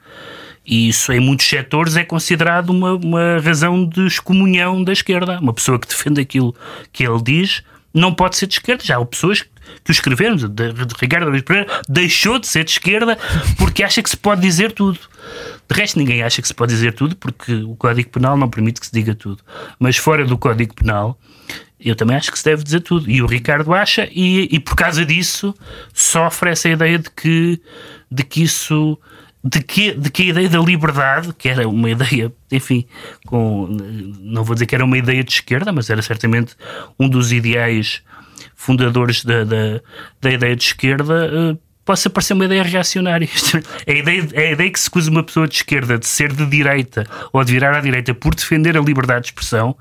E 0.65 0.89
isso, 0.89 1.13
em 1.13 1.19
muitos 1.21 1.47
setores, 1.47 1.95
é 1.95 2.03
considerado 2.03 2.71
uma, 2.71 2.95
uma 2.95 3.39
razão 3.39 3.85
de 3.85 4.05
excomunhão 4.05 4.83
da 4.83 4.91
esquerda. 4.91 5.39
Uma 5.39 5.53
pessoa 5.53 5.79
que 5.79 5.87
defende 5.87 6.19
aquilo 6.19 6.53
que 6.91 7.07
ele 7.07 7.21
diz 7.23 7.63
não 7.93 8.13
pode 8.13 8.35
ser 8.35 8.47
de 8.47 8.55
esquerda. 8.55 8.83
Já 8.83 8.97
há 8.97 9.05
pessoas 9.05 9.43
que 9.43 9.89
o 9.89 9.93
escreveram, 9.93 10.35
de, 10.35 10.49
de 10.49 10.95
Ricardo 10.99 11.29
Luís 11.29 11.41
Pereira, 11.41 11.81
deixou 11.87 12.37
de 12.37 12.45
ser 12.45 12.65
de 12.65 12.71
esquerda 12.71 13.17
porque 13.57 13.81
acha 13.81 14.03
que 14.03 14.09
se 14.09 14.17
pode 14.17 14.41
dizer 14.41 14.73
tudo. 14.73 14.99
De 15.69 15.73
resto, 15.73 15.97
ninguém 15.97 16.21
acha 16.21 16.41
que 16.41 16.47
se 16.49 16.53
pode 16.53 16.73
dizer 16.73 16.93
tudo 16.93 17.15
porque 17.15 17.53
o 17.53 17.77
Código 17.77 18.09
Penal 18.09 18.35
não 18.35 18.49
permite 18.49 18.81
que 18.81 18.87
se 18.87 18.91
diga 18.91 19.15
tudo. 19.15 19.41
Mas 19.79 19.95
fora 19.95 20.25
do 20.25 20.37
Código 20.37 20.75
Penal, 20.75 21.17
eu 21.79 21.95
também 21.95 22.17
acho 22.17 22.31
que 22.31 22.37
se 22.37 22.45
deve 22.45 22.63
dizer 22.63 22.81
tudo. 22.81 23.09
E 23.09 23.21
o 23.21 23.25
Ricardo 23.25 23.73
acha, 23.73 24.07
e, 24.11 24.47
e 24.51 24.59
por 24.59 24.75
causa 24.75 25.05
disso 25.05 25.55
sofre 25.93 26.51
essa 26.51 26.67
ideia 26.67 26.99
de 26.99 27.09
que, 27.09 27.61
de 28.11 28.23
que 28.23 28.43
isso 28.43 28.97
de 29.43 29.61
que, 29.61 29.93
de 29.93 30.09
que 30.09 30.23
a 30.23 30.25
ideia 30.25 30.49
da 30.49 30.59
liberdade, 30.59 31.33
que 31.33 31.47
era 31.47 31.67
uma 31.67 31.89
ideia, 31.89 32.31
enfim, 32.51 32.85
com, 33.25 33.67
não 34.19 34.43
vou 34.43 34.53
dizer 34.53 34.65
que 34.65 34.75
era 34.75 34.83
uma 34.83 34.97
ideia 34.97 35.23
de 35.23 35.31
esquerda, 35.31 35.71
mas 35.71 35.89
era 35.89 36.01
certamente 36.01 36.55
um 36.99 37.07
dos 37.07 37.31
ideais 37.31 38.01
fundadores 38.55 39.23
da, 39.23 39.45
da, 39.45 39.81
da 40.19 40.31
ideia 40.31 40.55
de 40.55 40.63
esquerda, 40.63 41.31
eh, 41.31 41.57
possa 41.89 42.07
parecer 42.07 42.33
uma 42.33 42.45
ideia 42.45 42.61
reacionária. 42.61 43.27
É 43.87 43.93
a 43.93 43.97
ideia, 43.97 44.27
é 44.33 44.47
a 44.49 44.51
ideia 44.51 44.69
que 44.69 44.79
se 44.79 44.87
acusa 44.87 45.09
uma 45.09 45.23
pessoa 45.23 45.47
de 45.47 45.55
esquerda 45.55 45.97
de 45.97 46.05
ser 46.05 46.31
de 46.31 46.45
direita 46.45 47.07
ou 47.33 47.43
de 47.43 47.51
virar 47.51 47.75
à 47.75 47.79
direita 47.79 48.13
por 48.13 48.35
defender 48.35 48.77
a 48.77 48.81
liberdade 48.81 49.21
de 49.21 49.27
expressão, 49.27 49.75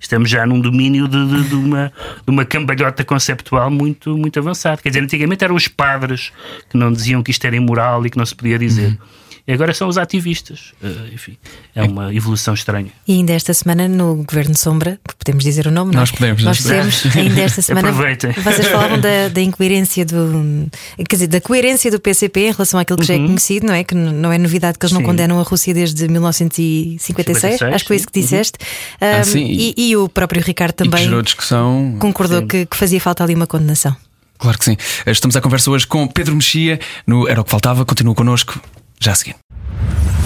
estamos 0.00 0.30
já 0.30 0.46
num 0.46 0.60
domínio 0.60 1.06
de, 1.06 1.26
de, 1.26 1.48
de 1.50 1.54
uma, 1.54 1.92
de 2.24 2.30
uma 2.30 2.44
cambalhota 2.44 3.04
conceptual 3.04 3.70
muito, 3.70 4.16
muito 4.16 4.38
avançado. 4.38 4.80
Quer 4.80 4.88
dizer, 4.88 5.02
antigamente 5.02 5.44
eram 5.44 5.54
os 5.54 5.68
padres 5.68 6.32
que 6.70 6.76
não 6.78 6.90
diziam 6.90 7.22
que 7.22 7.30
isto 7.30 7.44
era 7.44 7.54
imoral 7.54 8.06
e 8.06 8.10
que 8.10 8.16
não 8.16 8.24
se 8.24 8.34
podia 8.34 8.58
dizer. 8.58 8.88
Uhum. 8.90 8.98
E 9.46 9.52
agora 9.52 9.74
são 9.74 9.88
os 9.88 9.98
ativistas. 9.98 10.72
Uh, 10.80 11.12
enfim, 11.12 11.36
é 11.74 11.82
uma 11.82 12.14
evolução 12.14 12.54
estranha. 12.54 12.92
E 13.08 13.14
ainda 13.14 13.32
esta 13.32 13.52
semana 13.52 13.88
no 13.88 14.22
Governo 14.22 14.56
Sombra, 14.56 15.00
podemos 15.18 15.42
dizer 15.42 15.66
o 15.66 15.70
nome, 15.72 15.92
nós 15.94 16.10
não? 16.10 16.18
podemos. 16.18 16.44
Nós 16.44 16.60
podemos. 16.60 17.16
Ainda 17.16 17.40
esta 17.40 17.60
semana. 17.62 17.88
Aproveitem. 17.88 18.30
Vocês 18.32 18.68
falavam 18.68 19.00
da, 19.00 19.28
da, 19.28 19.40
incoerência 19.40 20.04
do. 20.04 20.70
Quer 21.08 21.16
dizer, 21.16 21.26
da 21.26 21.40
coerência 21.40 21.90
do 21.90 21.98
PCP 21.98 22.40
em 22.40 22.52
relação 22.52 22.78
àquilo 22.78 23.00
que 23.00 23.04
já 23.04 23.14
é 23.14 23.16
uhum. 23.16 23.26
conhecido, 23.26 23.66
não 23.66 23.74
é? 23.74 23.82
Que 23.82 23.96
não 23.96 24.32
é 24.32 24.38
novidade 24.38 24.78
que 24.78 24.86
eles 24.86 24.92
não 24.92 25.00
sim. 25.00 25.06
condenam 25.06 25.40
a 25.40 25.42
Rússia 25.42 25.74
desde 25.74 26.06
1956. 26.06 27.02
56, 27.02 27.62
acho 27.62 27.84
que 27.84 27.88
foi 27.88 27.96
isso 27.96 28.06
que 28.06 28.18
uhum. 28.18 28.24
disseste. 28.24 28.58
Uhum. 29.00 29.08
Um, 29.08 29.12
ah, 29.12 29.38
e, 29.38 29.74
e, 29.76 29.96
o 29.96 30.08
próprio 30.08 30.40
Ricardo 30.40 30.74
também 30.74 31.22
discussão. 31.22 31.96
concordou 31.98 32.46
que, 32.46 32.64
que 32.66 32.76
fazia 32.76 33.00
falta 33.00 33.24
ali 33.24 33.34
uma 33.34 33.46
condenação. 33.46 33.96
Claro 34.38 34.58
que 34.58 34.64
sim. 34.64 34.76
Estamos 35.06 35.36
à 35.36 35.40
conversa 35.40 35.70
hoje 35.70 35.86
com 35.86 36.06
Pedro 36.06 36.34
Mexia 36.34 36.80
no 37.06 37.28
Era 37.28 37.40
o 37.40 37.44
que 37.44 37.50
Faltava. 37.50 37.84
Continua 37.84 38.14
connosco 38.14 38.60
já 39.02 39.12
a 39.12 39.14
seguir. 39.14 39.36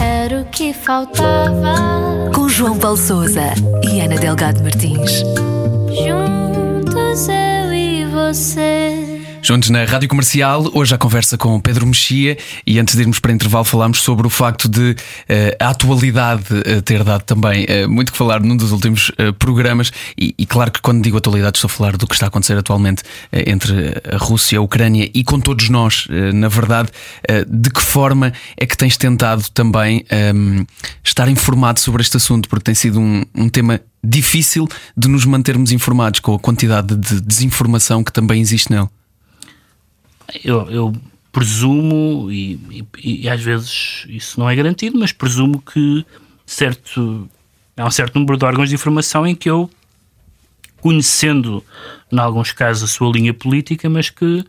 Era 0.01 0.41
o 0.41 0.45
que 0.47 0.73
faltava. 0.73 2.31
Com 2.35 2.49
João 2.49 2.79
Paulo 2.79 2.99
Souza 2.99 3.55
e 3.83 4.01
Ana 4.01 4.17
Delgado 4.17 4.63
Martins. 4.63 5.23
Juntos 5.91 7.29
eu 7.29 7.73
e 7.73 8.05
você. 8.07 9.16
Juntos 9.47 9.71
na 9.71 9.85
Rádio 9.85 10.09
Comercial, 10.09 10.69
hoje 10.75 10.93
a 10.93 10.99
conversa 10.99 11.39
com 11.39 11.61
Pedro 11.61 11.87
Mexia 11.87 12.37
e 12.67 12.81
antes 12.81 12.97
de 12.97 13.03
irmos 13.03 13.21
para 13.21 13.31
intervalo 13.31 13.65
falámos 13.65 14.03
sobre 14.03 14.27
o 14.27 14.31
facto 14.31 14.69
de 14.69 14.91
uh, 14.91 14.97
a 15.61 15.69
atualidade 15.69 16.43
uh, 16.53 16.83
ter 16.83 17.05
dado 17.05 17.23
também 17.23 17.65
uh, 17.65 17.89
muito 17.89 18.11
que 18.11 18.19
falar 18.19 18.41
num 18.41 18.57
dos 18.57 18.73
últimos 18.73 19.13
programas 19.39 19.93
e, 20.19 20.35
e, 20.37 20.45
claro 20.47 20.73
que 20.73 20.81
quando 20.81 21.01
digo 21.01 21.17
atualidade 21.17 21.59
estou 21.59 21.69
a 21.69 21.71
falar 21.71 21.97
do 21.97 22.09
que 22.09 22.15
está 22.15 22.27
a 22.27 22.29
acontecer 22.29 22.59
atualmente 22.59 23.05
entre 23.33 23.95
a 24.13 24.17
Rússia 24.17 24.59
a 24.59 24.63
Ucrânia 24.63 25.09
e 25.15 25.23
com 25.23 25.39
todos 25.39 25.69
nós, 25.69 26.09
na 26.35 26.49
verdade, 26.49 26.89
de 27.47 27.71
que 27.71 27.81
forma 27.81 28.33
é 28.57 28.67
que 28.67 28.77
tens 28.77 28.97
tentado 28.97 29.45
também 29.55 30.05
um, 30.35 30.57
ehm, 30.57 30.67
estar 31.05 31.29
informado 31.29 31.79
sobre 31.79 32.03
este 32.03 32.17
assunto, 32.17 32.49
porque 32.49 32.65
tem 32.65 32.75
sido 32.75 32.99
um, 32.99 33.23
um 33.33 33.49
tema 33.49 33.81
difícil 34.03 34.67
de 34.97 35.07
nos 35.07 35.25
mantermos 35.25 35.71
informados 35.71 36.19
com 36.19 36.35
a 36.35 36.39
quantidade 36.39 36.97
de 36.97 37.21
desinformação 37.21 38.03
que 38.03 38.13
também 38.13 38.41
existe 38.41 38.73
nele. 38.73 38.89
Eu, 40.45 40.71
eu 40.71 40.93
presumo, 41.33 42.31
e, 42.31 42.59
e, 42.71 43.25
e, 43.25 43.29
às 43.29 43.43
vezes 43.43 44.05
isso 44.09 44.41
não 44.41 44.49
é 44.49 44.57
garantido, 44.57 44.99
mas 44.99 45.13
presumo 45.13 45.61
que 45.61 46.05
certo, 46.47 47.29
há 47.77 47.85
um 47.85 47.91
certo 47.91 48.19
número 48.19 48.39
de 48.39 48.45
órgãos 48.45 48.69
de 48.69 48.75
informação 48.75 49.27
em 49.27 49.35
que 49.35 49.51
eu, 49.51 49.69
conhecendo, 50.81 51.63
em 52.11 52.19
alguns 52.19 52.53
casos, 52.53 52.85
a 52.85 52.93
sua 52.93 53.13
linha 53.13 53.35
política, 53.35 53.91
mas 53.91 54.09
que, 54.09 54.45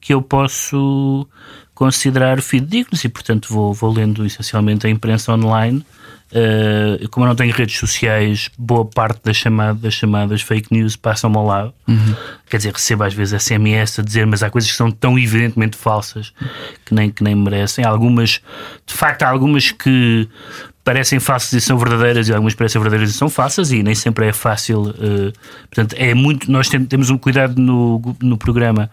que 0.00 0.12
eu 0.12 0.20
posso 0.20 1.26
considerar 1.74 2.42
fidedignos 2.42 3.02
e, 3.04 3.08
portanto, 3.08 3.48
vou, 3.50 3.72
vou 3.72 3.90
lendo 3.90 4.26
essencialmente 4.26 4.86
a 4.86 4.90
imprensa 4.90 5.32
online 5.32 5.84
Uh, 6.32 7.08
como 7.08 7.26
eu 7.26 7.28
não 7.28 7.34
tenho 7.34 7.52
redes 7.52 7.76
sociais, 7.76 8.50
boa 8.56 8.84
parte 8.84 9.20
das 9.24 9.36
chamadas, 9.36 9.80
das 9.80 9.94
chamadas 9.94 10.42
fake 10.42 10.68
news 10.70 10.94
passam-me 10.94 11.36
ao 11.36 11.44
lado. 11.44 11.74
Uhum. 11.88 12.14
Quer 12.48 12.58
dizer, 12.58 12.72
recebo 12.72 13.02
às 13.02 13.12
vezes 13.12 13.42
SMS 13.42 13.98
a 13.98 14.02
dizer, 14.02 14.26
mas 14.26 14.42
há 14.42 14.50
coisas 14.50 14.70
que 14.70 14.76
são 14.76 14.90
tão 14.90 15.18
evidentemente 15.18 15.76
falsas 15.76 16.32
que 16.84 16.94
nem, 16.94 17.10
que 17.10 17.24
nem 17.24 17.34
merecem. 17.34 17.84
Algumas, 17.84 18.40
de 18.86 18.94
facto, 18.94 19.24
há 19.24 19.28
algumas 19.28 19.72
que 19.72 20.28
parecem 20.84 21.18
falsas 21.18 21.52
e 21.52 21.60
são 21.60 21.76
verdadeiras, 21.76 22.28
e 22.28 22.32
algumas 22.32 22.54
parecem 22.54 22.80
verdadeiras 22.80 23.14
e 23.14 23.18
são 23.18 23.28
falsas, 23.28 23.72
e 23.72 23.82
nem 23.82 23.94
sempre 23.94 24.26
é 24.26 24.32
fácil. 24.32 24.82
Uh, 24.82 25.32
portanto, 25.68 25.94
é 25.98 26.14
muito. 26.14 26.50
Nós 26.50 26.68
temos 26.68 27.10
um 27.10 27.18
cuidado 27.18 27.60
no, 27.60 28.16
no 28.22 28.38
programa 28.38 28.88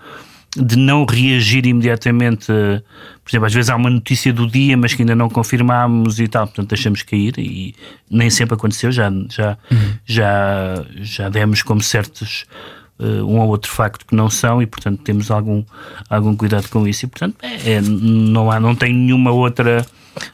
de 0.63 0.75
não 0.77 1.05
reagir 1.05 1.65
imediatamente. 1.65 2.47
Por 2.47 3.29
exemplo, 3.29 3.45
às 3.45 3.53
vezes 3.53 3.69
há 3.69 3.75
uma 3.75 3.89
notícia 3.89 4.31
do 4.33 4.47
dia, 4.47 4.77
mas 4.77 4.93
que 4.93 5.01
ainda 5.01 5.15
não 5.15 5.29
confirmamos 5.29 6.19
e 6.19 6.27
tal, 6.27 6.47
portanto 6.47 6.69
deixamos 6.69 7.03
cair 7.03 7.33
e 7.37 7.75
nem 8.09 8.29
sempre 8.29 8.55
aconteceu, 8.55 8.91
já, 8.91 9.11
já, 9.29 9.57
uhum. 9.69 9.93
já, 10.05 10.85
já 11.01 11.29
demos 11.29 11.61
como 11.61 11.81
certos 11.81 12.45
uh, 12.99 13.23
um 13.25 13.39
ou 13.39 13.47
outro 13.49 13.71
facto 13.71 14.05
que 14.05 14.15
não 14.15 14.29
são 14.29 14.61
e 14.61 14.65
portanto 14.65 15.01
temos 15.03 15.31
algum, 15.31 15.63
algum 16.09 16.35
cuidado 16.35 16.67
com 16.69 16.87
isso 16.87 17.05
e 17.05 17.07
portanto 17.07 17.35
é, 17.41 17.73
é, 17.73 17.81
não, 17.81 18.51
há, 18.51 18.59
não 18.59 18.75
tem 18.75 18.93
nenhuma 18.93 19.31
outra 19.31 19.85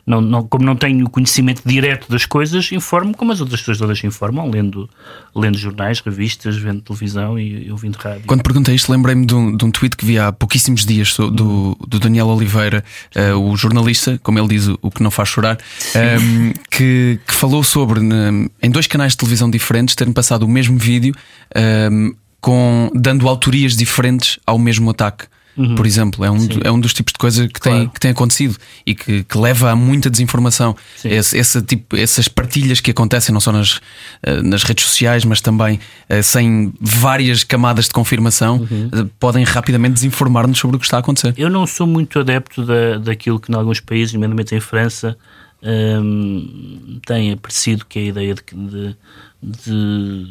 não, 0.05 0.21
não, 0.21 0.43
como 0.43 0.65
não 0.65 0.75
tenho 0.75 1.09
conhecimento 1.09 1.61
direto 1.65 2.09
das 2.09 2.25
coisas, 2.25 2.71
informo 2.71 3.15
como 3.15 3.31
as 3.31 3.41
outras 3.41 3.59
pessoas 3.59 3.77
todas 3.77 4.03
informam, 4.03 4.49
lendo, 4.49 4.89
lendo 5.35 5.57
jornais, 5.57 5.99
revistas, 5.99 6.57
vendo 6.57 6.81
televisão 6.81 7.37
e, 7.37 7.67
e 7.67 7.71
ouvindo 7.71 7.95
rádio. 7.95 8.23
Quando 8.25 8.43
perguntei 8.43 8.75
isto, 8.75 8.91
lembrei-me 8.91 9.25
de, 9.25 9.35
um, 9.35 9.55
de 9.55 9.65
um, 9.65 9.71
tweet 9.71 9.95
que 9.95 10.05
vi 10.05 10.17
há 10.17 10.31
pouquíssimos 10.31 10.85
dias 10.85 11.15
do, 11.17 11.77
do 11.87 11.99
Daniel 11.99 12.27
Oliveira, 12.27 12.83
uh, 13.15 13.37
o 13.37 13.55
jornalista, 13.55 14.19
como 14.23 14.39
ele 14.39 14.47
diz, 14.47 14.67
o 14.81 14.91
que 14.91 15.03
não 15.03 15.11
faz 15.11 15.29
chorar, 15.29 15.57
um, 15.95 15.99
ehm, 15.99 16.53
que, 16.69 17.19
que, 17.27 17.33
falou 17.33 17.63
sobre, 17.63 17.99
em 17.99 18.71
dois 18.71 18.87
canais 18.87 19.13
de 19.13 19.17
televisão 19.17 19.49
diferentes, 19.49 19.95
terem 19.95 20.13
passado 20.13 20.43
o 20.43 20.47
mesmo 20.47 20.77
vídeo 20.77 21.13
um, 21.55 21.59
ehm, 21.59 22.22
com, 22.43 22.91
dando 22.93 23.29
autorias 23.29 23.73
diferentes 23.73 24.37
ao 24.45 24.59
mesmo 24.59 24.89
ataque. 24.89 25.27
Uhum. 25.55 25.75
Por 25.75 25.85
exemplo, 25.85 26.25
é 26.25 26.29
um, 26.29 26.47
é 26.61 26.71
um 26.71 26.77
dos 26.79 26.93
tipos 26.93 27.13
de 27.13 27.17
coisa 27.17 27.47
que, 27.47 27.57
claro. 27.57 27.79
tem, 27.79 27.89
que 27.89 27.99
tem 28.01 28.11
acontecido 28.11 28.57
e 28.85 28.93
que, 28.93 29.23
que 29.23 29.37
leva 29.37 29.71
a 29.71 29.75
muita 29.77 30.09
desinformação. 30.09 30.75
Esse, 31.05 31.37
esse, 31.37 31.61
tipo, 31.61 31.95
essas 31.95 32.27
partilhas 32.27 32.81
que 32.81 32.91
acontecem 32.91 33.31
não 33.31 33.39
só 33.39 33.53
nas, 33.53 33.79
eh, 34.23 34.41
nas 34.41 34.63
redes 34.63 34.83
sociais, 34.83 35.23
mas 35.23 35.39
também 35.39 35.79
eh, 36.09 36.21
sem 36.21 36.73
várias 36.81 37.45
camadas 37.45 37.85
de 37.85 37.91
confirmação, 37.91 38.57
uhum. 38.69 38.89
Eh, 38.91 39.05
podem 39.17 39.45
rapidamente 39.45 39.93
desinformar-nos 39.93 40.59
sobre 40.59 40.75
o 40.75 40.79
que 40.79 40.85
está 40.85 40.97
a 40.97 40.99
acontecer. 40.99 41.33
Eu 41.37 41.49
não 41.49 41.65
sou 41.65 41.87
muito 41.87 42.19
adepto 42.19 42.65
da, 42.65 42.97
daquilo 42.97 43.39
que, 43.39 43.51
em 43.51 43.55
alguns 43.55 43.79
países, 43.79 44.11
nomeadamente 44.13 44.53
em 44.53 44.59
França, 44.59 45.15
hum, 45.63 46.99
tem 47.05 47.31
aparecido, 47.31 47.85
que 47.85 47.99
é 47.99 48.01
a 48.01 48.05
ideia 48.05 48.35
de, 48.35 48.43
de, 48.53 48.95
de, 49.41 50.27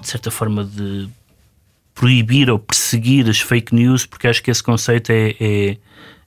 de 0.00 0.08
certa 0.08 0.30
forma, 0.30 0.64
de 0.64 1.08
proibir 1.94 2.50
ou 2.50 2.58
perseguir 2.58 3.28
as 3.28 3.40
fake 3.40 3.74
news, 3.74 4.04
porque 4.04 4.28
acho 4.28 4.42
que 4.42 4.50
esse 4.50 4.62
conceito 4.62 5.10
é, 5.10 5.34
é, 5.40 5.76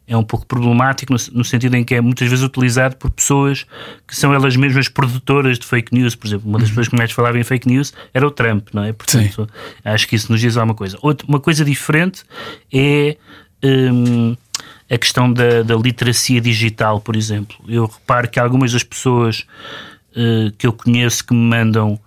é 0.08 0.17
um 0.17 0.23
pouco 0.23 0.45
problemático, 0.45 1.13
no, 1.13 1.19
no, 1.34 1.45
sentido 1.45 1.75
em 1.75 1.84
que 1.84 1.93
é 1.93 2.01
muitas 2.01 2.27
vezes 2.27 2.43
utilizado 2.43 2.95
por 2.95 3.12
pessoas 3.12 3.67
que 4.08 4.15
são 4.15 4.34
elas 4.34 4.55
mesmas 4.55 4.89
produtoras 4.89 5.60
de 5.60 5.67
fake 5.67 5.93
news. 5.93 6.15
Por 6.15 6.27
exemplo, 6.27 6.49
uma 6.49 6.58
das 6.58 6.69
uhum. 6.69 6.71
pessoas 6.71 6.88
que 6.88 6.95
mais 6.97 7.12
falava 7.12 7.38
em 7.38 7.43
fake 7.43 7.67
news 7.67 7.93
era 8.13 8.25
o 8.25 8.32
Trump, 8.32 8.69
não 8.73 8.84
é? 8.84 8.91
Portanto, 8.91 9.47
Sim. 9.47 9.71
acho 9.86 10.08
que 10.08 10.15
isso 10.15 10.32
nos 10.32 10.41
diz 10.41 10.58
alguma 10.58 10.75
coisa. 10.75 10.97
Outra, 11.01 11.27
uma 11.27 11.39
coisa 11.39 11.63
diferente 11.63 12.23
é. 12.73 13.15
Hum, 13.63 14.36
a 14.89 14.97
questão 14.97 15.32
da, 15.32 15.62
da 15.62 15.75
literacia 15.75 16.41
digital, 16.41 16.99
por 16.99 17.15
exemplo. 17.15 17.55
Eu 17.67 17.86
reparo 17.86 18.27
que 18.27 18.39
algumas 18.39 18.73
das 18.73 18.84
pessoas 18.84 19.45
uh, 20.12 20.51
que 20.58 20.65
eu 20.65 20.73
conheço 20.73 21.23
que 21.23 21.34
me 21.34 21.39
mandam 21.39 21.99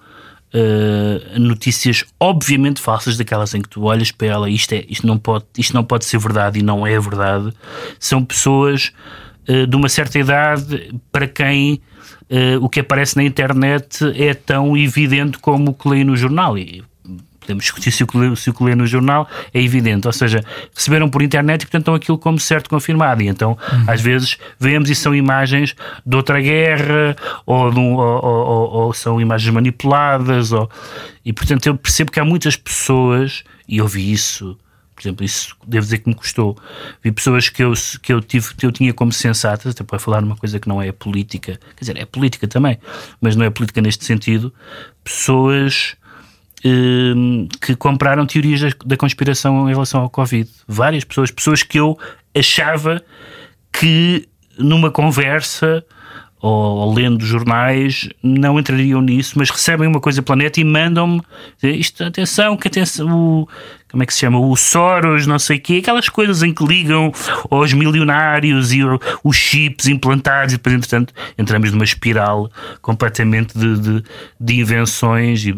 uh, 0.54 1.38
notícias 1.38 2.04
obviamente 2.18 2.80
falsas, 2.80 3.16
daquelas 3.16 3.54
em 3.54 3.62
que 3.62 3.68
tu 3.68 3.84
olhas 3.84 4.10
para 4.10 4.28
ela, 4.28 4.50
isto, 4.50 4.72
é, 4.72 4.84
isto, 4.88 5.06
não 5.06 5.18
pode, 5.18 5.44
isto 5.58 5.74
não 5.74 5.84
pode 5.84 6.04
ser 6.04 6.18
verdade 6.18 6.58
e 6.58 6.62
não 6.62 6.86
é 6.86 6.98
verdade, 6.98 7.52
são 7.98 8.24
pessoas 8.24 8.92
uh, 9.48 9.66
de 9.66 9.76
uma 9.76 9.88
certa 9.88 10.18
idade 10.18 10.94
para 11.10 11.26
quem 11.26 11.80
uh, 12.30 12.64
o 12.64 12.68
que 12.68 12.80
aparece 12.80 13.16
na 13.16 13.24
internet 13.24 14.04
é 14.16 14.34
tão 14.34 14.76
evidente 14.76 15.38
como 15.38 15.70
o 15.70 15.74
que 15.74 15.88
lê 15.88 16.04
no 16.04 16.16
jornal. 16.16 16.56
E 16.58 16.82
podemos 17.42 17.64
discutir 17.64 17.90
se 17.90 18.02
o, 18.02 18.06
que 18.06 18.16
lê, 18.16 18.34
se 18.34 18.50
o 18.50 18.54
que 18.54 18.64
lê 18.64 18.74
no 18.74 18.86
jornal 18.86 19.28
é 19.52 19.60
evidente, 19.60 20.06
ou 20.06 20.12
seja, 20.12 20.42
receberam 20.74 21.08
por 21.08 21.22
internet 21.22 21.62
e 21.62 21.66
portanto 21.66 21.82
estão 21.82 21.94
aquilo 21.94 22.18
como 22.18 22.38
certo 22.38 22.70
confirmado, 22.70 23.22
e 23.22 23.28
então 23.28 23.58
uhum. 23.72 23.84
às 23.86 24.00
vezes 24.00 24.38
vemos 24.58 24.88
e 24.88 24.94
são 24.94 25.14
imagens 25.14 25.74
de 26.04 26.16
outra 26.16 26.40
guerra 26.40 27.16
ou, 27.44 27.70
um, 27.70 27.94
ou, 27.94 28.24
ou, 28.24 28.70
ou, 28.70 28.94
são 28.94 29.20
imagens 29.20 29.52
manipuladas, 29.52 30.52
ou, 30.52 30.70
e 31.24 31.32
portanto 31.32 31.66
eu 31.66 31.76
percebo 31.76 32.10
que 32.10 32.20
há 32.20 32.24
muitas 32.24 32.56
pessoas, 32.56 33.44
e 33.68 33.78
eu 33.78 33.86
vi 33.86 34.12
isso 34.12 34.56
por 34.94 35.08
exemplo, 35.08 35.24
isso 35.24 35.56
devo 35.66 35.84
dizer 35.84 35.98
que 35.98 36.08
me 36.08 36.14
custou. 36.14 36.56
Vi 37.02 37.10
pessoas 37.10 37.48
que 37.48 37.62
eu, 37.64 37.72
que 38.00 38.12
eu, 38.12 38.20
tive, 38.20 38.54
que 38.54 38.64
eu 38.64 38.70
tinha 38.70 38.92
como 38.92 39.10
sensatas, 39.10 39.72
até 39.72 39.82
para 39.82 39.98
falar 39.98 40.20
numa 40.20 40.36
coisa 40.36 40.60
que 40.60 40.68
não 40.68 40.80
é 40.80 40.92
política, 40.92 41.58
quer 41.74 41.80
dizer, 41.80 41.96
é 41.96 42.04
política 42.04 42.46
também, 42.46 42.78
mas 43.20 43.34
não 43.34 43.44
é 43.44 43.50
política 43.50 43.80
neste 43.80 44.04
sentido, 44.04 44.54
pessoas 45.02 45.96
que 47.60 47.74
compraram 47.74 48.24
teorias 48.26 48.60
da 48.84 48.96
conspiração 48.96 49.68
em 49.68 49.72
relação 49.72 50.02
ao 50.02 50.10
Covid. 50.10 50.48
Várias 50.66 51.04
pessoas, 51.04 51.30
pessoas 51.30 51.62
que 51.62 51.78
eu 51.78 51.98
achava 52.34 53.02
que 53.72 54.28
numa 54.58 54.90
conversa 54.90 55.84
ou, 56.42 56.92
lendo 56.92 57.24
jornais 57.24 58.08
não 58.20 58.58
entrariam 58.58 59.00
nisso, 59.00 59.34
mas 59.36 59.48
recebem 59.48 59.86
uma 59.86 60.00
coisa 60.00 60.20
planeta 60.20 60.60
e 60.60 60.64
mandam-me 60.64 61.22
isto, 61.62 62.02
atenção, 62.02 62.56
que 62.56 62.66
atenção, 62.66 63.08
o, 63.08 63.48
como 63.92 64.02
é 64.02 64.06
que 64.06 64.12
se 64.12 64.20
chama? 64.20 64.40
O 64.40 64.56
Soros, 64.56 65.24
não 65.24 65.38
sei 65.38 65.58
o 65.58 65.60
quê, 65.60 65.76
aquelas 65.80 66.08
coisas 66.08 66.42
em 66.42 66.52
que 66.52 66.66
ligam 66.66 67.12
aos 67.48 67.72
milionários 67.72 68.72
e 68.72 68.80
os 69.22 69.36
chips 69.36 69.86
implantados, 69.86 70.54
e 70.54 70.56
depois, 70.56 70.74
entretanto, 70.74 71.14
entramos 71.38 71.70
numa 71.70 71.84
espiral 71.84 72.50
completamente 72.80 73.56
de, 73.56 73.78
de, 73.78 74.04
de 74.40 74.60
invenções 74.60 75.44
e, 75.44 75.54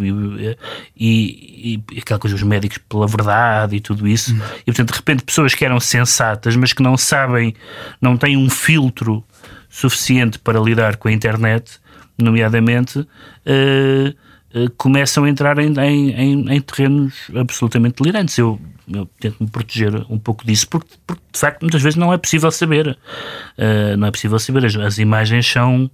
e, 0.95 1.81
e, 1.91 1.99
aquela 1.99 2.21
coisa, 2.21 2.37
os 2.37 2.43
médicos 2.43 2.77
pela 2.77 3.07
verdade 3.07 3.77
e 3.77 3.81
tudo 3.81 4.07
isso. 4.07 4.35
Hum. 4.35 4.41
E, 4.63 4.65
portanto, 4.67 4.91
de 4.91 4.97
repente, 4.97 5.25
pessoas 5.25 5.55
que 5.55 5.65
eram 5.65 5.81
sensatas, 5.81 6.57
mas 6.57 6.75
que 6.75 6.83
não 6.83 6.99
sabem, 6.99 7.55
não 8.03 8.19
têm 8.19 8.37
um 8.37 8.51
filtro 8.51 9.25
suficiente 9.75 10.39
para 10.39 10.61
lidar 10.61 10.97
com 10.99 11.09
a 11.09 11.13
internet, 11.13 11.81
nomeadamente, 12.17 13.01
uh, 13.01 13.07
uh, 14.55 14.71
começam 14.77 15.25
a 15.25 15.29
entrar 15.29 15.59
em, 15.59 15.77
em, 15.77 16.49
em, 16.49 16.61
terrenos 16.61 17.29
absolutamente 17.35 18.01
delirantes. 18.01 18.39
Eu, 18.39 18.61
eu 18.87 19.05
tento 19.19 19.43
me 19.43 19.51
proteger 19.51 19.93
um 20.09 20.17
pouco 20.17 20.47
disso, 20.47 20.69
porque, 20.69 20.95
porque, 21.05 21.23
de 21.33 21.41
facto 21.41 21.63
muitas 21.63 21.83
vezes 21.83 21.97
não 21.97 22.13
é 22.13 22.17
possível 22.17 22.53
saber. 22.53 22.97
Uh, 23.59 23.97
não 23.99 24.07
é 24.07 24.11
possível 24.13 24.39
saber. 24.39 24.65
As, 24.65 24.77
as 24.77 24.99
imagens 24.99 25.45
são. 25.45 25.91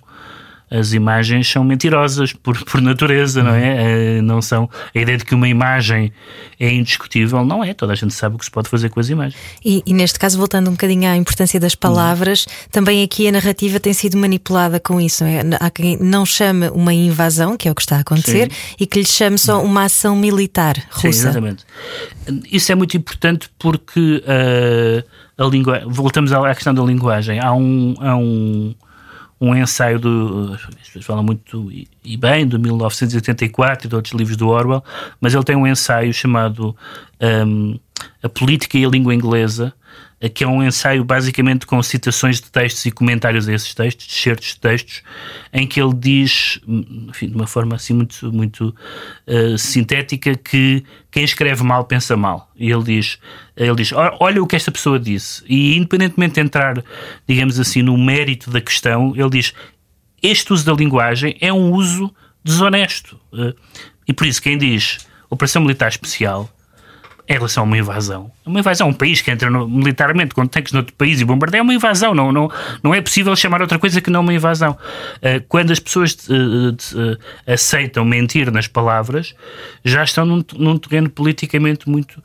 As 0.70 0.92
imagens 0.92 1.50
são 1.50 1.64
mentirosas 1.64 2.32
por, 2.32 2.64
por 2.64 2.80
natureza, 2.80 3.42
não 3.42 3.54
é? 3.54 4.18
Uh, 4.20 4.22
não 4.22 4.40
são. 4.40 4.70
A 4.94 4.98
ideia 4.98 5.18
de 5.18 5.24
que 5.24 5.34
uma 5.34 5.48
imagem 5.48 6.12
é 6.60 6.72
indiscutível, 6.72 7.44
não 7.44 7.64
é. 7.64 7.74
Toda 7.74 7.92
a 7.92 7.96
gente 7.96 8.14
sabe 8.14 8.36
o 8.36 8.38
que 8.38 8.44
se 8.44 8.50
pode 8.50 8.68
fazer 8.68 8.88
com 8.88 9.00
as 9.00 9.08
imagens. 9.08 9.40
E, 9.64 9.82
e 9.84 9.92
neste 9.92 10.18
caso, 10.18 10.38
voltando 10.38 10.68
um 10.68 10.72
bocadinho 10.72 11.10
à 11.10 11.16
importância 11.16 11.58
das 11.58 11.74
palavras, 11.74 12.44
uhum. 12.44 12.52
também 12.70 13.02
aqui 13.02 13.26
a 13.26 13.32
narrativa 13.32 13.80
tem 13.80 13.92
sido 13.92 14.16
manipulada 14.16 14.78
com 14.78 15.00
isso. 15.00 15.24
Não 15.24 15.30
é? 15.30 15.40
Há 15.58 15.70
quem 15.70 15.96
não 15.98 16.24
chame 16.24 16.68
uma 16.68 16.94
invasão, 16.94 17.56
que 17.56 17.66
é 17.66 17.72
o 17.72 17.74
que 17.74 17.82
está 17.82 17.96
a 17.96 18.00
acontecer, 18.00 18.50
Sim. 18.52 18.74
e 18.78 18.86
que 18.86 19.00
lhe 19.00 19.06
chame 19.06 19.38
só 19.38 19.62
uma 19.62 19.84
ação 19.84 20.14
militar 20.14 20.76
russa. 20.90 21.00
Sim, 21.00 21.08
exatamente. 21.08 21.64
Isso 22.50 22.70
é 22.70 22.76
muito 22.76 22.96
importante 22.96 23.50
porque 23.58 24.22
uh, 24.24 25.04
a 25.36 25.48
língua. 25.48 25.82
Voltamos 25.86 26.32
à 26.32 26.54
questão 26.54 26.74
da 26.74 26.82
linguagem. 26.82 27.40
Há 27.40 27.52
um. 27.52 27.94
Há 27.98 28.16
um 28.16 28.74
um 29.40 29.54
ensaio 29.54 29.98
do. 29.98 30.52
As 30.52 30.86
pessoas 30.86 31.06
falam 31.06 31.24
muito 31.24 31.70
e 32.04 32.16
bem, 32.16 32.46
do 32.46 32.58
1984 32.58 33.86
e 33.86 33.88
de 33.88 33.96
outros 33.96 34.14
livros 34.14 34.36
do 34.36 34.48
Orwell, 34.48 34.84
mas 35.20 35.34
ele 35.34 35.44
tem 35.44 35.56
um 35.56 35.66
ensaio 35.66 36.12
chamado 36.12 36.76
um, 37.46 37.78
A 38.22 38.28
Política 38.28 38.76
e 38.76 38.84
a 38.84 38.88
Língua 38.88 39.14
Inglesa, 39.14 39.72
que 40.28 40.44
é 40.44 40.46
um 40.46 40.62
ensaio 40.62 41.02
basicamente 41.02 41.64
com 41.64 41.82
citações 41.82 42.40
de 42.40 42.50
textos 42.50 42.84
e 42.84 42.90
comentários 42.90 43.48
a 43.48 43.54
esses 43.54 43.74
textos, 43.74 44.06
certos 44.10 44.48
de 44.48 44.60
textos, 44.60 45.02
em 45.50 45.66
que 45.66 45.80
ele 45.80 45.94
diz, 45.94 46.60
enfim, 46.66 47.28
de 47.28 47.34
uma 47.34 47.46
forma 47.46 47.74
assim 47.74 47.94
muito, 47.94 48.30
muito 48.30 48.74
uh, 49.26 49.56
sintética, 49.56 50.36
que 50.36 50.84
quem 51.10 51.24
escreve 51.24 51.62
mal 51.62 51.84
pensa 51.84 52.16
mal. 52.18 52.50
E 52.54 52.70
ele 52.70 52.82
diz, 52.82 53.18
ele 53.56 53.74
diz, 53.76 53.92
olha 53.94 54.42
o 54.42 54.46
que 54.46 54.56
esta 54.56 54.70
pessoa 54.70 55.00
disse. 55.00 55.42
E 55.48 55.76
independentemente 55.76 56.34
de 56.34 56.40
entrar, 56.40 56.84
digamos 57.26 57.58
assim, 57.58 57.80
no 57.80 57.96
mérito 57.96 58.50
da 58.50 58.60
questão, 58.60 59.14
ele 59.16 59.30
diz, 59.30 59.54
este 60.22 60.52
uso 60.52 60.66
da 60.66 60.74
linguagem 60.74 61.34
é 61.40 61.50
um 61.50 61.72
uso 61.72 62.14
desonesto. 62.44 63.18
Uh, 63.32 63.54
e 64.06 64.12
por 64.12 64.26
isso 64.26 64.42
quem 64.42 64.58
diz 64.58 64.98
operação 65.30 65.62
militar 65.62 65.88
especial 65.88 66.50
em 67.30 67.34
relação 67.34 67.62
a 67.62 67.66
uma 67.66 67.78
invasão. 67.78 68.32
Uma 68.44 68.58
invasão, 68.58 68.88
um 68.88 68.92
país 68.92 69.22
que 69.22 69.30
entra 69.30 69.48
no, 69.48 69.68
militarmente 69.68 70.34
com 70.34 70.44
tanques 70.48 70.72
noutro 70.72 70.92
país 70.94 71.20
e 71.20 71.24
bombardeia 71.24 71.60
é 71.60 71.62
uma 71.62 71.72
invasão. 71.72 72.12
Não, 72.12 72.32
não, 72.32 72.50
não 72.82 72.92
é 72.92 73.00
possível 73.00 73.36
chamar 73.36 73.62
outra 73.62 73.78
coisa 73.78 74.00
que 74.00 74.10
não 74.10 74.22
uma 74.22 74.34
invasão. 74.34 74.72
Uh, 74.72 75.40
quando 75.48 75.70
as 75.70 75.78
pessoas 75.78 76.16
uh, 76.28 76.72
uh, 76.72 77.16
aceitam 77.46 78.04
mentir 78.04 78.50
nas 78.50 78.66
palavras, 78.66 79.32
já 79.84 80.02
estão 80.02 80.26
num, 80.26 80.44
num 80.58 80.76
terreno 80.76 81.08
politicamente 81.08 81.88
muito, 81.88 82.20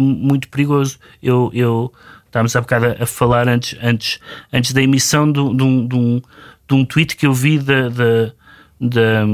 muito 0.00 0.48
perigoso. 0.48 0.98
Eu, 1.22 1.52
eu 1.54 1.92
estávamos 2.26 2.56
há 2.56 2.60
bocado 2.60 2.86
a, 3.00 3.06
falar 3.06 3.46
antes, 3.46 3.78
antes, 3.80 4.18
antes 4.52 4.72
da 4.72 4.82
emissão 4.82 5.30
de, 5.30 5.34
de, 5.54 5.62
um, 5.62 5.86
de, 5.86 5.94
um, 5.94 6.22
de 6.68 6.74
um 6.74 6.84
tweet 6.84 7.14
que 7.14 7.24
eu 7.24 7.32
vi 7.32 7.60
da, 7.60 7.88
da, 7.88 8.32
da 8.80 9.26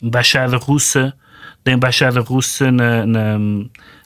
embaixada 0.00 0.56
russa 0.56 1.12
da 1.66 1.72
embaixada 1.72 2.20
russa 2.20 2.70
na, 2.70 3.04
na, 3.04 3.38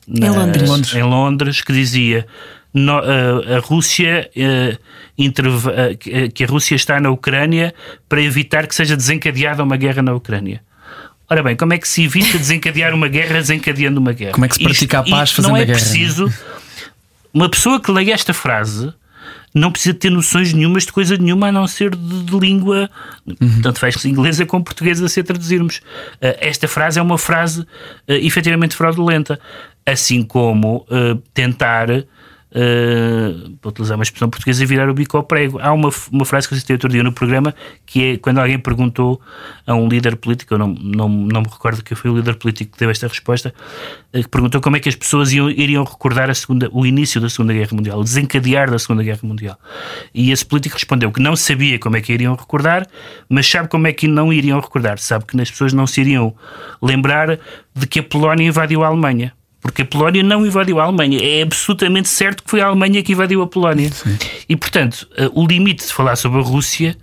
na 0.08 0.26
em, 0.26 0.30
Londres. 0.30 0.94
em 0.94 1.02
Londres 1.02 1.61
que 1.61 1.74
dizia 1.74 2.26
no, 2.72 2.96
a, 2.96 3.56
a, 3.56 3.61
Rússia 3.61 4.30
uh, 4.34 5.22
uh, 5.22 6.32
que 6.32 6.42
a 6.42 6.46
Rússia 6.46 6.74
está 6.74 6.98
na 6.98 7.11
Ucrânia 7.11 7.74
para 8.08 8.22
evitar 8.22 8.66
que 8.66 8.74
seja 8.74 8.96
desencadeada 8.96 9.62
uma 9.62 9.76
guerra 9.76 10.00
na 10.00 10.14
Ucrânia. 10.14 10.62
Ora 11.28 11.42
bem, 11.42 11.54
como 11.54 11.74
é 11.74 11.78
que 11.78 11.86
se 11.86 12.04
evita 12.04 12.38
desencadear 12.38 12.94
uma 12.94 13.08
guerra 13.08 13.34
desencadeando 13.34 14.00
uma 14.00 14.12
guerra? 14.12 14.32
Como 14.32 14.46
é 14.46 14.48
que 14.48 14.54
se 14.54 14.64
pratica 14.64 14.98
Isto, 15.00 15.14
a 15.14 15.16
paz 15.18 15.30
fazendo 15.30 15.50
não 15.50 15.56
é 15.58 15.62
a 15.62 15.64
guerra? 15.64 15.78
preciso. 15.78 16.32
Uma 17.32 17.48
pessoa 17.48 17.78
que 17.78 17.92
leia 17.92 18.14
esta 18.14 18.32
frase 18.32 18.92
não 19.55 19.72
precisa 19.72 19.94
ter 19.94 20.11
noções 20.11 20.53
nenhumas 20.53 20.84
de 20.84 20.92
coisa 20.92 21.16
nenhuma 21.16 21.48
a 21.48 21.53
não 21.53 21.66
ser 21.66 21.94
de, 21.94 22.22
de 22.24 22.38
língua, 22.38 22.88
uhum. 23.26 23.62
tanto 23.62 23.80
faz 23.80 24.05
inglesa 24.05 24.46
como 24.46 24.64
portuguesa 24.64 25.09
se 25.09 25.20
a 25.20 25.24
traduzirmos. 25.24 25.78
Uh, 25.78 26.36
esta 26.40 26.68
frase 26.68 26.98
é 26.98 27.03
uma 27.03 27.18
frase 27.18 27.61
uh, 27.62 27.66
efetivamente 28.09 28.76
fraudulenta, 28.76 29.40
assim 29.84 30.22
como 30.22 30.86
uh, 30.88 31.16
tentar 31.34 31.88
uh, 32.51 33.51
para 33.57 33.68
utilizar 33.68 33.96
uma 33.96 34.03
expressão 34.03 34.28
portuguesa, 34.28 34.64
virar 34.66 34.88
o 34.88 34.94
bico 34.94 35.16
ao 35.16 35.22
prego. 35.22 35.59
Há 35.61 35.72
uma, 35.72 35.90
uma 36.11 36.24
frase 36.24 36.48
que 36.48 36.55
eu 36.55 36.59
citei 36.59 36.74
outro 36.74 36.88
dia 36.88 37.03
no 37.03 37.12
programa 37.12 37.55
que 37.86 38.05
é 38.05 38.16
quando 38.18 38.38
alguém 38.38 38.59
perguntou 38.59 39.20
a 39.66 39.74
um 39.74 39.88
líder 39.88 40.16
político, 40.16 40.55
eu 40.55 40.59
não, 40.59 40.68
não, 40.68 41.09
não 41.09 41.40
me 41.42 41.48
recordo 41.48 41.82
que 41.82 41.94
foi 41.94 42.11
o 42.11 42.16
líder 42.16 42.36
político 42.36 42.72
que 42.72 42.78
deu 42.78 42.90
esta 42.90 43.07
resposta, 43.07 43.55
uh, 44.14 44.22
que 44.22 44.28
perguntou 44.28 44.61
como 44.61 44.76
é 44.76 44.80
que 44.80 44.88
as 44.88 44.96
pessoas 44.96 45.32
iam, 45.32 45.51
iriam 45.51 45.84
recordar 45.84 46.30
a 46.30 46.34
segunda, 46.34 46.68
o 46.72 46.84
início 46.84 47.20
da 47.20 47.28
Segunda 47.28 47.53
Guerra 47.53 47.70
Mundial, 47.72 47.98
o 47.98 48.05
desencadear 48.05 48.70
da 48.70 48.78
Segunda 48.78 49.03
Guerra 49.03 49.20
Mundial. 49.22 49.59
E 50.14 50.30
esse 50.30 50.44
político 50.44 50.74
respondeu 50.74 51.12
que 51.12 51.20
não 51.20 51.36
sabia 51.36 51.78
como 51.78 51.96
é 51.96 52.01
que 52.01 52.12
iriam 52.12 52.34
recordar, 52.34 52.86
mas 53.28 53.48
sabe 53.48 53.68
como 53.68 53.86
é 53.86 53.92
que 53.92 54.07
não 54.07 54.32
iriam 54.32 54.61
recordar. 54.61 54.98
Sabe 54.98 55.24
que 55.24 55.40
as 55.40 55.51
pessoas 55.51 55.72
não 55.72 55.86
se 55.86 56.01
iriam 56.01 56.34
lembrar 56.82 57.38
de 57.74 57.86
que 57.86 58.01
a 58.01 58.03
Polónia 58.03 58.46
invadiu 58.46 58.82
a 58.82 58.88
Alemanha 58.88 59.32
porque 59.61 59.82
a 59.82 59.84
Polónia 59.84 60.22
não 60.22 60.44
invadiu 60.46 60.80
a 60.80 60.84
Alemanha. 60.84 61.18
É 61.22 61.42
absolutamente 61.42 62.08
certo 62.08 62.42
que 62.42 62.50
foi 62.50 62.61
a 62.61 62.66
Alemanha 62.66 63.02
que 63.02 63.12
invadiu 63.12 63.42
a 63.42 63.46
Polónia. 63.46 63.90
Sim. 63.90 64.16
E, 64.48 64.56
portanto, 64.56 65.06
eh, 65.16 65.30
o 65.34 65.46
limite 65.46 65.86
de 65.86 65.92
falar 65.92 66.16
sobre 66.16 66.40
a 66.40 66.42
Rússia 66.42 66.96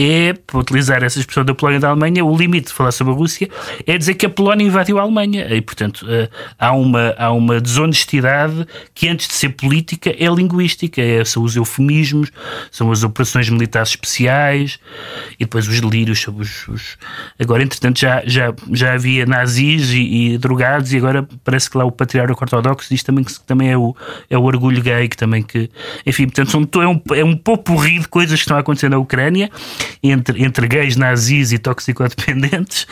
é, 0.00 0.32
para 0.32 0.58
utilizar 0.58 1.02
essa 1.02 1.18
expressão 1.18 1.44
da 1.44 1.54
Polónia 1.54 1.76
e 1.76 1.80
da 1.80 1.90
Alemanha, 1.90 2.24
o 2.24 2.34
limite 2.34 2.68
de 2.68 2.72
falar 2.72 2.90
sobre 2.90 3.12
a 3.12 3.16
Rússia 3.16 3.50
é 3.86 3.98
dizer 3.98 4.14
que 4.14 4.24
a 4.24 4.30
Polónia 4.30 4.64
invadiu 4.64 4.98
a 4.98 5.02
Alemanha. 5.02 5.46
E, 5.54 5.60
portanto, 5.60 6.06
eh, 6.08 6.28
há 6.58 6.72
uma, 6.72 7.14
há 7.18 7.30
uma 7.30 7.60
desonestidade 7.60 8.66
que, 8.94 9.08
antes 9.08 9.28
de 9.28 9.34
ser 9.34 9.50
política, 9.50 10.10
é 10.18 10.26
linguística. 10.28 11.02
É, 11.02 11.22
são 11.22 11.42
os 11.42 11.54
eufemismos, 11.54 12.30
são 12.70 12.90
as 12.90 13.02
operações 13.02 13.50
militares 13.50 13.90
especiais 13.90 14.78
e 15.34 15.44
depois 15.44 15.68
os 15.68 15.78
delírios 15.78 16.20
sobre 16.20 16.44
os. 16.44 16.68
os... 16.68 16.96
Agora, 17.38 17.62
entretanto, 17.62 18.00
já, 18.00 18.22
já, 18.24 18.54
já 18.72 18.94
havia 18.94 19.26
nazis 19.26 19.90
e, 19.90 20.32
e, 20.32 20.38
drogados, 20.38 20.94
e 20.94 20.96
agora 20.96 21.28
parece 21.44 21.68
que 21.68 21.76
lá 21.76 21.84
o 21.84 21.92
patriarca 21.92 22.32
ortodoxo 22.32 22.88
diz 22.88 23.02
também 23.02 23.22
que 23.22 23.38
também 23.40 23.70
é 23.70 23.76
o, 23.76 23.94
é 24.30 24.38
o 24.38 24.42
orgulho 24.44 24.80
gay, 24.80 25.08
que 25.08 25.16
também 25.16 25.42
que. 25.42 25.68
Enfim, 26.06 26.24
portanto, 26.24 26.50
são, 26.50 26.82
é 26.82 26.88
um, 26.88 27.02
é 27.14 27.24
um 27.24 27.36
pouco 27.36 27.84
de 27.84 28.08
coisas 28.08 28.38
que 28.38 28.44
estão 28.44 28.56
acontecendo 28.56 28.92
na 28.92 28.98
Ucrânia 28.98 29.50
entre, 30.02 30.42
entre 30.42 30.66
gays 30.66 30.96
nazis 30.96 31.52
e 31.52 31.58
toxicodependentes 31.58 32.86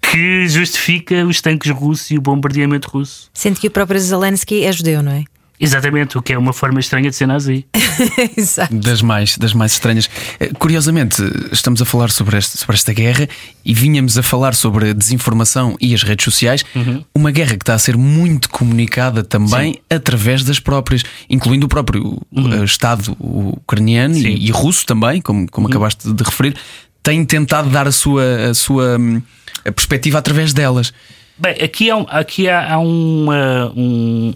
que 0.00 0.48
justifica 0.48 1.24
os 1.24 1.40
tanques 1.40 1.70
russos 1.70 2.10
e 2.10 2.18
o 2.18 2.20
bombardeamento 2.20 2.88
russo. 2.90 3.30
Sendo 3.32 3.60
que 3.60 3.68
o 3.68 3.70
próprio 3.70 4.00
Zelensky 4.00 4.64
é 4.64 4.72
judeu, 4.72 5.02
não 5.02 5.12
é? 5.12 5.24
Exatamente, 5.60 6.16
o 6.16 6.22
que 6.22 6.32
é 6.32 6.38
uma 6.38 6.54
forma 6.54 6.80
estranha 6.80 7.10
de 7.10 7.16
ser 7.16 7.26
nazi. 7.26 7.66
Exato. 8.34 8.74
Das 8.74 9.02
mais, 9.02 9.36
das 9.36 9.52
mais 9.52 9.72
estranhas. 9.72 10.08
Eh, 10.40 10.50
curiosamente, 10.58 11.22
estamos 11.52 11.82
a 11.82 11.84
falar 11.84 12.10
sobre, 12.10 12.38
este, 12.38 12.56
sobre 12.56 12.76
esta 12.76 12.94
guerra 12.94 13.28
e 13.62 13.74
vinhamos 13.74 14.16
a 14.16 14.22
falar 14.22 14.54
sobre 14.54 14.88
a 14.88 14.92
desinformação 14.94 15.76
e 15.78 15.94
as 15.94 16.02
redes 16.02 16.24
sociais. 16.24 16.64
Uhum. 16.74 17.04
Uma 17.14 17.30
guerra 17.30 17.50
que 17.50 17.62
está 17.62 17.74
a 17.74 17.78
ser 17.78 17.94
muito 17.98 18.48
comunicada 18.48 19.22
também 19.22 19.74
Sim. 19.74 19.80
através 19.90 20.42
das 20.44 20.58
próprias, 20.58 21.02
incluindo 21.28 21.66
o 21.66 21.68
próprio 21.68 22.22
uhum. 22.32 22.54
Eh, 22.54 22.64
Estado 22.64 23.14
ucraniano 23.20 24.16
e, 24.16 24.46
e, 24.46 24.50
russo 24.50 24.86
também, 24.86 25.20
como, 25.20 25.46
como 25.50 25.66
uhum. 25.66 25.72
acabaste 25.72 26.10
de 26.10 26.24
referir, 26.24 26.56
tem 27.02 27.22
tentado 27.24 27.68
dar 27.68 27.86
a 27.86 27.92
sua, 27.92 28.50
a 28.50 28.54
sua 28.54 28.98
hum, 28.98 29.20
a 29.62 29.70
perspectiva 29.70 30.18
através 30.18 30.54
delas. 30.54 30.90
Bem, 31.36 31.52
aqui 31.62 31.90
há, 31.90 31.96
aqui 32.08 32.48
há, 32.48 32.74
há 32.74 32.78
um, 32.78 33.26
uh, 33.28 33.72
um 33.76 34.34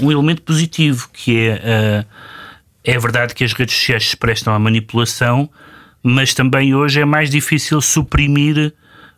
um 0.00 0.10
elemento 0.10 0.42
positivo, 0.42 1.08
que 1.12 1.48
é, 1.48 1.54
uh, 1.54 2.06
é 2.84 2.98
verdade 2.98 3.34
que 3.34 3.44
as 3.44 3.52
redes 3.52 3.74
sociais 3.74 4.10
se 4.10 4.16
prestam 4.16 4.52
à 4.52 4.58
manipulação, 4.58 5.48
mas 6.02 6.34
também 6.34 6.74
hoje 6.74 7.00
é 7.00 7.04
mais 7.04 7.30
difícil 7.30 7.80
suprimir, 7.80 8.74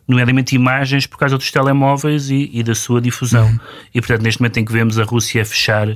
nomeadamente 0.07 0.55
imagens, 0.55 1.05
por 1.05 1.17
causa 1.17 1.37
dos 1.37 1.51
telemóveis 1.51 2.29
e, 2.29 2.49
e 2.53 2.63
da 2.63 2.73
sua 2.73 3.01
difusão. 3.01 3.47
Uhum. 3.47 3.59
E, 3.93 3.99
portanto, 3.99 4.21
neste 4.21 4.39
momento 4.39 4.57
em 4.57 4.63
que 4.63 4.71
vemos 4.71 4.97
a 4.97 5.03
Rússia 5.03 5.41
a 5.41 5.45
fechar 5.45 5.89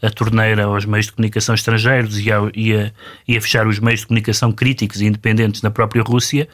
a 0.00 0.10
torneira 0.10 0.64
aos 0.64 0.84
meios 0.84 1.06
de 1.06 1.12
comunicação 1.12 1.54
estrangeiros 1.54 2.20
e 2.20 2.30
a, 2.30 2.48
e 2.54 2.74
a, 2.74 2.92
e 3.26 3.36
a 3.36 3.40
fechar 3.40 3.66
os 3.66 3.80
meios 3.80 4.00
de 4.00 4.06
comunicação 4.06 4.52
críticos 4.52 5.00
e 5.00 5.06
independentes 5.06 5.62
na 5.62 5.70
própria 5.70 6.02
Rússia, 6.02 6.48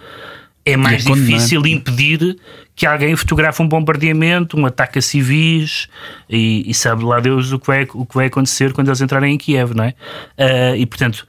é 0.65 0.77
mais 0.77 1.05
difícil 1.05 1.67
impedir 1.67 2.39
que 2.75 2.87
alguém 2.87 3.17
fotografe 3.17 3.61
um 3.63 3.69
bombardeamento, 3.69 4.57
um 4.57 4.65
ataque 4.65 4.99
a 4.99 5.03
civis 5.03 5.89
e, 6.29 6.69
e, 6.71 6.75
sabe 6.75 7.05
lá 7.05 7.21
Deus 7.21 7.53
o 7.53 7.59
que, 7.59 7.67
vai, 7.67 7.89
o 7.93 8.07
que 8.07 8.15
vai 8.15 8.27
acontecer 8.27 8.73
quando 8.73 8.89
eles 8.89 9.01
entrarem 9.01 9.35
em 9.35 9.39
Kiev, 9.39 9.75
não 9.75 9.85
é? 9.85 9.95
Uh, 10.39 10.77
e 10.77 10.87
portanto, 10.87 11.27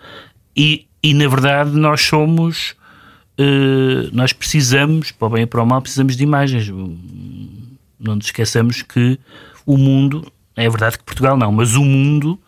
e, 0.56 0.86
e 1.02 1.14
na 1.14 1.28
verdade 1.28 1.72
nós 1.72 2.02
somos, 2.02 2.76
uh, 3.40 4.10
nós 4.12 4.32
precisamos, 4.34 5.12
para 5.12 5.28
o 5.28 5.30
bem 5.32 5.44
e 5.44 5.48
para 5.48 5.64
o 5.64 5.66
mal, 5.66 5.82
precisamos 5.82 6.16
de 6.16 6.24
imagens. 6.24 6.70
Não 8.00 8.16
nos 8.16 8.26
esqueçamos 8.26 8.84
que 8.84 9.20
o 9.66 9.78
mundo, 9.78 10.32
é 10.56 10.70
verdade 10.70 10.98
que 10.98 11.04
Portugal 11.04 11.36
não, 11.36 11.52
mas 11.52 11.76
o 11.76 11.84
mundo 11.84 12.40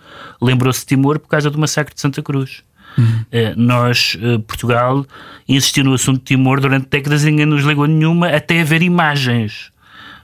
lembrou-se 0.41 0.81
de 0.81 0.85
Timor 0.85 1.19
por 1.19 1.29
causa 1.29 1.49
do 1.49 1.57
massacre 1.57 1.95
de 1.95 2.01
Santa 2.01 2.21
Cruz. 2.21 2.63
Uhum. 2.97 3.25
Nós, 3.57 4.17
eh, 4.21 4.37
Portugal, 4.39 5.05
insistiu 5.47 5.83
no 5.83 5.93
assunto 5.93 6.19
de 6.19 6.25
Timor 6.25 6.61
durante 6.61 6.87
décadas 6.89 7.23
e 7.23 7.31
ninguém 7.31 7.45
nos 7.45 7.63
ligou 7.63 7.85
nenhuma, 7.85 8.29
até 8.29 8.61
haver 8.61 8.81
imagens. 8.81 9.71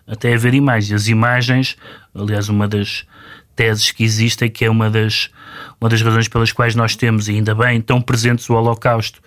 Até 0.07 0.33
haver 0.33 0.53
imagens. 0.53 0.93
As 0.93 1.07
imagens, 1.07 1.75
aliás, 2.15 2.49
uma 2.49 2.67
das 2.67 3.05
teses 3.55 3.91
que 3.91 4.03
existem, 4.03 4.49
que 4.49 4.65
é 4.65 4.69
uma 4.69 4.89
das, 4.89 5.29
uma 5.79 5.89
das 5.89 6.01
razões 6.01 6.27
pelas 6.27 6.51
quais 6.51 6.75
nós 6.75 6.95
temos, 6.95 7.27
e 7.27 7.33
ainda 7.33 7.53
bem, 7.53 7.81
tão 7.81 8.01
presentes 8.01 8.49
o 8.49 8.53
Holocausto 8.53 9.21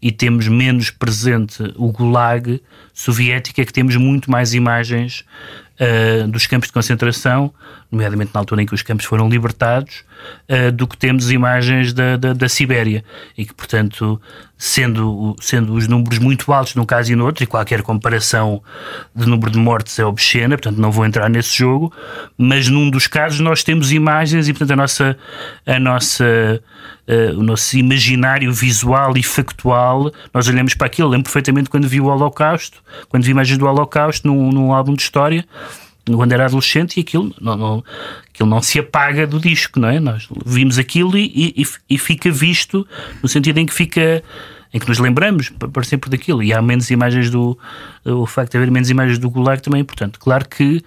e 0.00 0.12
temos 0.12 0.48
menos 0.48 0.90
presente 0.90 1.62
o 1.76 1.90
Gulag 1.90 2.60
soviético, 2.92 3.60
é 3.60 3.64
que 3.64 3.72
temos 3.72 3.96
muito 3.96 4.30
mais 4.30 4.54
imagens 4.54 5.24
uh, 5.80 6.28
dos 6.28 6.46
campos 6.46 6.68
de 6.68 6.72
concentração, 6.72 7.52
nomeadamente 7.90 8.32
na 8.34 8.40
altura 8.40 8.62
em 8.62 8.66
que 8.66 8.74
os 8.74 8.82
campos 8.82 9.06
foram 9.06 9.28
libertados, 9.28 10.04
uh, 10.48 10.72
do 10.72 10.86
que 10.86 10.96
temos 10.96 11.30
imagens 11.30 11.92
da, 11.92 12.16
da, 12.16 12.32
da, 12.32 12.48
Sibéria. 12.48 13.04
E 13.36 13.44
que, 13.44 13.54
portanto, 13.54 14.20
sendo, 14.56 15.36
sendo 15.40 15.74
os 15.74 15.86
números 15.86 16.18
muito 16.18 16.52
altos 16.52 16.74
num 16.74 16.84
caso 16.84 17.12
e 17.12 17.16
no 17.16 17.24
outro, 17.24 17.44
e 17.44 17.46
qualquer 17.46 17.82
comparação 17.82 18.62
de 19.14 19.26
número 19.26 19.50
de 19.50 19.58
mortes 19.58 19.98
é 19.98 20.04
obscena, 20.04 20.56
portanto, 20.56 20.80
não 20.80 20.90
vou 20.90 21.04
entrar 21.04 21.28
nesse 21.28 21.56
jogo, 21.56 21.92
mas 22.36 22.68
num 22.68 22.90
dos 22.90 23.06
casos 23.06 23.40
nós 23.40 23.62
temos 23.62 23.92
imagens 23.92 24.48
e, 24.48 24.52
portanto, 24.52 24.72
a 24.72 24.76
nossa. 24.76 25.16
A 25.66 25.78
nossa 25.78 26.62
Uh, 27.08 27.38
o 27.38 27.42
nosso 27.44 27.76
imaginário 27.76 28.52
visual 28.52 29.16
e 29.16 29.22
factual, 29.22 30.10
nós 30.34 30.48
olhamos 30.48 30.74
para 30.74 30.88
aquilo. 30.88 31.06
Eu 31.06 31.12
lembro 31.12 31.22
perfeitamente 31.22 31.70
quando 31.70 31.86
vi 31.86 32.00
o 32.00 32.06
Holocausto, 32.06 32.82
quando 33.08 33.22
vi 33.22 33.30
imagens 33.30 33.56
do 33.56 33.64
Holocausto 33.64 34.26
num, 34.26 34.50
num 34.50 34.72
álbum 34.72 34.92
de 34.92 35.02
história, 35.02 35.46
quando 36.14 36.32
era 36.32 36.44
adolescente, 36.44 36.98
e 36.98 37.00
aquilo 37.00 37.34
não, 37.40 37.56
não, 37.56 37.84
aquilo 38.32 38.48
não 38.48 38.62
se 38.62 38.78
apaga 38.78 39.26
do 39.26 39.40
disco, 39.40 39.80
não 39.80 39.88
é? 39.88 39.98
Nós 39.98 40.28
vimos 40.44 40.78
aquilo 40.78 41.16
e, 41.16 41.54
e, 41.56 41.66
e 41.90 41.98
fica 41.98 42.30
visto, 42.30 42.86
no 43.22 43.28
sentido 43.28 43.58
em 43.58 43.66
que 43.66 43.74
fica 43.74 44.22
em 44.72 44.78
que 44.78 44.88
nos 44.88 44.98
lembramos 44.98 45.48
para 45.48 45.82
sempre 45.84 46.10
daquilo. 46.10 46.42
E 46.42 46.52
há 46.52 46.60
menos 46.60 46.90
imagens 46.90 47.30
do. 47.30 47.58
O 48.04 48.26
facto 48.26 48.52
de 48.52 48.58
haver 48.58 48.70
menos 48.70 48.90
imagens 48.90 49.18
do 49.18 49.30
Gulag 49.30 49.62
também 49.62 49.78
é 49.78 49.82
importante. 49.82 50.18
Claro 50.18 50.46
que 50.48 50.82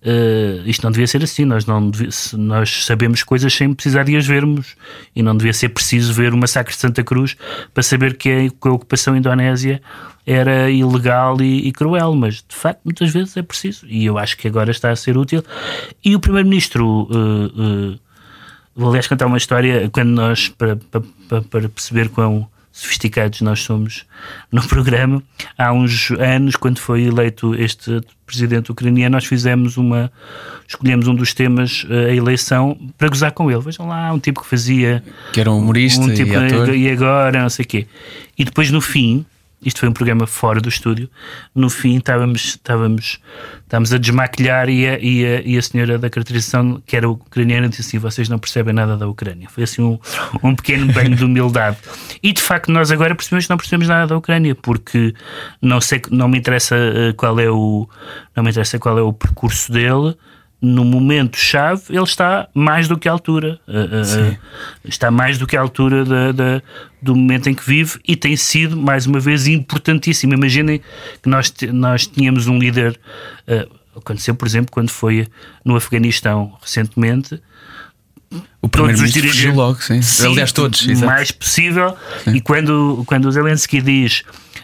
Uh, 0.00 0.62
isto 0.64 0.84
não 0.84 0.92
devia 0.92 1.06
ser 1.06 1.22
assim. 1.22 1.44
Nós, 1.44 1.66
não 1.66 1.90
devia, 1.90 2.08
nós 2.34 2.84
sabemos 2.84 3.22
coisas 3.22 3.52
sem 3.52 3.72
precisar 3.74 4.04
de 4.04 4.16
as 4.16 4.26
vermos 4.26 4.76
e 5.14 5.22
não 5.22 5.36
devia 5.36 5.52
ser 5.52 5.70
preciso 5.70 6.12
ver 6.12 6.32
o 6.32 6.36
massacre 6.36 6.72
de 6.72 6.80
Santa 6.80 7.02
Cruz 7.02 7.36
para 7.74 7.82
saber 7.82 8.16
que 8.16 8.30
a, 8.30 8.68
ocupação 8.68 9.16
indonésia 9.16 9.82
era 10.24 10.70
ilegal 10.70 11.40
e, 11.40 11.68
e, 11.68 11.72
cruel, 11.72 12.14
mas 12.14 12.44
de 12.46 12.54
facto 12.54 12.80
muitas 12.84 13.10
vezes 13.10 13.36
é 13.36 13.42
preciso 13.42 13.86
e 13.88 14.04
eu 14.04 14.18
acho 14.18 14.36
que 14.36 14.46
agora 14.46 14.70
está 14.70 14.90
a 14.90 14.96
ser 14.96 15.16
útil. 15.16 15.42
E 16.04 16.14
o 16.14 16.20
Primeiro-Ministro. 16.20 17.08
Uh, 17.10 17.92
uh, 17.94 17.98
vou 18.76 18.90
aliás 18.90 19.08
contar 19.08 19.26
uma 19.26 19.38
história 19.38 19.90
quando 19.90 20.10
nós, 20.10 20.48
para, 20.48 20.76
para, 20.76 21.42
para 21.42 21.68
perceber 21.68 22.08
quão 22.10 22.48
sofisticados 22.72 23.40
nós 23.40 23.60
somos 23.62 24.04
no 24.52 24.66
programa. 24.66 25.22
Há 25.56 25.72
uns 25.72 26.10
anos, 26.12 26.56
quando 26.56 26.78
foi 26.78 27.02
eleito 27.02 27.54
este 27.54 28.00
presidente 28.26 28.70
ucraniano, 28.70 29.14
nós 29.14 29.24
fizemos 29.24 29.76
uma. 29.76 30.12
escolhemos 30.66 31.08
um 31.08 31.14
dos 31.14 31.32
temas, 31.32 31.86
eh, 31.88 32.10
a 32.10 32.14
eleição, 32.14 32.78
para 32.96 33.08
gozar 33.08 33.32
com 33.32 33.50
ele. 33.50 33.60
Vejam 33.60 33.88
lá, 33.88 34.12
um 34.12 34.18
tipo 34.18 34.42
que 34.42 34.46
fazia. 34.46 35.02
Que 35.32 35.40
era 35.40 35.50
um 35.50 35.58
humorista 35.58 36.04
um 36.04 36.14
tipo, 36.14 36.32
e 36.32 36.36
ator. 36.36 36.74
E 36.74 36.90
agora, 36.90 37.42
não 37.42 37.50
sei 37.50 37.64
o 37.64 37.68
quê. 37.68 37.86
E 38.38 38.44
depois, 38.44 38.70
no 38.70 38.80
fim, 38.80 39.24
isto 39.64 39.80
foi 39.80 39.88
um 39.88 39.92
programa 39.92 40.26
fora 40.26 40.60
do 40.60 40.68
estúdio. 40.68 41.10
No 41.54 41.68
fim, 41.68 41.96
estávamos, 41.96 42.44
estávamos, 42.44 43.20
estávamos 43.62 43.92
a 43.92 43.98
desmaquilhar 43.98 44.68
e 44.68 44.86
a, 44.86 44.98
e, 44.98 45.26
a, 45.26 45.40
e 45.42 45.58
a 45.58 45.62
senhora 45.62 45.98
da 45.98 46.08
caracterização, 46.08 46.80
que 46.86 46.96
era 46.96 47.08
ucraniana, 47.08 47.68
disse 47.68 47.82
assim: 47.82 47.98
Vocês 47.98 48.28
não 48.28 48.38
percebem 48.38 48.72
nada 48.72 48.96
da 48.96 49.08
Ucrânia. 49.08 49.48
Foi 49.50 49.64
assim 49.64 49.82
um, 49.82 49.98
um 50.42 50.54
pequeno 50.54 50.92
banho 50.92 51.16
de 51.16 51.24
humildade. 51.24 51.76
E 52.22 52.32
de 52.32 52.40
facto, 52.40 52.70
nós 52.70 52.92
agora 52.92 53.14
percebemos 53.14 53.46
que 53.46 53.50
não 53.50 53.56
percebemos 53.56 53.88
nada 53.88 54.06
da 54.06 54.16
Ucrânia, 54.16 54.54
porque 54.54 55.12
não, 55.60 55.80
sei, 55.80 56.02
não 56.10 56.28
me 56.28 56.38
interessa 56.38 56.76
eh, 56.76 57.12
qual 57.14 57.38
é 57.40 57.50
o, 57.50 57.88
não 58.36 58.44
me 58.44 58.50
interessa 58.50 58.78
qual 58.78 58.98
é 58.98 59.02
o 59.02 59.12
percurso 59.12 59.72
dele 59.72 60.16
no 60.60 60.84
momento-chave, 60.84 61.82
ele 61.88 62.02
está 62.02 62.48
mais 62.52 62.88
do 62.88 62.98
que 62.98 63.08
à 63.08 63.12
altura. 63.12 63.60
Uh, 63.66 64.32
uh, 64.32 64.38
está 64.84 65.10
mais 65.10 65.38
do 65.38 65.46
que 65.46 65.56
à 65.56 65.60
altura 65.60 66.04
da, 66.04 66.32
da, 66.32 66.62
do 67.00 67.14
momento 67.14 67.48
em 67.48 67.54
que 67.54 67.64
vive 67.64 68.00
e 68.06 68.16
tem 68.16 68.36
sido, 68.36 68.76
mais 68.76 69.06
uma 69.06 69.20
vez, 69.20 69.46
importantíssimo. 69.46 70.34
Imaginem 70.34 70.80
que 71.22 71.28
nós, 71.28 71.54
nós 71.72 72.06
tínhamos 72.06 72.48
um 72.48 72.58
líder. 72.58 72.98
Uh, 73.46 73.78
aconteceu, 73.96 74.34
por 74.34 74.48
exemplo, 74.48 74.72
quando 74.72 74.90
foi 74.90 75.28
no 75.64 75.76
Afeganistão 75.76 76.56
recentemente. 76.60 77.40
O 78.60 78.68
todos 78.68 79.00
os 79.00 79.12
dirigentes 79.12 79.56
logo, 79.56 79.80
sim. 79.80 80.02
sim 80.02 80.26
Aliás, 80.26 80.52
todos. 80.52 80.82
O 80.82 81.06
mais 81.06 81.30
possível. 81.30 81.96
Sim. 82.24 82.34
E 82.34 82.40
quando, 82.40 83.02
quando 83.06 83.26
o 83.26 83.32
Zelensky 83.32 83.80
diz 83.80 84.22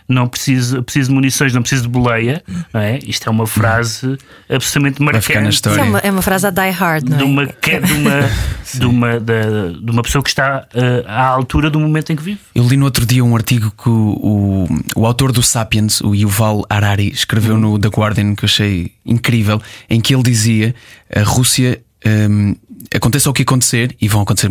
não 0.08 0.28
preciso, 0.28 0.82
preciso 0.82 1.08
de 1.08 1.14
munições, 1.14 1.52
não 1.52 1.62
preciso 1.62 1.82
de 1.82 1.88
boleia. 1.88 2.42
Não 2.72 2.80
é? 2.80 2.98
Isto 3.06 3.28
é 3.28 3.30
uma 3.30 3.46
frase 3.46 4.18
absolutamente 4.48 5.02
marcante. 5.02 5.68
É 5.68 5.82
uma, 5.82 5.98
é 5.98 6.10
uma 6.10 6.22
frase 6.22 6.46
a 6.46 6.50
die 6.50 6.70
hard, 6.70 7.08
não 7.08 7.16
é? 7.16 7.18
De 7.18 7.24
uma, 7.24 7.46
de 7.46 7.92
uma, 7.92 8.30
de 8.74 8.86
uma, 8.86 9.20
de, 9.20 9.80
de 9.82 9.90
uma 9.90 10.02
pessoa 10.02 10.22
que 10.22 10.28
está 10.28 10.66
uh, 10.74 11.08
à 11.08 11.26
altura 11.26 11.70
do 11.70 11.80
momento 11.80 12.12
em 12.12 12.16
que 12.16 12.22
vive. 12.22 12.40
Eu 12.54 12.66
li 12.66 12.76
no 12.76 12.84
outro 12.84 13.06
dia 13.06 13.24
um 13.24 13.34
artigo 13.34 13.70
que 13.70 13.88
o, 13.88 13.92
o, 14.22 14.68
o 14.96 15.06
autor 15.06 15.32
do 15.32 15.42
Sapiens, 15.42 16.00
o 16.00 16.14
Yuval 16.14 16.64
Harari, 16.68 17.08
escreveu 17.08 17.56
no 17.56 17.78
The 17.78 17.88
Guardian 17.88 18.34
que 18.34 18.44
eu 18.44 18.46
achei 18.46 18.92
incrível, 19.06 19.60
em 19.88 20.00
que 20.00 20.14
ele 20.14 20.22
dizia 20.22 20.74
a 21.14 21.22
Rússia 21.22 21.80
um, 22.04 22.54
aconteça 22.94 23.28
o 23.28 23.32
que 23.32 23.42
acontecer, 23.42 23.96
e 24.00 24.08
vão 24.08 24.22
acontecer 24.22 24.50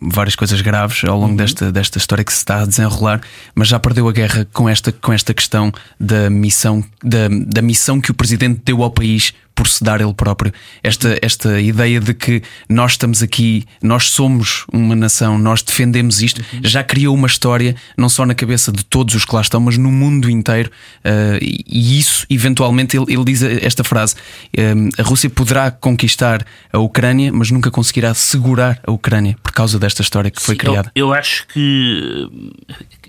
várias 0.00 0.34
coisas 0.34 0.60
graves 0.60 1.04
ao 1.04 1.16
longo 1.16 1.30
uhum. 1.30 1.36
desta, 1.36 1.70
desta 1.70 1.98
história 1.98 2.24
que 2.24 2.32
se 2.32 2.38
está 2.38 2.62
a 2.62 2.66
desenrolar, 2.66 3.20
mas 3.54 3.68
já 3.68 3.78
perdeu 3.78 4.08
a 4.08 4.12
guerra 4.12 4.46
com 4.52 4.68
esta, 4.68 4.92
com 4.92 5.12
esta 5.12 5.32
questão 5.32 5.72
da 5.98 6.28
missão, 6.28 6.84
da, 7.02 7.28
da 7.28 7.62
missão 7.62 8.00
que 8.00 8.10
o 8.10 8.14
presidente 8.14 8.60
deu 8.64 8.82
ao 8.82 8.90
país 8.90 9.32
por 9.54 9.68
se 9.68 9.84
dar 9.84 10.00
ele 10.00 10.12
próprio. 10.12 10.52
Esta, 10.82 11.18
esta 11.22 11.60
ideia 11.60 12.00
de 12.00 12.12
que 12.12 12.42
nós 12.68 12.92
estamos 12.92 13.22
aqui, 13.22 13.64
nós 13.82 14.10
somos 14.10 14.66
uma 14.72 14.96
nação, 14.96 15.38
nós 15.38 15.62
defendemos 15.62 16.20
isto, 16.20 16.40
uhum. 16.52 16.60
já 16.64 16.82
criou 16.82 17.14
uma 17.14 17.26
história, 17.26 17.76
não 17.96 18.08
só 18.08 18.26
na 18.26 18.34
cabeça 18.34 18.72
de 18.72 18.84
todos 18.84 19.14
os 19.14 19.24
que 19.24 19.34
lá 19.34 19.40
estão, 19.40 19.60
mas 19.60 19.78
no 19.78 19.90
mundo 19.92 20.28
inteiro. 20.28 20.70
Uh, 21.04 21.38
e 21.40 21.98
isso, 21.98 22.26
eventualmente, 22.28 22.96
ele, 22.96 23.12
ele 23.12 23.24
diz 23.24 23.42
esta 23.42 23.84
frase: 23.84 24.14
uh, 24.14 25.00
a 25.00 25.02
Rússia 25.02 25.30
poderá 25.30 25.70
conquistar 25.70 26.44
a 26.72 26.78
Ucrânia, 26.78 27.32
mas 27.32 27.50
nunca 27.50 27.70
conseguirá 27.70 28.12
segurar 28.12 28.80
a 28.84 28.90
Ucrânia 28.90 29.36
por 29.42 29.52
causa 29.52 29.78
desta 29.78 30.02
história 30.02 30.30
que 30.30 30.42
foi 30.42 30.54
Sim, 30.54 30.58
criada. 30.58 30.90
Eu, 30.94 31.08
eu 31.08 31.14
acho 31.14 31.46
que 31.46 32.28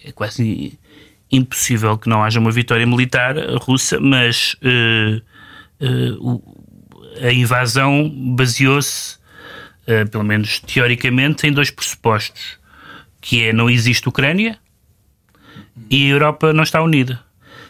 é 0.04 0.12
quase 0.12 0.78
impossível 1.32 1.98
que 1.98 2.08
não 2.08 2.24
haja 2.24 2.39
uma 2.39 2.52
vitória 2.52 2.86
militar 2.86 3.36
russa, 3.62 4.00
mas. 4.00 4.56
Uh, 4.56 5.22
a 7.21 7.32
invasão 7.32 8.09
baseou-se, 8.36 9.17
uh, 9.88 10.09
pelo 10.09 10.23
menos 10.23 10.59
teoricamente, 10.59 11.47
em 11.47 11.51
dois 11.51 11.69
pressupostos, 11.71 12.57
que 13.21 13.43
é 13.43 13.53
não 13.53 13.69
existe 13.69 14.07
Ucrânia 14.07 14.57
e 15.89 16.05
a 16.05 16.13
Europa 16.13 16.53
não 16.53 16.63
está 16.63 16.82
unida. 16.82 17.19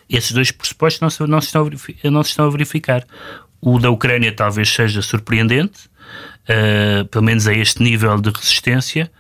Esses 0.10 0.32
dois 0.32 0.52
pressupostos 0.52 1.02
não 1.02 1.10
se, 1.10 1.26
não 1.26 1.42
se, 1.42 1.48
estão, 1.48 1.66
a 1.66 2.12
não 2.12 2.24
se 2.24 2.30
estão 2.30 2.46
a 2.46 2.50
verificar. 2.50 3.06
O 3.62 3.80
da 3.80 3.90
Ucrânia 3.90 4.32
talvez 4.32 4.70
seja 4.70 5.02
surpreendente, 5.02 5.90
uh, 6.50 7.06
pelo 7.06 7.24
menos 7.24 7.48
a 7.48 7.54
este 7.54 7.82
nível 7.82 8.20
de 8.20 8.30
resistência, 8.30 9.12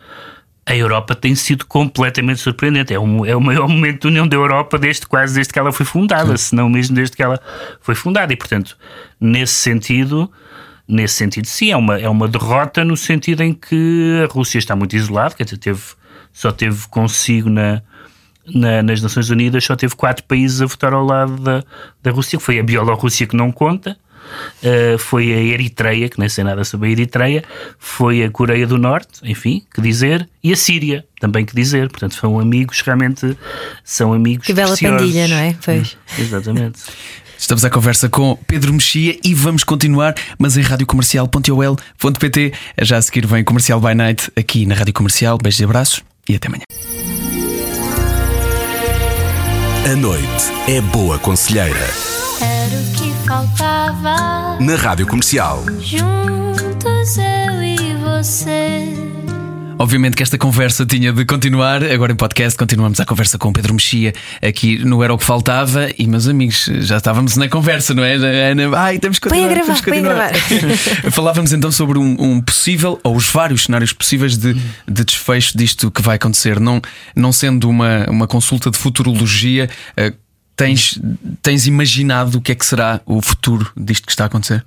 a 0.66 0.76
Europa 0.76 1.13
tem 1.13 1.36
sido 1.36 1.66
completamente 1.66 2.39
surpreendente. 2.39 2.93
É, 2.93 2.99
um, 2.99 3.24
é 3.24 3.36
o 3.36 3.41
maior 3.41 3.68
momento 3.68 4.03
da 4.03 4.09
União 4.09 4.28
da 4.28 4.36
Europa 4.36 4.80
desde 4.80 5.05
quase 5.05 5.36
desde 5.36 5.53
que 5.53 5.59
ela 5.59 5.72
foi 5.72 5.86
fundada, 5.86 6.36
Sim. 6.38 6.45
se 6.45 6.55
não 6.55 6.68
mesmo 6.68 6.95
desde 6.95 7.16
que 7.16 7.22
ela 7.22 7.39
foi 7.82 7.93
fundada. 7.93 8.34
E, 8.34 8.36
portanto, 8.36 8.76
nesse 9.22 9.53
sentido, 9.53 10.32
nesse 10.88 11.13
sentido, 11.13 11.45
sim, 11.45 11.72
é 11.72 11.78
uma, 11.78 11.99
é 11.99 12.09
uma 12.09 12.28
derrota 12.28 12.84
no 12.84 12.97
sentido 12.97 13.41
em 13.41 13.53
que 13.53 14.24
a 14.24 14.34
Rússia 14.34 14.57
está 14.57 14.76
muito 14.76 14.95
isolada, 14.95 15.36
quer 15.36 15.43
dizer, 15.43 15.57
teve, 15.57 15.82
só 16.34 16.51
teve 16.51 16.88
consigo 16.88 17.47
na, 17.47 17.84
na, 18.47 18.82
nas 18.82 19.01
Nações 19.03 19.30
Unidas, 19.30 19.63
só 19.63 19.76
teve 19.76 19.95
quatro 19.95 20.24
países 20.24 20.61
a 20.61 20.66
votar 20.66 20.93
ao 20.93 21.05
lado 21.05 21.36
da, 21.38 21.63
da 22.01 22.09
Rússia, 22.09 22.39
que 22.39 22.43
foi 22.43 22.57
a 22.57 22.63
Bielorrússia 22.63 23.28
que 23.28 23.36
não 23.36 23.51
conta, 23.51 23.97
uh, 24.63 24.97
foi 24.97 25.34
a 25.34 25.38
Eritreia, 25.38 26.09
que 26.09 26.19
nem 26.19 26.30
sei 26.30 26.43
nada 26.43 26.63
sobre 26.63 26.89
a 26.89 26.91
Eritreia, 26.91 27.43
foi 27.78 28.23
a 28.23 28.30
Coreia 28.30 28.67
do 28.67 28.78
Norte, 28.78 29.19
enfim, 29.23 29.63
que 29.73 29.82
dizer, 29.82 30.28
e 30.43 30.51
a 30.51 30.55
Síria, 30.55 31.05
também 31.19 31.45
que 31.45 31.55
dizer. 31.55 31.89
Portanto, 31.89 32.15
são 32.15 32.39
amigos, 32.39 32.82
realmente 32.82 33.38
são 33.84 34.13
amigos. 34.13 34.45
Que 34.45 34.53
bela 34.53 34.69
preciosos. 34.69 34.99
pandilha, 34.99 35.28
não 35.28 35.38
é? 35.38 35.55
Pois. 35.63 35.93
Hum, 35.93 36.21
exatamente. 36.21 36.80
Estamos 37.38 37.65
à 37.65 37.69
conversa 37.69 38.09
com 38.09 38.38
Pedro 38.47 38.73
Mexia 38.73 39.17
e 39.23 39.34
vamos 39.34 39.63
continuar, 39.63 40.15
mas 40.39 40.57
em 40.57 40.61
radiocomercial.ol.pt. 40.61 42.53
Já 42.82 42.97
a 42.97 43.01
seguir 43.01 43.28
vem 43.28 43.43
Comercial 43.43 43.80
by 43.80 43.93
Night 43.93 44.32
aqui 44.36 44.65
na 44.65 44.73
Rádio 44.73 44.93
Comercial. 44.93 45.38
Beijos 45.38 45.59
e 45.59 45.63
abraços 45.63 46.03
e 46.28 46.36
até 46.36 46.47
amanhã. 46.47 46.63
A 49.86 49.95
noite 49.95 50.26
é 50.67 50.82
boa 50.82 51.19
conselheira. 51.19 51.88
Faltava. 53.28 54.59
Na 54.59 54.76
Rádio 54.76 55.07
Comercial. 55.07 55.65
Juntos 55.80 57.17
eu 57.17 57.63
e 57.63 57.95
você. 57.95 58.86
Obviamente 59.80 60.15
que 60.15 60.21
esta 60.21 60.38
conversa 60.38 60.86
tinha 60.86 61.11
de 61.11 61.26
continuar. 61.26 61.84
Agora 61.84 62.11
em 62.11 62.15
podcast 62.15 62.55
continuamos 62.55 62.99
a 62.99 63.05
conversa 63.05 63.39
com 63.39 63.49
o 63.49 63.53
Pedro 63.53 63.73
Mexia 63.73 64.13
aqui 64.43 64.78
no 64.86 65.03
Era 65.03 65.11
o 65.11 65.17
que 65.17 65.23
Faltava. 65.23 65.89
E 65.97 66.05
meus 66.05 66.28
amigos, 66.28 66.69
já 66.82 66.97
estávamos 66.97 67.36
na 67.36 67.49
conversa, 67.49 67.95
não 67.95 68.03
é? 68.03 68.13
Ana, 68.51 68.78
ai, 68.78 68.99
temos 68.99 69.17
que 69.17 69.28
continuar. 69.28 69.49
Põe 69.49 69.59
a 69.59 69.65
gravar, 69.65 69.84
põe 69.84 69.97
a 69.97 70.01
gravar. 70.01 70.34
Falávamos 71.11 71.51
então 71.51 71.71
sobre 71.71 71.97
um, 71.97 72.15
um, 72.19 72.41
possível, 72.41 72.99
ou 73.03 73.15
os 73.15 73.28
vários 73.28 73.63
cenários 73.63 73.91
possíveis 73.91 74.38
de, 74.38 74.53
de, 74.53 75.03
desfecho 75.03 75.57
disto 75.57 75.89
que 75.89 76.01
vai 76.01 76.17
acontecer. 76.17 76.59
Não, 76.59 76.80
não 77.15 77.32
sendo 77.32 77.67
uma, 77.67 78.05
uma 78.07 78.28
consulta 78.28 78.69
de 78.69 78.78
futurologia, 78.78 79.67
uh, 79.99 80.24
tens, 80.56 80.99
tens 81.41 81.68
imaginado 81.68 82.38
o 82.38 82.41
que 82.41 82.51
é 82.51 82.56
que 82.56 82.66
será 82.66 83.01
o 83.06 83.22
futuro 83.22 83.72
disto 83.76 84.06
que 84.06 84.12
está 84.12 84.26
a 84.26 84.28
acontecer? 84.28 84.66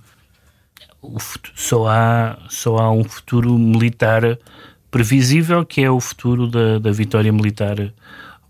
Futuro, 1.18 1.52
só, 1.56 1.88
há, 1.88 2.38
só 2.50 2.76
há 2.76 2.90
um 2.92 3.04
futuro 3.04 3.56
militar 3.56 4.38
previsível, 4.90 5.64
que 5.64 5.80
é 5.82 5.90
o 5.90 6.00
futuro 6.00 6.48
da, 6.48 6.78
da 6.78 6.90
vitória 6.90 7.32
militar 7.32 7.76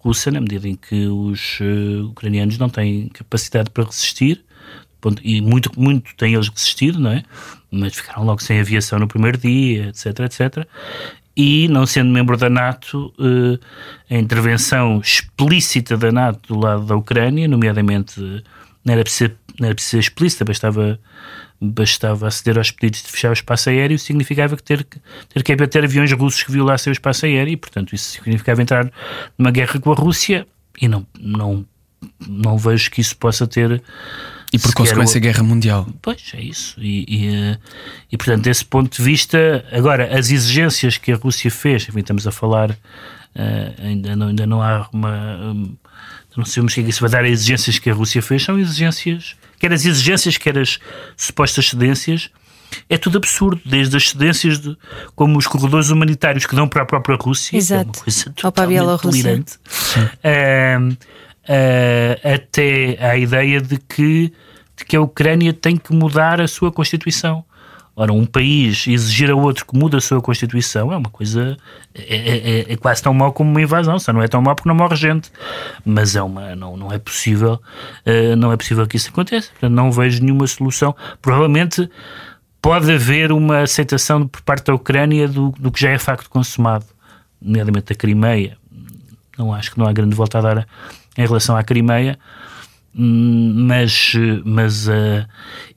russa, 0.00 0.30
na 0.30 0.40
medida 0.40 0.68
em 0.68 0.76
que 0.76 1.06
os 1.06 1.60
uh, 1.60 2.06
ucranianos 2.06 2.56
não 2.58 2.68
têm 2.68 3.08
capacidade 3.08 3.70
para 3.70 3.84
resistir, 3.84 4.44
e 5.22 5.40
muito, 5.40 5.70
muito 5.78 6.14
têm 6.16 6.34
eles 6.34 6.48
resistido, 6.48 6.98
não 6.98 7.12
é? 7.12 7.22
Mas 7.70 7.94
ficaram 7.94 8.24
logo 8.24 8.42
sem 8.42 8.58
aviação 8.58 8.98
no 8.98 9.06
primeiro 9.06 9.38
dia, 9.38 9.88
etc, 9.88 10.20
etc. 10.20 10.66
E, 11.40 11.68
não 11.68 11.86
sendo 11.86 12.10
membro 12.10 12.36
da 12.36 12.50
NATO, 12.50 13.14
uh, 13.16 13.56
a 14.10 14.18
intervenção 14.18 15.00
explícita 15.00 15.96
da 15.96 16.10
NATO 16.10 16.52
do 16.52 16.58
lado 16.58 16.84
da 16.84 16.96
Ucrânia, 16.96 17.46
nomeadamente, 17.46 18.20
não 18.84 18.92
era 18.92 19.04
preciso, 19.04 19.30
não 19.56 19.66
era 19.66 19.74
preciso 19.76 20.00
explícita, 20.00 20.44
bastava 20.44 20.98
bastava 21.60 22.26
aceder 22.28 22.56
aos 22.58 22.70
pedidos 22.72 23.02
de 23.02 23.10
fechar 23.10 23.30
o 23.30 23.32
espaço 23.32 23.68
aéreo, 23.68 23.98
significava 23.98 24.56
que 24.56 24.62
ter, 24.62 24.84
ter 24.84 25.42
que 25.44 25.52
abater 25.52 25.84
aviões 25.84 26.10
russos 26.12 26.42
que 26.42 26.52
violassem 26.52 26.90
o 26.90 26.92
espaço 26.92 27.24
aéreo, 27.26 27.52
e 27.52 27.56
portanto 27.56 27.94
isso 27.94 28.10
significava 28.10 28.60
entrar 28.60 28.90
numa 29.36 29.52
guerra 29.52 29.78
com 29.78 29.92
a 29.92 29.94
Rússia, 29.94 30.46
e 30.80 30.88
não, 30.88 31.06
não, 31.20 31.64
não 32.28 32.58
vejo 32.58 32.90
que 32.90 33.00
isso 33.00 33.16
possa 33.16 33.46
ter. 33.46 33.80
E 34.52 34.58
por 34.58 34.72
consequência, 34.72 35.18
o... 35.18 35.20
guerra 35.20 35.42
mundial. 35.42 35.86
Pois, 36.00 36.32
é 36.34 36.40
isso. 36.40 36.74
E, 36.80 37.04
e, 37.06 37.28
eh, 37.28 37.58
e, 38.10 38.16
portanto, 38.16 38.44
desse 38.44 38.64
ponto 38.64 38.96
de 38.96 39.02
vista, 39.02 39.64
agora, 39.70 40.18
as 40.18 40.30
exigências 40.30 40.96
que 40.96 41.12
a 41.12 41.16
Rússia 41.16 41.50
fez, 41.50 41.86
enfim, 41.88 42.00
estamos 42.00 42.26
a 42.26 42.32
falar, 42.32 42.70
uh, 42.70 43.82
ainda, 43.82 44.16
não, 44.16 44.28
ainda 44.28 44.46
não 44.46 44.62
há 44.62 44.88
uma. 44.92 45.36
Um, 45.36 45.76
não 46.36 46.44
sabemos 46.44 46.72
o 46.72 46.74
que 46.76 46.80
é 46.80 46.84
que 46.84 46.90
isso 46.90 47.00
vai 47.00 47.10
dar. 47.10 47.24
As 47.24 47.32
exigências 47.32 47.78
que 47.78 47.90
a 47.90 47.94
Rússia 47.94 48.22
fez 48.22 48.44
são 48.44 48.58
exigências 48.58 49.36
quer 49.58 49.72
as 49.72 49.84
exigências, 49.84 50.36
quer 50.36 50.56
as 50.58 50.78
supostas 51.16 51.68
cedências, 51.68 52.30
é 52.88 52.96
tudo 52.98 53.18
absurdo, 53.18 53.60
desde 53.64 53.96
as 53.96 54.10
cedências 54.10 54.58
de, 54.58 54.76
como 55.14 55.38
os 55.38 55.46
corredores 55.46 55.90
humanitários 55.90 56.46
que 56.46 56.54
dão 56.54 56.68
para 56.68 56.82
a 56.82 56.86
própria 56.86 57.16
Rússia, 57.16 57.56
Exato. 57.56 57.82
é 57.82 57.84
uma 57.84 58.04
coisa 58.04 58.30
totalmente 58.30 59.06
delirante, 59.10 59.56
uh, 59.56 60.96
uh, 61.48 62.34
até 62.34 62.96
à 63.00 63.16
ideia 63.16 63.60
de 63.60 63.78
que, 63.78 64.32
de 64.76 64.84
que 64.84 64.96
a 64.96 65.00
Ucrânia 65.00 65.52
tem 65.52 65.76
que 65.76 65.92
mudar 65.92 66.40
a 66.40 66.48
sua 66.48 66.70
Constituição. 66.70 67.44
Ora, 67.96 68.12
um 68.12 68.24
país 68.24 68.86
exigir 68.86 69.28
a 69.28 69.34
outro 69.34 69.66
que 69.66 69.76
mude 69.76 69.96
a 69.96 70.00
sua 70.00 70.22
Constituição 70.22 70.92
é 70.92 70.96
uma 70.96 71.10
coisa. 71.10 71.56
É, 71.92 72.16
é, 72.16 72.60
é, 72.60 72.72
é 72.72 72.76
quase 72.76 73.02
tão 73.02 73.12
mau 73.12 73.32
como 73.32 73.50
uma 73.50 73.60
invasão. 73.60 73.98
Só 73.98 74.12
não 74.12 74.22
é 74.22 74.28
tão 74.28 74.40
mau 74.40 74.54
porque 74.54 74.68
não 74.68 74.76
morre 74.76 74.94
gente. 74.94 75.32
Mas 75.84 76.14
é 76.14 76.22
uma, 76.22 76.54
não, 76.54 76.76
não 76.76 76.92
é 76.92 76.98
possível. 76.98 77.60
Uh, 78.06 78.36
não 78.36 78.52
é 78.52 78.56
possível 78.56 78.86
que 78.86 78.96
isso 78.96 79.08
aconteça. 79.08 79.50
Portanto, 79.50 79.72
não 79.72 79.90
vejo 79.90 80.22
nenhuma 80.22 80.46
solução. 80.46 80.94
Provavelmente 81.20 81.90
pode 82.62 82.92
haver 82.92 83.32
uma 83.32 83.62
aceitação 83.62 84.28
por 84.28 84.42
parte 84.42 84.66
da 84.66 84.74
Ucrânia 84.74 85.26
do, 85.26 85.52
do 85.58 85.72
que 85.72 85.80
já 85.80 85.90
é 85.90 85.98
facto 85.98 86.30
consumado, 86.30 86.84
nomeadamente 87.42 87.86
da 87.86 87.94
Crimeia. 87.96 88.56
Não 89.36 89.52
acho 89.52 89.72
que 89.72 89.78
não 89.78 89.88
há 89.88 89.92
grande 89.92 90.14
volta 90.14 90.38
a 90.38 90.40
dar 90.40 90.68
em 91.18 91.26
relação 91.26 91.56
à 91.56 91.62
Crimeia. 91.62 92.18
Hum, 92.96 93.66
mas. 93.66 94.14
mas 94.44 94.88
uh, 94.88 95.26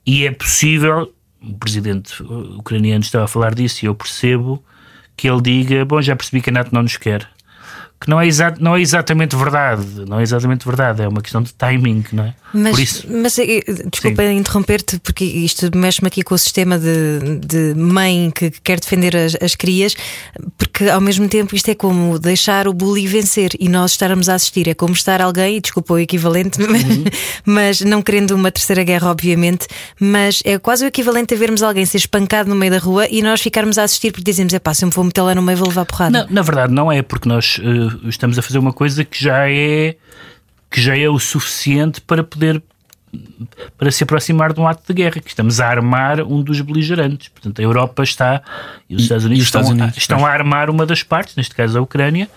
e 0.06 0.26
é 0.26 0.32
possível 0.32 1.14
o 1.42 1.54
presidente 1.56 2.22
ucraniano 2.24 3.04
estava 3.04 3.26
a 3.26 3.28
falar 3.28 3.56
disso 3.56 3.84
e 3.84 3.88
eu 3.88 3.96
percebo 3.96 4.64
que 5.18 5.28
ele 5.28 5.42
diga: 5.42 5.84
Bom, 5.84 6.02
já 6.02 6.16
percebi 6.16 6.42
que 6.42 6.50
a 6.50 6.54
NATO 6.54 6.74
não 6.74 6.84
nos 6.84 6.96
quer 6.98 7.28
que 8.02 8.10
não 8.10 8.20
é, 8.20 8.26
exa 8.26 8.56
não 8.60 8.76
é 8.76 8.82
exatamente 8.82 9.36
verdade, 9.36 9.86
não 10.08 10.20
é 10.20 10.24
exatamente 10.24 10.66
verdade, 10.66 11.04
é 11.04 11.08
uma 11.08 11.22
questão 11.22 11.40
de 11.40 11.54
timing, 11.54 12.04
não 12.12 12.24
é? 12.24 12.34
Mas, 12.52 12.80
isso, 12.80 13.08
mas 13.08 13.38
eh, 13.38 13.62
desculpa 13.92 14.24
interromper-te, 14.26 15.00
porque 15.00 15.24
isto 15.24 15.70
mexe-me 15.78 16.08
aqui 16.08 16.24
com 16.24 16.34
o 16.34 16.38
sistema 16.38 16.80
de, 16.80 17.38
de 17.38 17.76
mãe 17.80 18.32
que 18.34 18.50
quer 18.50 18.80
defender 18.80 19.16
as, 19.16 19.38
as 19.40 19.56
crias, 19.56 19.96
porque 20.58 20.90
ao 20.90 21.00
mesmo 21.00 21.30
tempo 21.30 21.56
isto 21.56 21.70
é 21.70 21.76
como 21.76 22.18
deixar 22.18 22.68
o 22.68 22.74
bully 22.74 23.06
vencer 23.06 23.52
e 23.60 23.70
nós 23.70 23.92
estarmos 23.92 24.28
a 24.30 24.34
assistir, 24.34 24.68
é 24.68 24.74
como 24.74 24.94
estar 24.94 25.22
alguém, 25.22 25.62
desculpa 25.62 25.94
o 25.94 26.00
equivalente, 26.00 26.58
uhum. 26.60 27.04
mas 27.46 27.82
não 27.82 28.02
querendo 28.02 28.32
uma 28.32 28.52
terceira 28.52 28.84
guerra, 28.84 29.12
obviamente, 29.12 29.68
mas 30.00 30.42
é 30.44 30.58
quase 30.58 30.84
o 30.84 30.88
equivalente 30.88 31.36
a 31.36 31.38
vermos 31.38 31.62
alguém 31.62 31.86
ser 31.86 31.98
espancado 31.98 32.50
no 32.50 32.56
meio 32.56 32.72
da 32.72 32.80
rua 32.80 33.08
e 33.12 33.22
nós 33.22 33.42
ficarmos 33.42 33.78
a 33.78 33.84
assistir 33.84 34.12
porque 34.12 34.24
dizemos, 34.24 34.56
é 34.56 34.60
pá, 34.60 34.74
se 34.74 34.84
eu 34.84 34.88
me 34.88 34.94
vou 34.94 35.04
meter 35.04 35.22
lá 35.22 35.36
no 35.36 35.44
meio 35.44 35.60
vou 35.60 35.68
levar 35.68 35.86
porrada. 35.86 36.24
Não, 36.24 36.28
na 36.34 36.42
verdade, 36.42 36.74
não 36.74 36.92
é, 36.92 37.04
porque 37.04 37.30
nós. 37.30 37.60
Uh 37.60 37.91
estamos 38.06 38.38
a 38.38 38.42
fazer 38.42 38.58
uma 38.58 38.74
coisa 38.74 39.04
que 39.04 39.22
já 39.22 39.50
é 39.50 39.96
que 40.70 40.80
já 40.80 40.98
é 40.98 41.10
o 41.10 41.20
suficiente 41.20 42.00
para 42.00 42.24
poder 42.24 42.62
para 43.78 43.92
se 43.92 44.04
aproximar 44.04 44.54
de 44.54 44.60
um 44.62 44.68
ato 44.68 44.84
de 44.88 44.94
guerra, 44.94 45.20
que 45.20 45.28
estamos 45.28 45.60
a 45.60 45.68
armar 45.68 46.22
um 46.22 46.42
dos 46.42 46.62
beligerantes. 46.62 47.28
Portanto, 47.28 47.60
a 47.60 47.62
Europa 47.62 48.04
está 48.04 48.42
e 48.90 48.96
os 48.96 49.04
Estados 49.04 49.26
Unidos, 49.26 49.42
os 49.42 49.48
Estados 49.48 49.70
Unidos 49.70 49.98
estão, 49.98 50.18
estão 50.18 50.26
a 50.26 50.32
armar 50.32 50.70
uma 50.70 50.86
das 50.86 51.04
partes, 51.04 51.36
neste 51.36 51.54
caso 51.54 51.78
a 51.78 51.82
Ucrânia, 51.82 52.30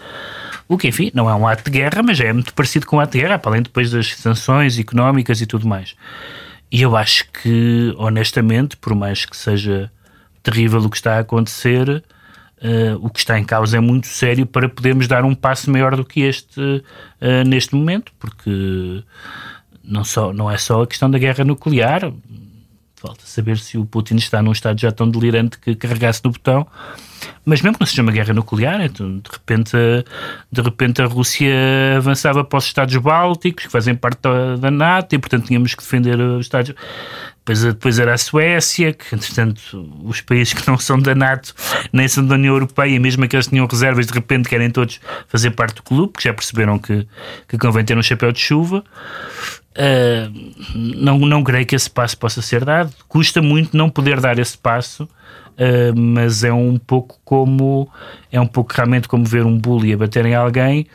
o 0.66 0.76
que, 0.76 0.88
enfim, 0.88 1.10
não 1.14 1.28
é 1.30 1.34
um 1.34 1.46
ato 1.46 1.64
de 1.64 1.70
guerra, 1.70 2.02
mas 2.02 2.18
é 2.18 2.32
muito 2.32 2.52
parecido 2.54 2.86
com 2.86 2.96
um 2.96 3.00
ato 3.00 3.12
de 3.12 3.20
guerra, 3.20 3.38
para 3.38 3.52
além 3.52 3.62
depois 3.62 3.90
das 3.90 4.14
sanções 4.16 4.78
económicas 4.78 5.40
e 5.40 5.46
tudo 5.46 5.68
mais. 5.68 5.94
E 6.72 6.82
eu 6.82 6.96
acho 6.96 7.26
que, 7.30 7.94
honestamente, 7.96 8.76
por 8.76 8.94
mais 8.94 9.24
que 9.24 9.36
seja 9.36 9.90
terrível 10.42 10.80
o 10.80 10.90
que 10.90 10.96
está 10.96 11.16
a 11.16 11.20
acontecer, 11.20 12.02
Uh, 12.62 12.96
o 13.04 13.10
que 13.10 13.18
está 13.18 13.38
em 13.38 13.44
causa 13.44 13.76
é 13.76 13.80
muito 13.80 14.06
sério 14.06 14.46
para 14.46 14.68
podermos 14.68 15.06
dar 15.06 15.24
um 15.24 15.34
passo 15.34 15.70
maior 15.70 15.96
do 15.96 16.04
que 16.04 16.20
este 16.20 16.60
uh, 16.60 17.44
neste 17.46 17.74
momento, 17.74 18.12
porque 18.18 19.02
não, 19.82 20.04
só, 20.04 20.32
não 20.32 20.50
é 20.50 20.56
só 20.56 20.82
a 20.82 20.86
questão 20.86 21.10
da 21.10 21.18
guerra 21.18 21.44
nuclear, 21.44 22.10
falta 22.94 23.20
saber 23.24 23.58
se 23.58 23.76
o 23.76 23.84
Putin 23.84 24.16
está 24.16 24.42
num 24.42 24.52
estado 24.52 24.80
já 24.80 24.90
tão 24.90 25.10
delirante 25.10 25.58
que 25.58 25.74
carregasse 25.74 26.22
no 26.24 26.30
botão, 26.30 26.66
mas 27.44 27.60
mesmo 27.60 27.76
que 27.76 27.80
não 27.80 27.86
seja 27.86 28.02
uma 28.02 28.12
guerra 28.12 28.32
nuclear, 28.32 28.80
então, 28.80 29.18
de, 29.18 29.30
repente, 29.30 29.76
de 30.50 30.62
repente 30.62 31.02
a 31.02 31.06
Rússia 31.06 31.52
avançava 31.98 32.42
para 32.42 32.56
os 32.56 32.64
Estados 32.64 32.96
Bálticos, 32.96 33.66
que 33.66 33.70
fazem 33.70 33.94
parte 33.94 34.20
da, 34.22 34.56
da 34.56 34.70
NATO, 34.70 35.14
e 35.14 35.18
portanto 35.18 35.46
tínhamos 35.46 35.74
que 35.74 35.82
defender 35.82 36.18
os 36.18 36.46
Estados. 36.46 36.74
Depois, 37.44 37.62
depois 37.62 37.98
era 37.98 38.14
a 38.14 38.18
Suécia, 38.18 38.94
que 38.94 39.14
entretanto 39.14 39.86
os 40.02 40.22
países 40.22 40.54
que 40.54 40.66
não 40.66 40.78
são 40.78 40.98
da 40.98 41.14
NATO 41.14 41.54
nem 41.92 42.08
são 42.08 42.26
da 42.26 42.36
União 42.36 42.54
Europeia, 42.54 42.98
mesmo 42.98 43.28
que 43.28 43.36
eles 43.36 43.48
tinham 43.48 43.66
reservas, 43.66 44.06
de 44.06 44.14
repente 44.14 44.48
querem 44.48 44.70
todos 44.70 44.98
fazer 45.28 45.50
parte 45.50 45.76
do 45.76 45.82
clube, 45.82 46.14
que 46.16 46.24
já 46.24 46.32
perceberam 46.32 46.78
que, 46.78 47.06
que 47.46 47.58
convém 47.58 47.84
ter 47.84 47.98
um 47.98 48.02
chapéu 48.02 48.32
de 48.32 48.40
chuva. 48.40 48.82
Uh, 49.76 50.54
não, 50.74 51.18
não 51.18 51.44
creio 51.44 51.66
que 51.66 51.74
esse 51.74 51.90
passo 51.90 52.16
possa 52.16 52.40
ser 52.40 52.64
dado. 52.64 52.94
Custa 53.08 53.42
muito 53.42 53.76
não 53.76 53.90
poder 53.90 54.20
dar 54.20 54.38
esse 54.38 54.56
passo 54.56 55.04
uh, 55.04 55.98
mas 55.98 56.44
é 56.44 56.52
um 56.52 56.78
pouco 56.78 57.18
como 57.24 57.88
é 58.30 58.40
um 58.40 58.46
pouco 58.46 58.72
realmente 58.74 59.08
como 59.08 59.24
ver 59.24 59.44
um 59.44 59.58
bully 59.58 59.92
a 59.92 59.96
bater 59.96 60.24
em 60.26 60.34
alguém 60.34 60.86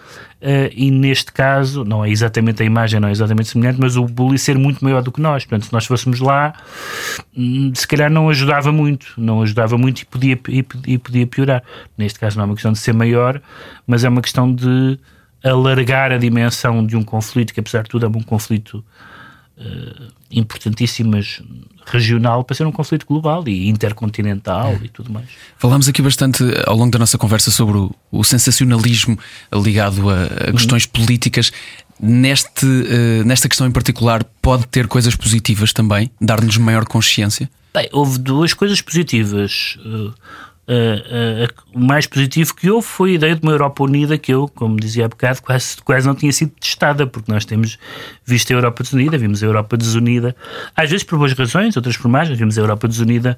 uh, 0.41 0.71
e 0.73 0.91
neste 0.91 1.31
caso 1.31 1.83
não 1.83 2.03
é 2.03 2.09
exatamente 2.09 2.61
a 2.61 2.65
imagem, 2.65 2.99
não 2.99 3.07
é 3.07 3.11
exatamente 3.11 3.49
semelhante, 3.49 3.79
mas 3.79 3.95
o 3.95 4.05
bully 4.05 4.37
ser 4.37 4.57
muito 4.57 4.83
maior 4.83 5.01
do 5.01 5.11
que 5.11 5.21
nós. 5.21 5.45
Portanto, 5.45 5.67
se 5.67 5.73
nós 5.73 5.85
fôssemos 5.85 6.19
lá, 6.19 6.53
hum, 7.35 7.71
se 7.73 7.87
calhar 7.87 8.09
não 8.09 8.29
ajudava 8.29 8.71
muito, 8.71 9.13
não 9.17 9.41
ajudava 9.41 9.77
muito 9.77 10.01
e 10.01 10.05
podia, 10.05 10.39
e, 10.47 10.65
e 10.87 10.97
podia 10.97 11.27
piorar. 11.27 11.63
Neste 11.97 12.19
caso 12.19 12.37
não 12.37 12.43
é 12.43 12.45
uma 12.47 12.55
questão 12.55 12.71
de 12.71 12.79
ser 12.79 12.93
maior, 12.93 13.41
mas 13.85 14.03
é 14.03 14.09
uma 14.09 14.21
questão 14.21 14.53
de 14.53 14.99
alargar 15.43 16.11
a 16.11 16.17
dimensão 16.17 16.85
de 16.85 16.95
um 16.97 17.03
conflito 17.03 17.53
que 17.53 17.59
apesar 17.59 17.83
de 17.83 17.89
tudo 17.89 18.05
é 18.05 18.09
um 18.09 18.23
conflito 18.23 18.83
uh, 19.57 20.18
importantíssimo, 20.31 21.11
mas 21.11 21.41
regional 21.85 22.43
para 22.43 22.55
ser 22.55 22.65
um 22.65 22.71
conflito 22.71 23.05
global 23.05 23.47
e 23.47 23.67
intercontinental 23.67 24.71
é. 24.71 24.85
e 24.85 24.89
tudo 24.89 25.11
mais. 25.11 25.27
Falámos 25.57 25.87
aqui 25.87 26.01
bastante 26.01 26.43
ao 26.65 26.75
longo 26.75 26.91
da 26.91 26.99
nossa 26.99 27.17
conversa 27.17 27.51
sobre 27.51 27.77
o, 27.77 27.95
o 28.11 28.23
sensacionalismo 28.23 29.17
ligado 29.53 30.09
a, 30.09 30.23
a 30.49 30.51
questões 30.51 30.85
uhum. 30.85 30.91
políticas. 30.91 31.51
Neste, 32.01 32.65
uh, 32.65 33.25
nesta 33.25 33.49
questão 33.49 33.67
em 33.67 33.71
particular, 33.71 34.23
pode 34.41 34.65
ter 34.67 34.87
coisas 34.87 35.15
positivas 35.15 35.73
também, 35.73 36.09
dar-nos 36.21 36.57
maior 36.57 36.85
consciência? 36.85 37.49
Bem, 37.73 37.89
houve 37.91 38.17
duas 38.17 38.53
coisas 38.53 38.81
positivas. 38.81 39.77
Uh, 39.85 40.13
o 41.73 41.79
mais 41.79 42.05
positivo 42.05 42.53
que 42.53 42.69
houve 42.69 42.85
foi 42.85 43.11
a 43.11 43.13
ideia 43.15 43.35
de 43.35 43.41
uma 43.41 43.51
Europa 43.51 43.83
unida 43.83 44.17
que 44.17 44.31
eu, 44.31 44.47
como 44.47 44.75
dizia 44.75 45.05
há 45.05 45.07
bocado, 45.07 45.41
quase, 45.41 45.77
quase 45.81 46.07
não 46.07 46.13
tinha 46.13 46.31
sido 46.31 46.51
testada, 46.59 47.07
porque 47.07 47.31
nós 47.31 47.43
temos 47.43 47.79
visto 48.23 48.51
a 48.51 48.55
Europa 48.55 48.83
desunida, 48.83 49.17
vimos 49.17 49.41
a 49.41 49.47
Europa 49.47 49.75
desunida, 49.75 50.35
às 50.75 50.89
vezes 50.89 51.03
por 51.03 51.17
boas 51.17 51.33
razões, 51.33 51.75
outras 51.75 51.97
por 51.97 52.07
mais, 52.07 52.29
vimos 52.29 52.57
a 52.57 52.61
Europa 52.61 52.87
desunida, 52.87 53.37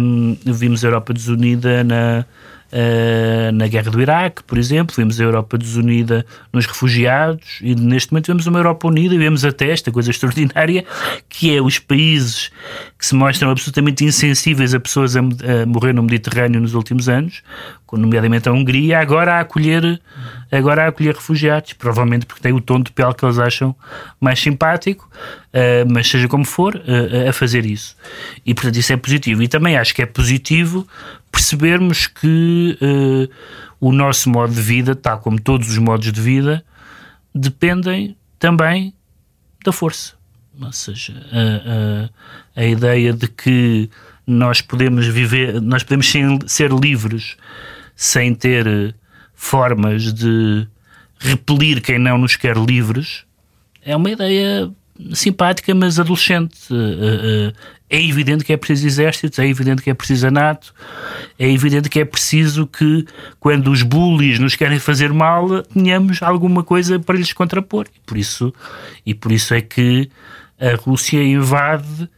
um, 0.00 0.36
vimos 0.44 0.84
a 0.84 0.88
Europa 0.88 1.12
desunida 1.12 1.82
na, 1.82 2.24
uh, 2.72 3.52
na 3.52 3.66
guerra 3.66 3.90
do 3.90 4.00
Iraque, 4.00 4.42
por 4.42 4.58
exemplo, 4.58 4.94
vemos 4.96 5.20
a 5.20 5.24
Europa 5.24 5.58
desunida 5.58 6.24
nos 6.52 6.66
refugiados 6.66 7.58
e 7.60 7.74
neste 7.74 8.12
momento 8.12 8.26
vemos 8.26 8.46
uma 8.46 8.58
Europa 8.58 8.88
unida 8.88 9.14
e 9.14 9.18
vemos 9.18 9.44
até 9.44 9.70
esta 9.70 9.90
coisa 9.90 10.10
extraordinária 10.10 10.84
que 11.28 11.54
é 11.54 11.60
os 11.60 11.78
países 11.78 12.50
que 12.98 13.06
se 13.06 13.14
mostram 13.14 13.50
absolutamente 13.50 14.04
insensíveis 14.04 14.74
a 14.74 14.80
pessoas 14.80 15.16
a, 15.16 15.20
a 15.20 15.66
morrer 15.66 15.92
no 15.92 16.02
Mediterrâneo 16.02 16.60
nos 16.60 16.74
últimos 16.74 17.08
anos, 17.08 17.42
nomeadamente 17.92 18.48
a 18.48 18.52
Hungria, 18.52 18.98
agora 18.98 19.34
a 19.34 19.40
acolher, 19.40 20.00
agora 20.50 20.84
a 20.84 20.88
acolher 20.88 21.14
refugiados, 21.14 21.72
provavelmente 21.72 22.26
porque 22.26 22.42
tem 22.42 22.52
o 22.52 22.60
tom 22.60 22.80
de 22.80 22.92
pele 22.92 23.14
que 23.14 23.24
eles 23.24 23.38
acham 23.38 23.74
mais 24.20 24.38
simpático, 24.40 25.08
uh, 25.54 25.90
mas 25.90 26.08
seja 26.08 26.28
como 26.28 26.44
for, 26.44 26.74
uh, 26.74 27.28
a 27.28 27.32
fazer 27.32 27.64
isso. 27.64 27.96
E 28.44 28.52
portanto 28.52 28.76
isso 28.76 28.92
é 28.92 28.96
positivo. 28.96 29.42
E 29.42 29.48
também 29.48 29.76
acho 29.76 29.94
que 29.94 30.02
é 30.02 30.06
positivo 30.06 30.86
percebermos 31.38 32.08
que 32.08 32.76
uh, 32.82 33.32
o 33.78 33.92
nosso 33.92 34.28
modo 34.28 34.52
de 34.52 34.60
vida, 34.60 34.96
tal 34.96 35.20
como 35.20 35.40
todos 35.40 35.70
os 35.70 35.78
modos 35.78 36.12
de 36.12 36.20
vida, 36.20 36.64
dependem 37.32 38.16
também 38.40 38.92
da 39.64 39.70
força. 39.70 40.14
Ou 40.60 40.72
seja, 40.72 41.14
a, 41.30 42.58
a, 42.58 42.62
a 42.62 42.66
ideia 42.66 43.12
de 43.12 43.28
que 43.28 43.88
nós 44.26 44.60
podemos 44.60 45.06
viver, 45.06 45.60
nós 45.62 45.84
podemos 45.84 46.12
ser, 46.48 46.72
livres 46.72 47.36
sem 47.94 48.34
ter 48.34 48.96
formas 49.32 50.12
de 50.12 50.66
repelir 51.20 51.80
quem 51.80 52.00
não 52.00 52.18
nos 52.18 52.34
quer 52.34 52.56
livres, 52.56 53.24
é 53.84 53.94
uma 53.94 54.10
ideia 54.10 54.72
simpática, 55.12 55.74
mas 55.74 55.98
adolescente. 55.98 56.56
Eh, 56.70 57.50
eh, 57.50 57.52
é 57.90 58.02
evidente 58.02 58.44
que 58.44 58.52
é 58.52 58.56
preciso 58.56 58.86
exércitos, 58.86 59.38
é 59.38 59.46
evidente 59.46 59.80
que 59.80 59.88
é 59.88 59.94
preciso 59.94 60.26
a 60.26 60.30
NATO, 60.30 60.74
é 61.38 61.50
evidente 61.50 61.88
que 61.88 61.98
é 61.98 62.04
preciso 62.04 62.66
que, 62.66 63.06
quando 63.40 63.70
os 63.70 63.82
bullies 63.82 64.38
nos 64.38 64.54
querem 64.54 64.78
fazer 64.78 65.12
mal, 65.12 65.62
tenhamos 65.62 66.22
alguma 66.22 66.62
coisa 66.62 66.98
para 66.98 67.16
lhes 67.16 67.32
contrapor. 67.32 67.86
E 67.96 68.00
por 68.04 68.18
isso, 68.18 68.52
e 69.06 69.14
por 69.14 69.32
isso 69.32 69.54
é 69.54 69.62
que 69.62 70.10
a 70.60 70.74
Rússia 70.76 71.22
invade 71.22 72.10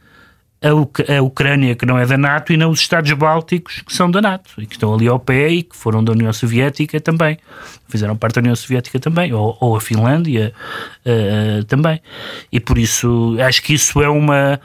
a, 0.61 1.17
a 1.17 1.21
Ucrânia, 1.21 1.75
que 1.75 1.85
não 1.85 1.97
é 1.97 2.05
da 2.05 2.17
NATO, 2.17 2.53
e 2.53 2.57
não 2.57 2.69
os 2.69 2.79
Estados 2.79 3.11
Bálticos, 3.13 3.81
que 3.81 3.91
são 3.91 4.09
da 4.09 4.21
NATO, 4.21 4.53
e 4.59 4.67
que 4.67 4.73
estão 4.73 4.93
ali 4.93 5.07
ao 5.07 5.19
pé 5.19 5.49
e 5.49 5.63
que 5.63 5.75
foram 5.75 6.03
da 6.03 6.11
União 6.11 6.31
Soviética 6.31 7.01
também. 7.01 7.37
Fizeram 7.89 8.15
parte 8.15 8.35
da 8.35 8.41
União 8.41 8.55
Soviética 8.55 8.99
também, 8.99 9.33
ou, 9.33 9.57
ou 9.59 9.75
a 9.75 9.81
Finlândia 9.81 10.53
uh, 11.05 11.63
também. 11.65 11.99
E 12.51 12.59
por 12.59 12.77
isso, 12.77 13.35
acho 13.45 13.61
que 13.63 13.73
isso 13.73 14.01
é 14.01 14.07
uma. 14.07 14.59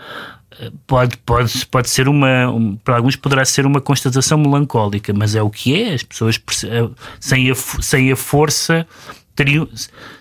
Pode, 0.86 1.18
pode, 1.18 1.66
pode 1.66 1.88
ser 1.88 2.08
uma. 2.08 2.48
Um, 2.50 2.76
para 2.76 2.96
alguns 2.96 3.16
poderá 3.16 3.44
ser 3.44 3.66
uma 3.66 3.80
constatação 3.80 4.38
melancólica, 4.38 5.12
mas 5.12 5.34
é 5.34 5.42
o 5.42 5.50
que 5.50 5.82
é. 5.82 5.94
As 5.94 6.02
pessoas, 6.02 6.40
eh, 6.64 6.88
sem 7.20 7.50
a, 7.50 7.54
sem 7.54 8.12
a 8.12 8.16
força. 8.16 8.86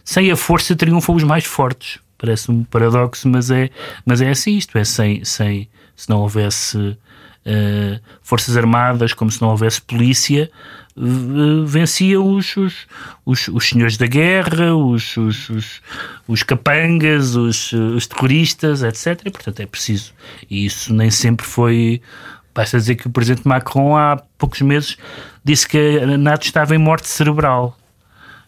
Sem 0.03 0.30
a 0.30 0.36
força 0.36 0.76
triunfam 0.76 1.15
os 1.15 1.23
mais 1.23 1.45
fortes 1.45 1.99
parece 2.18 2.51
um 2.51 2.63
paradoxo, 2.63 3.28
mas 3.28 3.51
é, 3.51 3.70
mas 4.05 4.22
é 4.22 4.30
assim 4.30 4.57
isto, 4.57 4.78
é 4.78 4.84
sem, 4.84 5.24
sem 5.24 5.68
se 5.95 6.09
não 6.09 6.22
houvesse 6.22 6.78
uh, 6.78 7.99
forças 8.22 8.57
armadas, 8.57 9.13
como 9.13 9.32
se 9.32 9.41
não 9.41 9.49
houvesse 9.49 9.82
polícia, 9.82 10.49
venciam 11.66 12.36
os, 12.36 12.55
os, 12.55 12.88
os, 13.26 13.47
os, 13.49 13.68
senhores 13.68 13.97
da 13.97 14.07
guerra, 14.07 14.74
os, 14.74 15.18
os, 15.18 15.49
os, 15.49 15.82
os 16.28 16.43
capangas, 16.43 17.36
os, 17.36 17.74
os 17.74 18.07
terroristas, 18.07 18.82
etc. 18.82 19.22
E, 19.26 19.32
portanto, 19.32 19.59
é 19.59 19.66
preciso. 19.66 20.13
E 20.49 20.66
isso 20.66 20.93
nem 20.93 21.11
sempre 21.11 21.45
foi. 21.45 22.01
Basta 22.53 22.78
dizer 22.78 22.95
que 22.95 23.07
o 23.07 23.09
presidente 23.09 23.45
Macron, 23.45 23.97
há 23.97 24.24
poucos 24.38 24.61
meses, 24.61 24.95
disse 25.43 25.68
que 25.68 25.99
a 25.99 26.18
NATO 26.18 26.45
estava 26.45 26.74
em 26.74 26.78
morte 26.78 27.09
cerebral. 27.09 27.78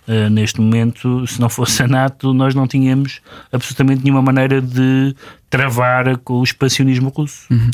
Uh, 0.08 0.30
neste 0.30 0.62
momento, 0.62 1.28
se 1.28 1.38
não 1.38 1.50
fosse 1.50 1.84
a 1.84 1.88
NATO, 1.88 2.34
nós 2.34 2.56
não 2.56 2.66
tínhamos 2.66 3.20
absolutamente 3.52 4.04
nenhuma 4.04 4.22
maneira 4.22 4.62
de 4.62 5.14
travar 5.50 6.18
com 6.20 6.36
o 6.36 6.44
expansionismo 6.44 7.10
russo. 7.10 7.42
Uhum. 7.52 7.70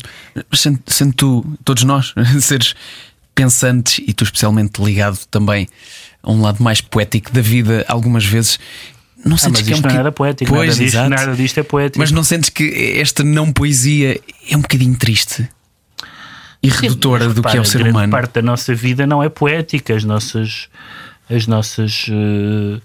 Sendo, 0.52 0.80
sendo 0.88 1.12
tu, 1.14 1.56
todos 1.64 1.84
nós, 1.84 2.12
seres 2.42 2.74
pensantes 3.34 4.02
e 4.06 4.12
tu 4.12 4.24
especialmente 4.24 4.82
ligado 4.82 5.18
também 5.30 5.68
a 6.22 6.30
um 6.30 6.40
lado 6.40 6.62
mais 6.62 6.80
poético 6.80 7.32
da 7.32 7.40
vida, 7.40 7.84
algumas 7.88 8.24
vezes. 8.24 8.58
Não 9.24 9.36
sentes 9.36 9.62
ah, 9.62 9.64
que 9.64 9.72
é 9.72 9.76
um 9.76 9.80
não 9.80 9.90
é 9.90 9.94
nada 9.94 10.12
poético, 10.12 10.52
pois, 10.52 10.70
nada, 10.70 10.84
disto, 10.84 11.08
nada 11.08 11.36
disto 11.36 11.58
é 11.58 11.62
poético. 11.62 11.98
Mas 11.98 12.10
não 12.10 12.22
sentes 12.22 12.50
que 12.50 12.98
esta 12.98 13.24
não 13.24 13.52
poesia 13.52 14.20
é 14.50 14.56
um 14.56 14.60
bocadinho 14.60 14.96
triste? 14.96 15.48
E 16.62 16.68
redutora 16.68 17.28
do 17.28 17.42
que 17.42 17.56
é 17.56 17.60
o 17.60 17.64
ser 17.64 17.82
humano. 17.86 18.10
parte 18.10 18.34
da 18.34 18.42
nossa 18.42 18.74
vida 18.74 19.06
não 19.06 19.22
é 19.22 19.28
poética, 19.28 19.94
as 19.94 20.02
nossas 20.02 20.68
as 21.30 21.46
nossas 21.46 22.06
uh, 22.08 22.80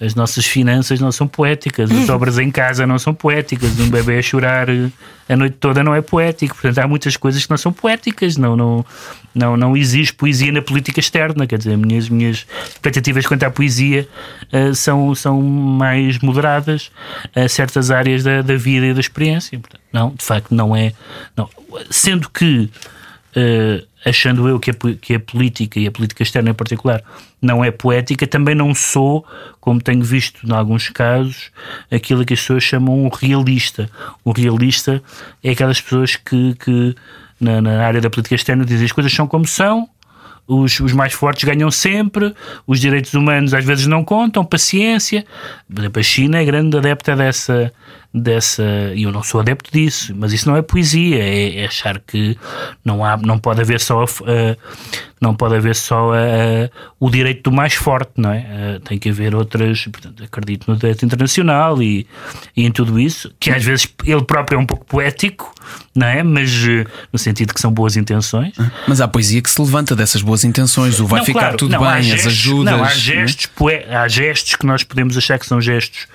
as 0.00 0.16
nossas 0.16 0.44
finanças 0.44 0.98
não 0.98 1.12
são 1.12 1.28
poéticas, 1.28 1.90
as 1.90 2.08
obras 2.10 2.36
em 2.38 2.50
casa 2.50 2.86
não 2.86 2.98
são 2.98 3.14
poéticas, 3.14 3.78
um 3.78 3.88
bebê 3.88 4.18
a 4.18 4.22
chorar 4.22 4.68
a 5.28 5.36
noite 5.36 5.56
toda 5.58 5.82
não 5.82 5.94
é 5.94 6.02
poético. 6.02 6.54
Portanto, 6.54 6.78
há 6.78 6.88
muitas 6.88 7.16
coisas 7.16 7.44
que 7.44 7.50
não 7.50 7.56
são 7.56 7.72
poéticas, 7.72 8.36
não, 8.36 8.56
não, 8.56 8.84
não, 9.34 9.56
não 9.56 9.76
existe 9.76 10.12
poesia 10.12 10.52
na 10.52 10.60
política 10.60 11.00
externa. 11.00 11.46
Quer 11.46 11.58
dizer, 11.58 11.76
minhas, 11.76 12.08
minhas 12.08 12.46
expectativas 12.68 13.26
quanto 13.26 13.44
à 13.44 13.50
poesia 13.50 14.08
uh, 14.52 14.74
são, 14.74 15.14
são 15.14 15.40
mais 15.40 16.18
moderadas 16.18 16.90
a 17.34 17.48
certas 17.48 17.90
áreas 17.90 18.22
da, 18.22 18.42
da 18.42 18.56
vida 18.56 18.86
e 18.86 18.94
da 18.94 19.00
experiência. 19.00 19.58
Portanto, 19.58 19.82
não, 19.92 20.10
de 20.10 20.24
facto, 20.24 20.54
não 20.54 20.74
é. 20.74 20.92
Não. 21.36 21.48
Sendo 21.90 22.28
que. 22.28 22.68
Uh, 23.34 23.91
achando 24.04 24.48
eu 24.48 24.58
que 24.58 24.70
a, 24.70 24.74
que 25.00 25.14
a 25.14 25.20
política 25.20 25.78
e 25.78 25.86
a 25.86 25.90
política 25.90 26.22
externa 26.22 26.50
em 26.50 26.54
particular 26.54 27.02
não 27.40 27.64
é 27.64 27.70
poética, 27.70 28.26
também 28.26 28.54
não 28.54 28.74
sou, 28.74 29.24
como 29.60 29.80
tenho 29.80 30.02
visto 30.02 30.46
em 30.46 30.52
alguns 30.52 30.88
casos, 30.88 31.50
aquilo 31.90 32.24
que 32.24 32.34
as 32.34 32.40
pessoas 32.40 32.62
chamam 32.62 33.04
um 33.04 33.08
realista. 33.08 33.88
O 34.24 34.32
realista 34.32 35.02
é 35.42 35.50
aquelas 35.50 35.80
pessoas 35.80 36.16
que, 36.16 36.54
que 36.54 36.94
na, 37.40 37.60
na 37.60 37.84
área 37.84 38.00
da 38.00 38.10
política 38.10 38.34
externa 38.34 38.64
dizem 38.64 38.84
as 38.84 38.92
coisas 38.92 39.12
são 39.12 39.26
como 39.26 39.46
são, 39.46 39.88
os, 40.46 40.80
os, 40.80 40.92
mais 40.92 41.12
fortes 41.12 41.44
ganham 41.44 41.70
sempre, 41.70 42.34
os 42.66 42.80
direitos 42.80 43.14
humanos 43.14 43.54
às 43.54 43.64
vezes 43.64 43.86
não 43.86 44.04
contam, 44.04 44.44
paciência. 44.44 45.24
Por 45.72 45.80
exemplo, 45.80 46.00
a 46.00 46.02
China 46.02 46.38
é 46.38 46.44
grande 46.44 46.76
adepta 46.76 47.14
dessa, 47.14 47.72
dessa. 48.12 48.62
E 48.94 49.04
eu 49.04 49.12
não 49.12 49.22
sou 49.22 49.40
adepto 49.40 49.70
disso, 49.72 50.14
mas 50.16 50.32
isso 50.32 50.48
não 50.48 50.56
é 50.56 50.62
poesia, 50.62 51.18
é, 51.18 51.60
é 51.60 51.66
achar 51.66 51.98
que 51.98 52.36
não, 52.84 53.04
há, 53.04 53.16
não 53.16 53.38
pode 53.38 53.60
haver 53.60 53.80
só. 53.80 54.04
Uh, 54.04 54.56
não 55.20 55.36
pode 55.36 55.54
haver 55.54 55.76
só 55.76 56.10
uh, 56.10 56.68
o 56.98 57.08
direito 57.08 57.48
do 57.48 57.52
mais 57.54 57.74
forte, 57.74 58.10
não 58.16 58.32
é? 58.32 58.80
Tem 58.84 58.98
que 58.98 59.08
haver 59.08 59.36
outras. 59.36 59.86
Portanto, 59.86 60.24
acredito 60.24 60.68
no 60.68 60.76
direito 60.76 61.04
internacional 61.04 61.80
e, 61.80 62.08
e, 62.56 62.66
em 62.66 62.72
tudo 62.72 62.98
isso, 62.98 63.32
que 63.38 63.48
às 63.48 63.62
vezes 63.62 63.86
ele 64.04 64.24
próprio 64.24 64.56
é 64.56 64.58
um 64.58 64.66
pouco 64.66 64.84
poético, 64.84 65.54
não 65.94 66.08
é? 66.08 66.24
Mas 66.24 66.50
no 67.12 67.18
sentido 67.20 67.54
que 67.54 67.60
são 67.60 67.70
boas 67.70 67.96
intenções. 67.96 68.54
Mas 68.88 69.00
há 69.00 69.06
poesia 69.06 69.40
que 69.40 69.48
se 69.48 69.62
levanta 69.62 69.94
dessas 69.94 70.22
boas 70.22 70.42
intenções, 70.42 70.98
o 70.98 71.06
vai 71.06 71.20
não, 71.20 71.26
ficar 71.26 71.38
claro, 71.38 71.56
tudo 71.56 71.70
não, 71.70 71.80
bem, 71.80 72.02
gestos, 72.02 72.26
as 72.26 72.32
ajudas. 72.32 72.74
Não, 72.74 72.82
há 72.82 72.88
gestos, 72.88 73.48
é? 73.70 73.94
há 73.94 74.08
gestos 74.08 74.56
que 74.56 74.66
nós 74.66 74.82
podemos 74.82 75.16
achar 75.16 75.38
que 75.38 75.46
são 75.46 75.60
gestos 75.60 76.08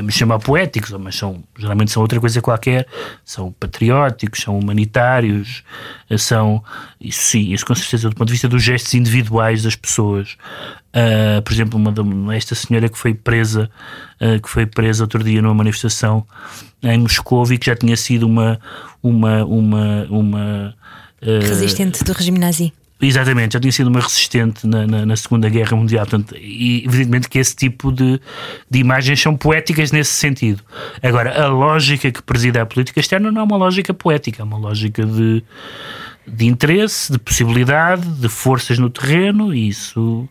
podemos 0.00 0.14
chamar 0.14 0.38
poéticos, 0.38 0.90
mas 0.92 1.14
são, 1.14 1.42
geralmente 1.58 1.90
são 1.90 2.02
outra 2.02 2.18
coisa 2.18 2.40
qualquer, 2.40 2.86
são 3.24 3.52
patrióticos, 3.52 4.40
são 4.40 4.58
humanitários, 4.58 5.62
são, 6.18 6.62
isso 7.00 7.20
sim, 7.20 7.52
isso 7.52 7.66
com 7.66 7.74
certeza 7.74 8.08
do 8.08 8.16
ponto 8.16 8.28
de 8.28 8.32
vista 8.32 8.48
dos 8.48 8.62
gestos 8.62 8.94
individuais 8.94 9.62
das 9.62 9.76
pessoas. 9.76 10.36
Uh, 10.90 11.40
por 11.42 11.52
exemplo, 11.52 11.78
uma, 11.78 12.34
esta 12.34 12.54
senhora 12.54 12.88
que 12.88 12.98
foi 12.98 13.14
presa, 13.14 13.70
uh, 14.20 14.40
que 14.40 14.48
foi 14.48 14.66
presa 14.66 15.04
outro 15.04 15.22
dia 15.22 15.40
numa 15.40 15.54
manifestação 15.54 16.26
em 16.82 16.98
Moscou 16.98 17.44
e 17.52 17.58
que 17.58 17.66
já 17.66 17.76
tinha 17.76 17.96
sido 17.96 18.26
uma, 18.26 18.58
uma, 19.02 19.44
uma, 19.44 20.06
uma 20.10 20.74
uh, 21.22 21.46
resistente 21.46 22.02
do 22.02 22.12
regime 22.12 22.38
nazi. 22.38 22.72
Exatamente, 23.02 23.54
já 23.54 23.60
tinha 23.60 23.72
sido 23.72 23.86
uma 23.86 24.00
resistente 24.00 24.66
na, 24.66 24.86
na, 24.86 25.06
na, 25.06 25.16
Segunda 25.16 25.48
Guerra 25.48 25.74
Mundial. 25.74 26.06
Portanto, 26.06 26.36
e 26.36 26.84
evidentemente 26.84 27.28
que 27.28 27.38
esse 27.38 27.56
tipo 27.56 27.90
de, 27.90 28.20
de 28.68 28.78
imagens 28.78 29.20
são 29.20 29.34
poéticas 29.34 29.90
nesse 29.90 30.12
sentido. 30.12 30.62
Agora, 31.02 31.42
a 31.42 31.48
lógica 31.48 32.12
que 32.12 32.22
preside 32.22 32.58
a 32.58 32.66
política 32.66 33.00
externa 33.00 33.32
não 33.32 33.40
é 33.40 33.44
uma 33.44 33.56
lógica 33.56 33.94
poética, 33.94 34.42
é 34.42 34.44
uma 34.44 34.58
lógica 34.58 35.06
de, 35.06 35.42
de 36.26 36.46
interesse, 36.46 37.10
de 37.10 37.18
possibilidade, 37.18 38.06
de 38.06 38.28
forças 38.28 38.78
no 38.78 38.90
terreno, 38.90 39.54
e 39.54 39.68
isso, 39.68 40.28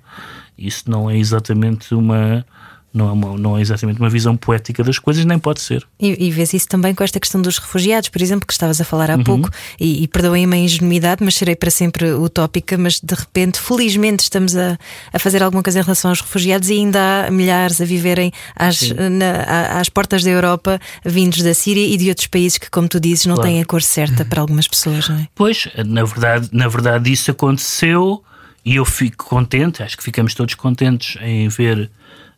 isso 0.55 0.84
não 0.89 1.09
é 1.09 1.17
exatamente 1.17 1.95
uma 1.95 2.45
não 2.94 3.08
é, 3.08 3.12
uma, 3.12 3.38
não 3.38 3.58
é 3.58 3.62
exatamente 3.62 4.00
uma 4.00 4.10
visão 4.10 4.36
poética 4.36 4.84
das 4.84 4.98
coisas, 4.98 5.24
nem 5.24 5.38
pode 5.38 5.62
ser. 5.62 5.86
E, 6.00 6.28
e 6.28 6.32
vês 6.32 6.54
isso 6.54 6.68
também 6.68 6.96
com 6.96 7.04
esta 7.04 7.20
questão 7.20 7.42
dos 7.42 7.58
refugiados, 7.58 8.10
por 8.10 8.22
exemplo, 8.22 8.48
que 8.48 8.54
estavas 8.54 8.82
a 8.82 8.84
falar 8.84 9.12
há 9.12 9.16
uhum. 9.16 9.24
pouco, 9.24 9.50
e, 9.80 10.04
e 10.04 10.08
perdoem-me 10.08 10.56
a 10.56 10.60
ingenuidade, 10.60 11.24
mas 11.24 11.36
serei 11.36 11.56
para 11.56 11.70
sempre 11.70 12.12
utópica, 12.12 12.78
mas 12.78 13.00
de 13.00 13.14
repente, 13.14 13.60
felizmente, 13.60 14.24
estamos 14.24 14.56
a, 14.56 14.78
a 15.14 15.20
fazer 15.20 15.44
alguma 15.44 15.62
coisa 15.62 15.80
em 15.80 15.84
relação 15.84 16.10
aos 16.10 16.22
refugiados 16.22 16.70
e 16.70 16.74
ainda 16.74 17.28
há 17.28 17.32
milhares 17.32 17.80
a 17.80 17.86
viverem 17.86 18.32
às, 18.56 18.92
na, 18.92 19.80
às 19.80 19.90
portas 19.90 20.24
da 20.24 20.30
Europa, 20.30 20.80
vindos 21.06 21.42
da 21.44 21.54
Síria 21.54 21.86
e 21.86 21.96
de 21.96 22.10
outros 22.10 22.28
países 22.28 22.58
que, 22.58 22.70
como 22.70 22.88
tu 22.88 23.00
dizes, 23.00 23.26
não 23.26 23.36
claro. 23.36 23.50
têm 23.50 23.62
a 23.62 23.66
cor 23.66 23.82
certa 23.82 24.26
para 24.26 24.42
algumas 24.42 24.68
pessoas, 24.68 25.08
não 25.08 25.18
é? 25.18 25.28
Pois, 25.36 25.68
na 25.86 26.04
verdade, 26.04 26.50
na 26.52 26.68
verdade 26.68 27.12
isso 27.12 27.30
aconteceu 27.30 28.24
e 28.66 28.76
eu 28.76 28.86
fico 28.86 29.26
contente, 29.26 29.82
acho 29.84 29.98
que 29.98 30.04
ficamos 30.04 30.34
todos 30.34 30.56
contentes 30.56 31.18
em 31.22 31.48
ver 31.48 31.90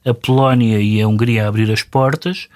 a 0.05 0.13
Polónia 0.13 0.79
e 0.79 1.01
a 1.01 1.07
Hungria 1.07 1.47
abrir 1.47 1.71
as 1.71 1.83
portas, 1.83 2.47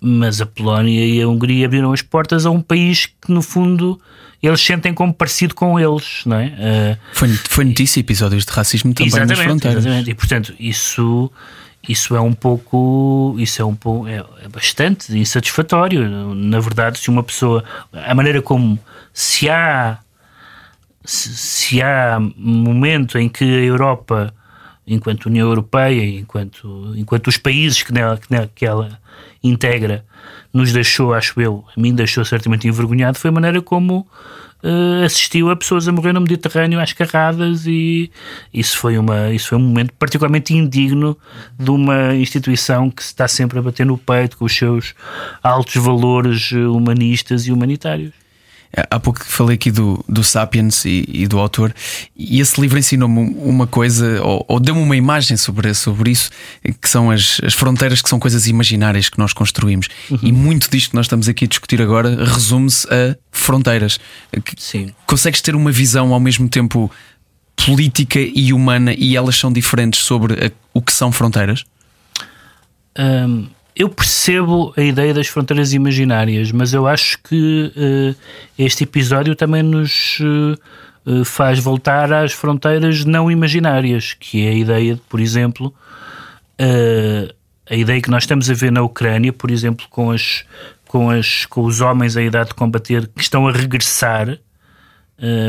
mas 0.00 0.40
a 0.40 0.46
Polónia 0.46 1.04
e 1.06 1.22
a 1.22 1.28
Hungria 1.28 1.66
abriram 1.66 1.92
as 1.92 2.02
portas 2.02 2.44
a 2.44 2.50
um 2.50 2.60
país 2.60 3.06
que, 3.06 3.30
no 3.30 3.40
fundo, 3.40 4.00
eles 4.42 4.60
sentem 4.60 4.92
como 4.92 5.14
parecido 5.14 5.54
com 5.54 5.78
eles, 5.78 6.22
não 6.26 6.36
é? 6.36 6.46
Uh, 6.46 6.98
foi, 7.12 7.28
foi 7.28 7.64
notícia 7.64 8.00
episódios 8.00 8.44
de 8.44 8.50
racismo 8.50 8.92
também 8.92 9.12
nas 9.12 9.38
fronteiras. 9.38 9.84
Exatamente, 9.84 10.10
e 10.10 10.14
portanto, 10.14 10.54
isso, 10.58 11.30
isso 11.88 12.16
é 12.16 12.20
um 12.20 12.32
pouco, 12.32 13.36
isso 13.38 13.62
é 13.62 13.64
um 13.64 13.76
pouco, 13.76 14.08
é, 14.08 14.24
é 14.44 14.48
bastante 14.48 15.16
insatisfatório. 15.16 16.08
Na 16.34 16.58
verdade, 16.58 16.98
se 16.98 17.08
uma 17.08 17.22
pessoa, 17.22 17.62
a 17.92 18.14
maneira 18.14 18.42
como 18.42 18.78
se 19.14 19.48
há 19.48 19.98
se 21.04 21.82
há 21.82 22.18
momento 22.36 23.18
em 23.18 23.28
que 23.28 23.44
a 23.44 23.64
Europa, 23.64 24.32
enquanto 24.94 25.26
União 25.26 25.48
Europeia, 25.48 26.04
enquanto, 26.04 26.92
enquanto 26.96 27.28
os 27.28 27.36
países 27.36 27.82
que, 27.82 27.92
nela, 27.92 28.16
que, 28.16 28.30
nela, 28.30 28.50
que 28.54 28.66
ela 28.66 28.98
integra, 29.42 30.04
nos 30.52 30.72
deixou, 30.72 31.14
acho 31.14 31.40
eu, 31.40 31.64
a 31.76 31.80
mim 31.80 31.94
deixou 31.94 32.24
certamente 32.24 32.68
envergonhado, 32.68 33.18
foi 33.18 33.30
a 33.30 33.32
maneira 33.32 33.60
como 33.62 34.06
uh, 34.62 35.04
assistiu 35.04 35.50
a 35.50 35.56
pessoas 35.56 35.88
a 35.88 35.92
morrer 35.92 36.12
no 36.12 36.20
Mediterrâneo 36.20 36.78
às 36.78 36.92
carradas 36.92 37.66
e 37.66 38.10
isso 38.52 38.78
foi, 38.78 38.98
uma, 38.98 39.30
isso 39.30 39.48
foi 39.48 39.58
um 39.58 39.62
momento 39.62 39.92
particularmente 39.98 40.54
indigno 40.54 41.16
de 41.58 41.70
uma 41.70 42.14
instituição 42.14 42.90
que 42.90 43.02
se 43.02 43.08
está 43.08 43.26
sempre 43.26 43.58
a 43.58 43.62
bater 43.62 43.86
no 43.86 43.98
peito 43.98 44.36
com 44.36 44.44
os 44.44 44.56
seus 44.56 44.94
altos 45.42 45.76
valores 45.76 46.52
humanistas 46.52 47.46
e 47.46 47.52
humanitários. 47.52 48.21
Há 48.90 48.98
pouco 48.98 49.22
falei 49.22 49.56
aqui 49.56 49.70
do, 49.70 50.02
do 50.08 50.24
Sapiens 50.24 50.86
e, 50.86 51.04
e 51.06 51.26
do 51.26 51.38
autor, 51.38 51.74
e 52.16 52.40
esse 52.40 52.58
livro 52.58 52.78
ensinou-me 52.78 53.34
uma 53.36 53.66
coisa, 53.66 54.22
ou, 54.22 54.44
ou 54.48 54.58
deu-me 54.58 54.80
uma 54.80 54.96
imagem 54.96 55.36
sobre, 55.36 55.74
sobre 55.74 56.10
isso, 56.10 56.30
que 56.80 56.88
são 56.88 57.10
as, 57.10 57.38
as 57.44 57.52
fronteiras, 57.52 58.00
que 58.00 58.08
são 58.08 58.18
coisas 58.18 58.46
imaginárias 58.46 59.10
que 59.10 59.18
nós 59.18 59.34
construímos. 59.34 59.88
Uhum. 60.10 60.18
E 60.22 60.32
muito 60.32 60.70
disto 60.70 60.90
que 60.90 60.96
nós 60.96 61.04
estamos 61.04 61.28
aqui 61.28 61.44
a 61.44 61.48
discutir 61.48 61.82
agora 61.82 62.24
resume-se 62.24 62.86
a 62.88 63.14
fronteiras. 63.30 64.00
Sim. 64.56 64.90
Consegues 65.06 65.42
ter 65.42 65.54
uma 65.54 65.70
visão 65.70 66.14
ao 66.14 66.20
mesmo 66.20 66.48
tempo 66.48 66.90
política 67.54 68.20
e 68.20 68.54
humana, 68.54 68.94
e 68.96 69.16
elas 69.16 69.36
são 69.36 69.52
diferentes 69.52 70.00
sobre 70.00 70.46
a, 70.46 70.50
o 70.72 70.80
que 70.80 70.94
são 70.94 71.12
fronteiras? 71.12 71.64
Um 72.98 73.48
eu 73.74 73.88
percebo 73.88 74.72
a 74.76 74.82
ideia 74.82 75.14
das 75.14 75.28
fronteiras 75.28 75.72
imaginárias, 75.72 76.52
mas 76.52 76.74
eu 76.74 76.86
acho 76.86 77.18
que 77.22 77.72
uh, 77.74 78.16
este 78.58 78.84
episódio 78.84 79.34
também 79.34 79.62
nos 79.62 80.18
uh, 80.20 81.24
faz 81.24 81.58
voltar 81.58 82.12
às 82.12 82.32
fronteiras 82.32 83.04
não 83.04 83.30
imaginárias, 83.30 84.14
que 84.14 84.46
é 84.46 84.50
a 84.50 84.54
ideia 84.54 84.94
de, 84.94 85.00
por 85.02 85.20
exemplo, 85.20 85.74
uh, 86.60 87.34
a 87.68 87.74
ideia 87.74 88.00
que 88.02 88.10
nós 88.10 88.24
estamos 88.24 88.50
a 88.50 88.54
ver 88.54 88.70
na 88.70 88.82
Ucrânia, 88.82 89.32
por 89.32 89.50
exemplo, 89.50 89.86
com, 89.88 90.10
as, 90.10 90.44
com, 90.86 91.08
as, 91.08 91.46
com 91.46 91.64
os 91.64 91.80
homens 91.80 92.16
à 92.16 92.22
idade 92.22 92.50
de 92.50 92.54
combater 92.54 93.08
que 93.08 93.22
estão 93.22 93.48
a 93.48 93.52
regressar. 93.52 94.38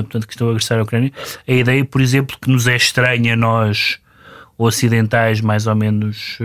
portanto, 0.04 0.28
que 0.28 0.34
estão 0.34 0.48
a 0.48 0.52
regressar 0.52 0.80
à 0.80 0.84
Ucrânia, 0.84 1.12
a 1.46 1.52
ideia, 1.52 1.84
por 1.84 2.00
exemplo, 2.00 2.38
que 2.40 2.50
nos 2.50 2.68
é 2.68 2.76
estranha 2.78 3.34
a 3.34 3.36
nós, 3.36 4.00
ocidentais, 4.58 5.42
mais 5.42 5.68
ou 5.68 5.76
menos 5.76 6.40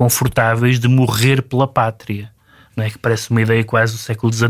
confortáveis 0.00 0.80
de 0.80 0.88
morrer 0.88 1.42
pela 1.42 1.68
pátria. 1.68 2.32
Não 2.74 2.82
é 2.82 2.88
que 2.88 2.96
parece 2.96 3.30
uma 3.30 3.42
ideia 3.42 3.62
quase 3.62 3.92
do 3.92 3.98
século 3.98 4.32
XIX. 4.32 4.48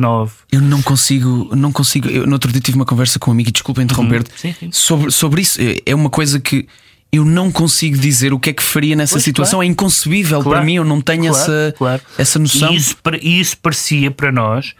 Eu 0.53 0.61
não 0.61 0.81
consigo, 0.81 1.51
não 1.57 1.73
consigo. 1.73 2.09
Eu, 2.09 2.25
no 2.25 2.35
outro 2.35 2.53
dia 2.53 2.61
tive 2.61 2.77
uma 2.77 2.85
conversa 2.85 3.19
com 3.19 3.33
um 3.33 3.35
amigo, 3.35 3.49
e 3.49 3.53
desculpa 3.53 3.83
interromper-te, 3.83 4.57
uhum. 4.63 4.71
sobre, 4.71 5.11
sobre 5.11 5.43
isso. 5.43 5.59
É 5.85 5.93
uma 5.93 6.09
coisa 6.09 6.39
que 6.39 6.69
eu 7.13 7.25
não 7.25 7.51
consigo 7.51 7.99
dizer 7.99 8.33
o 8.33 8.39
que 8.39 8.51
é 8.51 8.53
que 8.53 8.63
faria 8.63 8.95
nessa 8.95 9.15
pois, 9.15 9.25
situação. 9.25 9.59
Claro. 9.59 9.69
É 9.69 9.73
inconcebível 9.73 10.41
claro, 10.43 10.51
para 10.51 10.65
mim, 10.65 10.75
eu 10.75 10.85
não 10.85 11.01
tenho 11.01 11.33
claro, 11.33 11.37
essa, 11.37 11.75
essa 12.17 12.39
noção. 12.39 12.73
E 12.73 12.77
isso, 12.77 12.97
isso 13.21 13.59
parecia 13.59 14.11
para 14.13 14.31
nós, 14.31 14.75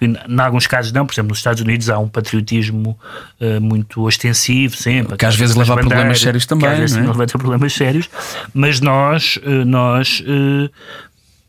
em 0.00 0.16
alguns 0.40 0.66
casos 0.66 0.92
não, 0.92 1.04
por 1.04 1.12
exemplo, 1.12 1.30
nos 1.30 1.38
Estados 1.38 1.60
Unidos 1.60 1.90
há 1.90 1.98
um 1.98 2.08
patriotismo 2.08 2.98
uh, 3.38 3.60
muito 3.60 4.02
ostensivo, 4.02 4.76
sempre. 4.76 5.16
Que 5.16 5.26
às 5.26 5.36
vezes 5.36 5.54
leva 5.54 5.74
a 5.74 5.76
problemas 5.76 6.20
sérios 6.20 6.46
também. 6.46 6.68
Às 6.70 6.78
vezes 6.78 6.96
é? 6.96 7.00
leva 7.02 7.24
a 7.24 7.26
problemas 7.26 7.72
sérios, 7.74 8.08
mas 8.54 8.80
nós, 8.80 9.38
uh, 9.44 9.64
nós 9.66 10.20
uh, 10.20 10.70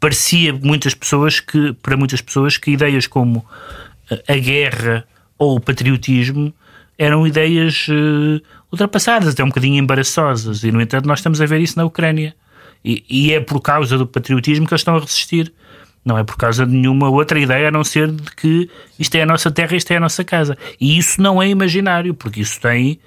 parecia 0.02 0.52
muitas 0.52 0.94
pessoas 0.94 1.40
que, 1.40 1.72
para 1.82 1.96
muitas 1.96 2.20
pessoas, 2.20 2.58
que 2.58 2.72
ideias 2.72 3.08
como 3.08 3.46
a 4.28 4.36
guerra 4.36 5.06
ou 5.38 5.56
o 5.56 5.60
patriotismo 5.60 6.54
eram 6.98 7.26
ideias 7.28 7.88
uh, 7.90 8.42
ultrapassadas, 8.72 9.34
até 9.34 9.44
um 9.44 9.48
bocadinho 9.48 9.78
embaraçosas. 9.78 10.64
E, 10.64 10.72
no 10.72 10.82
entanto, 10.82 11.08
nós 11.08 11.20
estamos 11.20 11.42
a 11.42 11.46
ver 11.46 11.62
isso 11.62 11.78
na 11.78 11.86
Ucrânia. 11.86 12.36
E, 12.84 13.04
e, 13.10 13.34
é 13.34 13.40
por 13.40 13.62
causa 13.62 13.98
do 13.98 14.06
patriotismo 14.06 14.68
que 14.68 14.74
eles 14.74 14.82
estão 14.82 14.96
a 14.96 15.00
resistir. 15.00 15.52
Não 16.04 16.18
é 16.18 16.24
por 16.24 16.38
causa 16.38 16.66
de 16.66 16.72
nenhuma 16.72 17.10
outra 17.10 17.40
ideia 17.40 17.70
a 17.70 17.72
não 17.72 17.84
ser 17.84 18.12
de 18.12 18.36
que 18.36 18.70
isto 19.00 19.16
é 19.16 19.24
a 19.24 19.26
nossa 19.26 19.50
terra, 19.50 19.76
isto 19.76 19.92
é 19.92 19.98
a 19.98 20.00
nossa 20.00 20.24
casa. 20.24 20.56
E 20.80 20.98
isso 20.98 21.20
não 21.20 21.42
é 21.42 21.48
imaginário, 21.48 22.14
porque 22.14 22.42
isso 22.42 22.62
tem 22.62 23.00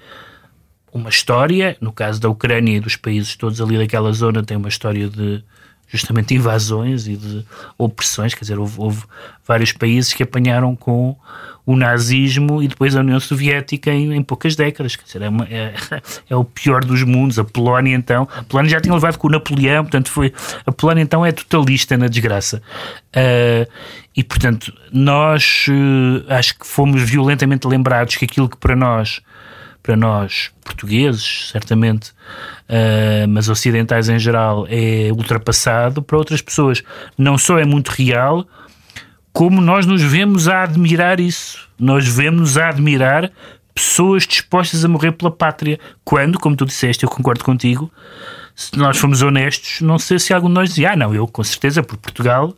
uma 0.92 1.08
história. 1.08 1.76
No 1.80 1.92
caso 1.92 2.20
da 2.20 2.28
Ucrânia 2.28 2.76
e 2.76 2.80
dos 2.80 2.96
países 2.96 3.36
todos 3.36 3.60
ali 3.60 3.78
daquela 3.78 4.12
zona, 4.12 4.42
tem 4.42 4.56
uma 4.56 4.68
história 4.68 5.08
de 5.08 5.44
justamente 5.88 6.34
invasões 6.34 7.06
e 7.06 7.16
de 7.16 7.44
opressões. 7.76 8.34
Quer 8.34 8.40
dizer, 8.40 8.58
houve, 8.58 8.74
houve 8.78 9.02
vários 9.46 9.72
países 9.72 10.12
que 10.12 10.22
apanharam 10.22 10.76
com 10.76 11.16
o 11.64 11.76
nazismo 11.76 12.62
e 12.62 12.68
depois 12.68 12.96
a 12.96 13.00
União 13.00 13.20
Soviética 13.20 13.90
em, 13.90 14.14
em 14.14 14.22
poucas 14.22 14.56
décadas. 14.56 14.96
Quer 14.96 15.04
dizer, 15.04 15.22
é, 15.22 15.28
uma, 15.28 15.44
é, 15.44 15.74
é, 16.30 16.36
o 16.36 16.44
pior 16.44 16.84
dos 16.84 17.02
mundos. 17.02 17.38
A 17.38 17.44
Polónia, 17.44 17.94
então, 17.94 18.28
a 18.34 18.42
Polónia 18.42 18.70
já 18.70 18.80
tinha 18.80 18.94
levado 18.94 19.18
com 19.18 19.28
o 19.28 19.30
Napoleão, 19.30 19.84
portanto, 19.84 20.10
foi. 20.10 20.32
A 20.64 20.72
Polónia, 20.72 21.02
então, 21.02 21.24
é 21.24 21.32
totalista 21.32 21.96
na 21.96 22.08
desgraça. 22.08 22.62
Uh, 23.14 23.70
e, 24.16 24.24
portanto, 24.24 24.72
nós 24.90 25.66
uh, 25.68 26.32
acho 26.32 26.58
que 26.58 26.66
fomos 26.66 27.02
violentamente 27.02 27.66
lembrados 27.66 28.16
que 28.16 28.24
aquilo 28.24 28.48
que 28.48 28.56
para 28.56 28.74
nós 28.74 29.20
para 29.82 29.96
nós 29.96 30.50
portugueses, 30.64 31.50
certamente, 31.50 32.10
uh, 32.68 33.28
mas 33.28 33.48
ocidentais 33.48 34.08
em 34.08 34.18
geral, 34.18 34.66
é 34.68 35.10
ultrapassado, 35.12 36.02
para 36.02 36.18
outras 36.18 36.42
pessoas 36.42 36.82
não 37.16 37.38
só 37.38 37.58
é 37.58 37.64
muito 37.64 37.88
real, 37.88 38.46
como 39.32 39.60
nós 39.60 39.86
nos 39.86 40.02
vemos 40.02 40.48
a 40.48 40.64
admirar 40.64 41.20
isso. 41.20 41.68
Nós 41.78 42.08
vemos 42.08 42.58
a 42.58 42.68
admirar 42.70 43.30
pessoas 43.72 44.26
dispostas 44.26 44.84
a 44.84 44.88
morrer 44.88 45.12
pela 45.12 45.30
pátria. 45.30 45.78
Quando, 46.04 46.40
como 46.40 46.56
tu 46.56 46.66
disseste, 46.66 47.04
eu 47.04 47.08
concordo 47.08 47.44
contigo, 47.44 47.90
se 48.58 48.76
nós 48.76 48.98
formos 48.98 49.22
honestos, 49.22 49.80
não 49.82 50.00
sei 50.00 50.18
se 50.18 50.34
algum 50.34 50.48
de 50.48 50.54
nós 50.54 50.70
dizia, 50.70 50.90
ah, 50.90 50.96
não, 50.96 51.14
eu 51.14 51.28
com 51.28 51.44
certeza 51.44 51.80
por 51.80 51.96
Portugal 51.96 52.52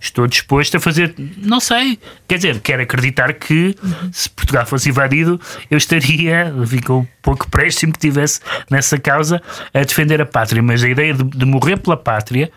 estou 0.00 0.26
disposto 0.26 0.76
a 0.76 0.80
fazer. 0.80 1.14
Não 1.36 1.60
sei. 1.60 2.00
Quer 2.26 2.34
dizer, 2.34 2.58
quero 2.58 2.82
acreditar 2.82 3.32
que 3.32 3.76
se 4.10 4.28
Portugal 4.28 4.66
fosse 4.66 4.88
invadido, 4.88 5.40
eu 5.70 5.78
estaria, 5.78 6.52
fico 6.66 6.94
um 6.94 7.06
pouco 7.22 7.48
préstimo 7.48 7.92
que 7.92 8.00
tivesse 8.00 8.40
nessa 8.68 8.98
causa 8.98 9.40
a 9.72 9.84
defender 9.84 10.20
a 10.20 10.26
pátria. 10.26 10.60
Mas 10.60 10.82
a 10.82 10.88
ideia 10.88 11.14
de, 11.14 11.22
de 11.22 11.44
morrer 11.44 11.76
pela 11.76 11.96
pátria 11.96 12.50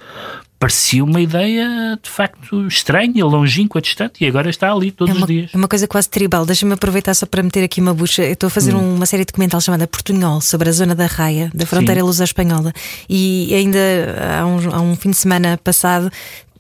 parecia 0.60 1.04
uma 1.04 1.22
ideia 1.22 1.98
de 2.04 2.10
facto 2.10 2.68
estranha, 2.68 3.26
longínqua, 3.26 3.82
distante, 3.82 4.24
e 4.24 4.28
agora 4.28 4.50
está 4.50 4.72
ali 4.72 4.92
todos 4.92 5.16
é 5.16 5.18
uma, 5.18 5.26
os 5.26 5.28
dias. 5.28 5.52
É 5.54 5.58
uma 5.58 5.68
coisa 5.70 5.88
quase 5.88 6.10
tribal. 6.10 6.46
Deixa-me 6.46 6.74
aproveitar 6.74 7.14
só 7.14 7.26
para 7.26 7.42
meter 7.42 7.64
aqui 7.64 7.80
uma 7.80 7.94
bucha. 7.94 8.24
Eu 8.24 8.34
estou 8.34 8.48
a 8.48 8.50
fazer 8.50 8.76
hum. 8.76 8.96
uma 8.96 9.06
série 9.06 9.24
de 9.24 9.28
documental 9.28 9.62
chamada 9.62 9.88
Portunhol 9.88 10.42
sobre 10.42 10.68
a 10.68 10.72
zona 10.74 10.94
da 10.94 11.06
Raia, 11.06 11.50
da 11.54 11.66
fronteira 11.66 12.04
luso-espanhola, 12.04 12.74
e 13.10 13.54
ainda 13.54 13.80
há 14.40 14.46
um, 14.46 14.76
há 14.76 14.82
um 14.82 14.96
fim 14.98 15.12
de 15.12 15.18
semana 15.18 15.58
passado 15.64 16.12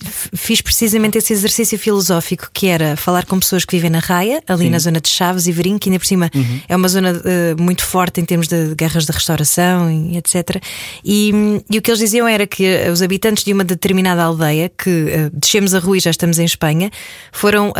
fiz 0.05 0.61
precisamente 0.61 1.17
esse 1.17 1.33
exercício 1.33 1.77
filosófico 1.77 2.49
que 2.53 2.67
era 2.67 2.95
falar 2.95 3.25
com 3.25 3.39
pessoas 3.39 3.65
que 3.65 3.75
vivem 3.75 3.89
na 3.89 3.99
Raia, 3.99 4.41
ali 4.47 4.65
Sim. 4.65 4.69
na 4.69 4.79
zona 4.79 5.01
de 5.01 5.09
Chaves 5.09 5.47
e 5.47 5.51
Verim, 5.51 5.77
que 5.77 5.89
ainda 5.89 5.99
por 5.99 6.05
cima 6.05 6.31
uhum. 6.33 6.61
é 6.67 6.75
uma 6.75 6.87
zona 6.87 7.11
uh, 7.11 7.61
muito 7.61 7.83
forte 7.83 8.21
em 8.21 8.25
termos 8.25 8.47
de 8.47 8.73
guerras 8.75 9.05
de 9.05 9.11
restauração 9.11 9.91
e 9.91 10.17
etc. 10.17 10.61
E, 11.03 11.31
e, 11.69 11.77
o 11.77 11.81
que 11.81 11.91
eles 11.91 11.99
diziam 11.99 12.27
era 12.27 12.47
que 12.47 12.65
eh, 12.65 12.89
os 12.89 13.01
habitantes 13.01 13.43
de 13.43 13.51
uma 13.51 13.63
determinada 13.63 14.23
aldeia, 14.23 14.69
que 14.69 14.89
uh, 14.89 15.29
descemos 15.33 15.73
a 15.73 15.79
rua 15.79 15.97
e 15.97 15.99
já 15.99 16.11
estamos 16.11 16.39
em 16.39 16.45
Espanha, 16.45 16.91
foram 17.31 17.69
uh, 17.69 17.73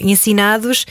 ensinados 0.00 0.86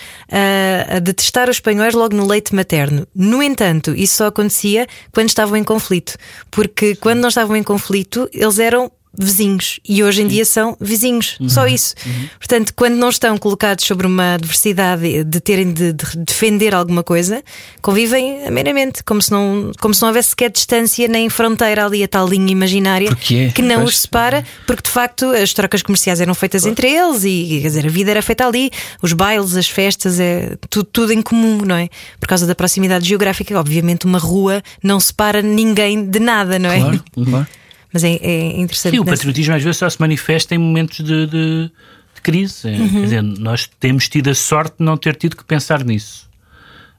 a 0.95 0.99
detestar 0.99 1.49
os 1.49 1.57
espanhóis 1.57 1.93
logo 1.93 2.15
no 2.15 2.27
leite 2.27 2.53
materno. 2.53 3.07
No 3.15 3.41
entanto, 3.41 3.93
isso 3.95 4.17
só 4.17 4.27
acontecia 4.27 4.87
quando 5.11 5.29
estavam 5.29 5.55
em 5.57 5.63
conflito, 5.63 6.17
porque 6.51 6.95
quando 6.95 7.19
não 7.19 7.29
estavam 7.29 7.55
em 7.55 7.63
conflito, 7.63 8.29
eles 8.33 8.59
eram 8.59 8.91
vizinhos 9.17 9.79
e 9.87 10.03
hoje 10.03 10.21
em 10.23 10.27
dia 10.27 10.43
são 10.45 10.75
vizinhos, 10.79 11.37
Uhum. 11.39 11.49
só 11.49 11.67
isso. 11.67 11.93
Portanto, 12.39 12.73
quando 12.75 12.95
não 12.95 13.09
estão 13.09 13.37
colocados 13.37 13.85
sobre 13.85 14.07
uma 14.07 14.33
adversidade 14.35 15.23
de 15.23 15.39
terem 15.39 15.71
de, 15.71 15.93
de 15.93 16.05
defender 16.17 16.73
alguma 16.73 17.03
coisa, 17.03 17.43
convivem 17.81 18.45
amenamente, 18.47 19.03
como 19.03 19.21
se 19.21 19.31
não, 19.31 19.71
como 19.79 19.93
se 19.93 20.01
não 20.01 20.09
houvesse 20.09 20.29
sequer 20.29 20.49
distância 20.49 21.07
nem 21.07 21.29
fronteira 21.29 21.85
ali, 21.85 22.03
a 22.03 22.07
tal 22.07 22.27
linha 22.27 22.51
imaginária 22.51 23.09
é, 23.31 23.49
que 23.49 23.61
não 23.61 23.83
os 23.83 23.99
separa, 23.99 24.43
porque 24.65 24.83
de 24.83 24.89
facto 24.89 25.25
as 25.31 25.53
trocas 25.53 25.81
comerciais 25.83 26.19
eram 26.19 26.33
feitas 26.33 26.65
entre 26.65 26.89
eles 26.89 27.23
e 27.23 27.59
quer 27.61 27.67
dizer, 27.67 27.85
a 27.85 27.89
vida 27.89 28.11
era 28.11 28.21
feita 28.21 28.45
ali, 28.47 28.71
os 29.01 29.13
bailes, 29.13 29.55
as 29.55 29.67
festas, 29.67 30.19
é 30.19 30.55
tudo, 30.69 30.85
tudo 30.91 31.13
em 31.13 31.21
comum, 31.21 31.57
não 31.65 31.75
é? 31.75 31.89
Por 32.19 32.27
causa 32.27 32.47
da 32.47 32.55
proximidade 32.55 33.07
geográfica, 33.07 33.57
obviamente 33.59 34.05
uma 34.05 34.17
rua 34.19 34.61
não 34.81 34.99
separa 34.99 35.41
ninguém 35.41 36.05
de 36.05 36.19
nada, 36.19 36.57
não 36.57 36.69
é? 36.71 36.79
Claro, 36.79 37.03
claro. 37.25 37.47
Mas 37.93 38.03
é, 38.03 38.13
é 38.15 38.59
interessante. 38.59 38.95
Sim, 38.95 38.99
o 38.99 39.05
patriotismo 39.05 39.53
às 39.55 39.63
vezes 39.63 39.77
só 39.77 39.89
se 39.89 39.99
manifesta 40.01 40.55
em 40.55 40.57
momentos 40.57 40.97
de, 40.97 41.27
de- 41.27 41.71
de 42.15 42.21
crise. 42.21 42.67
Uhum. 42.67 42.89
Quer 42.89 43.01
dizer, 43.03 43.21
nós 43.21 43.69
temos 43.79 44.09
tido 44.09 44.29
a 44.29 44.35
sorte 44.35 44.77
de 44.79 44.83
não 44.85 44.97
ter 44.97 45.15
tido 45.15 45.35
que 45.37 45.43
pensar 45.45 45.83
nisso. 45.83 46.29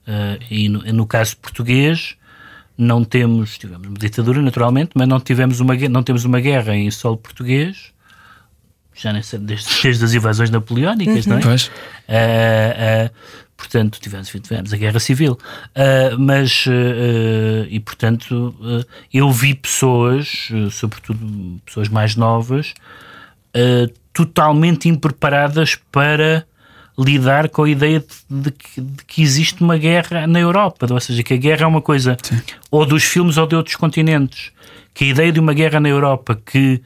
Ah, 0.06 0.38
e 0.50 0.68
no, 0.68 0.80
no 0.92 1.06
caso 1.06 1.36
português, 1.38 2.14
não 2.78 3.04
temos, 3.04 3.58
tivemos 3.58 3.86
uma 3.88 3.98
ditadura 3.98 4.40
naturalmente, 4.42 4.90
mas 4.94 5.08
não, 5.08 5.18
tivemos 5.20 5.60
uma, 5.60 5.74
não 5.88 6.02
temos 6.02 6.24
uma 6.24 6.40
guerra 6.40 6.74
em 6.76 6.90
solo 6.90 7.16
português, 7.16 7.92
já 8.94 9.12
nem 9.12 9.22
sei, 9.22 9.38
desde, 9.40 9.82
desde 9.82 10.04
as 10.04 10.14
invasões 10.14 10.50
napoleónicas, 10.50 11.26
não 11.26 11.38
é? 11.38 11.40
Pois. 11.40 11.70
Ah, 12.08 13.08
ah, 13.08 13.10
portanto, 13.56 13.98
tivemos, 14.00 14.28
tivemos 14.28 14.72
a 14.72 14.76
guerra 14.76 15.00
civil. 15.00 15.38
Ah, 15.74 16.16
mas, 16.18 16.66
ah, 16.68 17.66
e 17.68 17.80
portanto, 17.80 18.54
ah, 18.62 18.84
eu 19.12 19.30
vi 19.30 19.54
pessoas, 19.54 20.48
sobretudo 20.70 21.60
pessoas 21.64 21.88
mais 21.88 22.16
novas, 22.16 22.74
totalmente 24.12 24.88
impreparadas 24.88 25.76
para 25.90 26.46
lidar 26.98 27.48
com 27.48 27.64
a 27.64 27.68
ideia 27.68 28.00
de, 28.00 28.42
de 28.42 28.50
que, 28.52 28.80
de 28.80 29.04
que 29.04 29.22
existe 29.22 29.62
uma 29.62 29.76
guerra 29.76 30.26
na 30.26 30.38
Europa, 30.40 30.86
ou 30.88 31.00
seja, 31.00 31.22
que 31.22 31.34
a 31.34 31.36
guerra 31.36 31.64
é 31.64 31.66
uma 31.66 31.82
coisa 31.82 32.16
ou 32.70 32.86
dos 32.86 33.02
filmes 33.02 33.36
ou 33.36 33.46
de 33.46 33.56
outros 33.56 33.76
continentes, 33.76 34.52
que 34.92 35.04
a 35.04 35.08
ideia 35.08 35.32
de 35.32 35.40
uma 35.40 35.52
guerra 35.52 35.80
na 35.80 35.88
Europa 35.88 36.40
que 36.46 36.80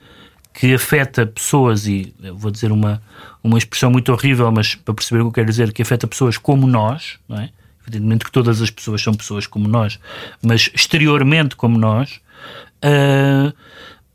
que 0.53 0.74
afeta 0.74 1.26
pessoas, 1.26 1.86
e 1.86 2.14
vou 2.34 2.51
dizer 2.51 2.72
uma, 2.72 3.01
uma 3.42 3.59
expressão 3.59 3.90
muito 3.90 4.12
horrível, 4.12 4.51
mas 4.51 4.74
para 4.74 4.94
perceber 4.94 5.20
o 5.20 5.24
que 5.24 5.28
eu 5.28 5.32
quero 5.32 5.51
dizer, 5.51 5.72
que 5.72 5.82
afeta 5.82 6.07
pessoas 6.07 6.36
como 6.36 6.66
nós, 6.66 7.18
não 7.28 7.40
é? 7.40 7.51
Evidentemente 7.82 8.24
que 8.24 8.32
todas 8.32 8.61
as 8.61 8.70
pessoas 8.70 9.01
são 9.01 9.14
pessoas 9.14 9.46
como 9.46 9.66
nós, 9.66 9.99
mas 10.42 10.70
exteriormente 10.74 11.57
como 11.57 11.78
nós, 11.78 12.20
ah, 12.82 13.53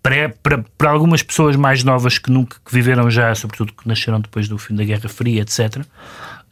para, 0.01 0.29
para, 0.29 0.65
para 0.77 0.89
algumas 0.89 1.23
pessoas 1.23 1.55
mais 1.55 1.83
novas 1.83 2.17
que 2.17 2.29
nunca 2.29 2.57
que 2.65 2.73
viveram 2.73 3.09
já, 3.09 3.33
sobretudo 3.33 3.71
que 3.71 3.87
nasceram 3.87 4.19
depois 4.19 4.49
do 4.49 4.57
fim 4.57 4.75
da 4.75 4.83
Guerra 4.83 5.07
Fria, 5.07 5.41
etc., 5.41 5.85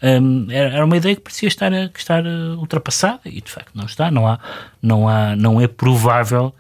hum, 0.02 0.48
era 0.50 0.76
era 0.76 0.86
uma 0.86 0.96
ideia 0.96 1.16
que 1.16 1.22
parecia 1.22 1.50
estar, 1.50 1.72
que 1.90 2.00
estar 2.00 2.26
ah, 2.26 2.56
ultrapassada 2.58 3.22
e 3.26 3.42
de 3.42 3.52
facto 3.52 3.72
não 3.76 3.86
está. 3.86 4.10
Não, 4.10 4.26
há, 4.26 4.40
não, 4.82 5.08
há, 5.08 5.36
não 5.36 5.60
é 5.60 5.68
provável 5.68 6.56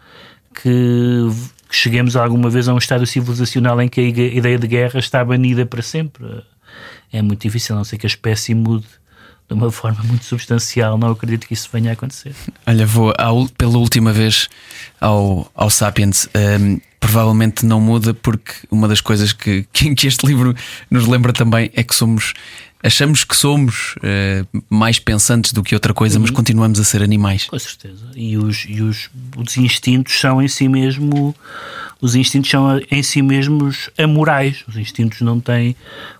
que, 0.53 1.27
que 1.71 1.77
cheguemos 1.77 2.17
alguma 2.17 2.49
vez 2.49 2.67
a 2.67 2.73
um 2.73 2.77
estado 2.77 3.05
civilizacional 3.07 3.81
em 3.81 3.87
que 3.87 4.01
a 4.01 4.03
ide- 4.03 4.35
ideia 4.35 4.59
de 4.59 4.67
guerra 4.67 4.99
está 4.99 5.23
banida 5.23 5.65
para 5.65 5.81
sempre. 5.81 6.25
É 7.13 7.21
muito 7.21 7.41
difícil, 7.41 7.73
a 7.75 7.77
não 7.77 7.85
ser 7.85 7.97
que 7.97 8.05
a 8.05 8.09
espécie 8.09 8.53
mude 8.53 8.85
de 9.47 9.53
uma 9.53 9.71
forma 9.71 10.03
muito 10.03 10.25
substancial. 10.25 10.97
Não 10.97 11.11
acredito 11.11 11.47
que 11.47 11.53
isso 11.53 11.69
venha 11.71 11.91
a 11.91 11.93
acontecer. 11.93 12.35
Olha, 12.67 12.85
vou 12.85 13.13
ao- 13.17 13.47
pela 13.57 13.77
última 13.77 14.11
vez 14.11 14.49
ao, 14.99 15.49
ao 15.55 15.69
Sapiens. 15.69 16.27
Ahm, 16.35 16.79
provavelmente 16.99 17.65
não 17.65 17.79
muda, 17.81 18.13
porque 18.13 18.51
uma 18.69 18.87
das 18.87 18.99
coisas 19.01 19.31
que, 19.33 19.63
que 19.71 20.07
este 20.07 20.25
livro 20.27 20.53
nos 20.89 21.07
lembra 21.07 21.31
também 21.31 21.71
é 21.73 21.83
que 21.83 21.95
somos. 21.95 22.33
Achamos 22.83 23.23
que 23.23 23.35
somos 23.35 23.95
eh, 24.01 24.43
mais 24.69 24.97
pensantes 24.97 25.53
do 25.53 25.61
que 25.61 25.75
outra 25.75 25.93
coisa, 25.93 26.19
mas 26.19 26.31
continuamos 26.31 26.79
a 26.79 26.83
ser 26.83 27.03
animais. 27.03 27.45
Com 27.45 27.59
certeza. 27.59 28.05
E 28.15 28.37
os, 28.37 28.65
e 28.67 28.81
os, 28.81 29.09
os 29.37 29.57
instintos 29.57 30.19
são 30.19 30.41
em 30.41 30.47
si 30.47 30.67
mesmo. 30.67 31.35
Os 32.01 32.15
instintos 32.15 32.49
são 32.49 32.81
em 32.89 33.03
si 33.03 33.21
mesmos 33.21 33.89
amorais. 33.97 34.63
Os 34.67 34.75
instintos 34.75 35.21
não 35.21 35.39
têm, 35.39 35.75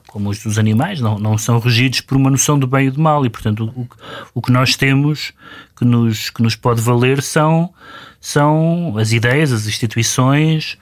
como 0.07 0.29
os 0.29 0.43
dos 0.43 0.59
animais, 0.59 0.99
não, 0.99 1.17
não 1.17 1.37
são 1.37 1.57
regidos 1.57 2.01
por 2.01 2.15
uma 2.15 2.29
noção 2.29 2.59
do 2.59 2.67
bem 2.67 2.87
e 2.87 2.91
do 2.91 3.01
mal. 3.01 3.25
E, 3.25 3.29
portanto, 3.29 3.73
o, 3.75 3.87
o 4.35 4.41
que 4.41 4.51
nós 4.51 4.75
temos 4.75 5.33
que 5.75 5.83
nos, 5.83 6.29
que 6.29 6.43
nos 6.43 6.55
pode 6.55 6.79
valer 6.79 7.23
são, 7.23 7.73
são 8.19 8.95
as 8.97 9.11
ideias, 9.11 9.51
as 9.51 9.65
instituições 9.65 10.77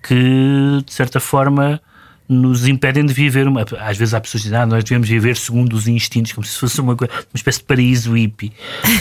que, 0.00 0.82
de 0.84 0.92
certa 0.92 1.18
forma, 1.18 1.80
nos 2.28 2.66
impedem 2.66 3.04
de 3.04 3.12
viver. 3.12 3.46
Uma, 3.46 3.64
às 3.80 3.96
vezes 3.98 4.14
há 4.14 4.20
pessoas 4.20 4.42
que 4.42 4.48
dizem, 4.48 4.58
ah, 4.62 4.66
nós 4.66 4.82
devemos 4.84 5.08
viver 5.08 5.36
segundo 5.36 5.74
os 5.74 5.86
instintos, 5.88 6.32
como 6.32 6.46
se 6.46 6.58
fosse 6.58 6.80
uma, 6.80 6.96
coisa- 6.96 7.12
uma 7.14 7.24
espécie 7.34 7.58
de 7.58 7.64
paraíso 7.64 8.12
hippie. 8.14 8.52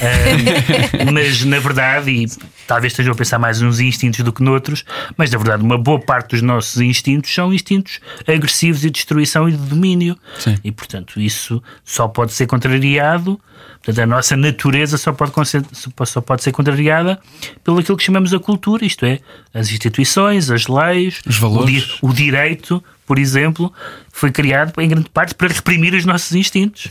Ah, 0.01 1.07
mas, 1.11 1.43
na 1.45 1.59
verdade, 1.59 2.11
e 2.11 2.26
talvez 2.67 2.93
estejam 2.93 3.13
a 3.13 3.15
pensar 3.15 3.39
mais 3.39 3.61
nos 3.61 3.80
instintos 3.80 4.19
do 4.21 4.32
que 4.34 4.43
noutros, 4.43 4.84
mas, 5.17 5.32
na 5.32 5.38
verdade, 5.38 5.63
uma 5.63 5.78
boa 5.78 5.99
parte 5.99 6.32
dos 6.32 6.41
nossos 6.41 6.82
instintos 6.82 7.34
são 7.34 7.53
instintos 7.53 7.99
agressivos 8.28 8.82
e 8.84 8.88
de 8.88 8.91
destruição 8.91 9.47
e 9.47 9.51
de 9.51 9.57
domínio. 9.57 10.17
Sim. 10.39 10.57
E, 10.63 10.71
portanto, 10.71 11.19
isso 11.19 11.61
só 11.84 12.07
pode 12.07 12.34
ser 12.34 12.47
contrariado. 12.47 13.39
Portanto, 13.84 13.99
a 14.03 14.05
nossa 14.05 14.38
natureza 14.38 14.97
só 14.97 15.11
pode, 15.11 15.32
só 16.05 16.21
pode 16.21 16.41
ser 16.43 16.51
contrariada 16.53 17.19
pelo 17.65 17.80
aquilo 17.80 17.97
que 17.97 18.03
chamamos 18.03 18.34
a 18.34 18.39
cultura, 18.39 18.86
isto 18.86 19.05
é, 19.05 19.19
as 19.53 19.69
instituições, 19.71 20.49
as 20.49 20.67
leis, 20.67 21.21
Os 21.28 21.38
o, 21.38 21.41
valores. 21.41 21.84
di- 21.84 21.97
o 22.01 22.13
direito, 22.13 22.82
por 23.06 23.20
exemplo, 23.20 23.72
foi 24.12 24.32
criado 24.32 24.80
em 24.82 24.88
grande 24.88 25.10
parte 25.10 25.36
para 25.36 25.47
reprimir 25.54 25.93
os 25.93 26.06
nossos 26.06 26.32
instintos. 26.34 26.88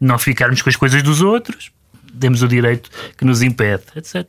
Não 0.00 0.18
ficarmos 0.18 0.62
com 0.62 0.68
as 0.68 0.76
coisas 0.76 1.02
dos 1.02 1.20
outros, 1.20 1.70
demos 2.12 2.42
o 2.42 2.48
direito 2.48 2.90
que 3.16 3.24
nos 3.24 3.42
impede, 3.42 3.82
etc. 3.96 4.28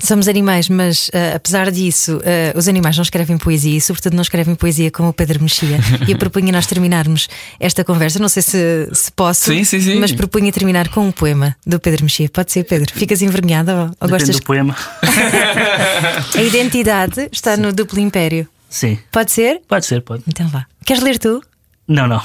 Somos 0.00 0.28
animais, 0.28 0.68
mas 0.68 1.10
ah, 1.12 1.34
apesar 1.34 1.72
disso, 1.72 2.20
ah, 2.24 2.56
os 2.56 2.68
animais 2.68 2.96
não 2.96 3.02
escrevem 3.02 3.36
poesia 3.36 3.76
e, 3.76 3.80
sobretudo, 3.80 4.14
não 4.14 4.22
escrevem 4.22 4.54
poesia 4.54 4.92
como 4.92 5.08
o 5.08 5.12
Pedro 5.12 5.42
Mexia. 5.42 5.80
e 6.06 6.12
eu 6.12 6.16
propunha 6.18 6.52
nós 6.52 6.66
terminarmos 6.68 7.28
esta 7.58 7.82
conversa. 7.84 8.20
Não 8.20 8.28
sei 8.28 8.42
se, 8.42 8.88
se 8.92 9.10
posso, 9.10 9.46
Sim, 9.46 9.64
sim, 9.64 9.80
sim. 9.80 9.98
mas 9.98 10.12
propunha 10.12 10.52
terminar 10.52 10.88
com 10.90 11.00
um 11.00 11.10
poema 11.10 11.56
do 11.66 11.80
Pedro 11.80 12.04
Mexia. 12.04 12.28
Pode 12.28 12.52
ser, 12.52 12.62
Pedro? 12.62 12.92
Ficas 12.94 13.22
envergonhada 13.22 13.74
ou, 13.74 13.80
ou 13.80 13.88
Depende 13.88 14.10
gostas? 14.12 14.36
do 14.36 14.42
poema. 14.44 14.76
A 16.36 16.42
identidade 16.42 17.28
está 17.32 17.56
no 17.56 17.72
duplo 17.72 17.98
império. 17.98 18.46
Sim, 18.68 18.98
Pode 19.10 19.32
ser? 19.32 19.62
pode 19.66 19.86
ser, 19.86 20.02
pode. 20.02 20.24
Então 20.28 20.46
vá. 20.48 20.66
Queres 20.84 21.02
ler 21.02 21.18
tu? 21.18 21.42
Não, 21.86 22.06
não. 22.06 22.20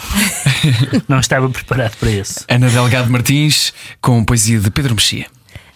não 1.08 1.20
estava 1.20 1.50
preparado 1.50 1.96
para 1.98 2.12
isso. 2.12 2.44
Ana 2.50 2.70
Delgado 2.70 3.10
Martins, 3.10 3.72
com 4.02 4.24
poesia 4.26 4.60
de 4.60 4.70
Pedro 4.70 4.94
Mexia. 4.96 5.28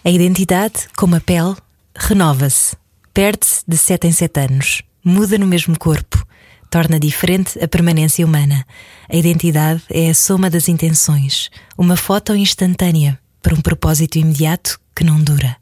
A 0.04 0.10
identidade, 0.10 0.88
como 0.96 1.16
a 1.16 1.20
pele, 1.20 1.56
renova-se. 1.96 2.76
Perde-se 3.14 3.62
de 3.66 3.76
sete 3.78 4.06
em 4.06 4.12
sete 4.12 4.40
anos. 4.40 4.82
Muda 5.02 5.38
no 5.38 5.46
mesmo 5.46 5.78
corpo. 5.78 6.22
Torna 6.70 7.00
diferente 7.00 7.58
a 7.64 7.66
permanência 7.66 8.26
humana. 8.26 8.66
A 9.08 9.16
identidade 9.16 9.82
é 9.88 10.10
a 10.10 10.14
soma 10.14 10.50
das 10.50 10.68
intenções. 10.68 11.48
Uma 11.78 11.96
foto 11.96 12.34
instantânea 12.34 13.18
para 13.42 13.54
um 13.54 13.60
propósito 13.62 14.18
imediato 14.18 14.78
que 14.94 15.02
não 15.02 15.18
dura. 15.18 15.56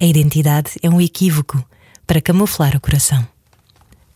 A 0.00 0.04
identidade 0.06 0.70
é 0.82 0.88
um 0.88 0.98
equívoco 0.98 1.62
para 2.06 2.22
camuflar 2.22 2.74
o 2.74 2.80
coração. 2.80 3.26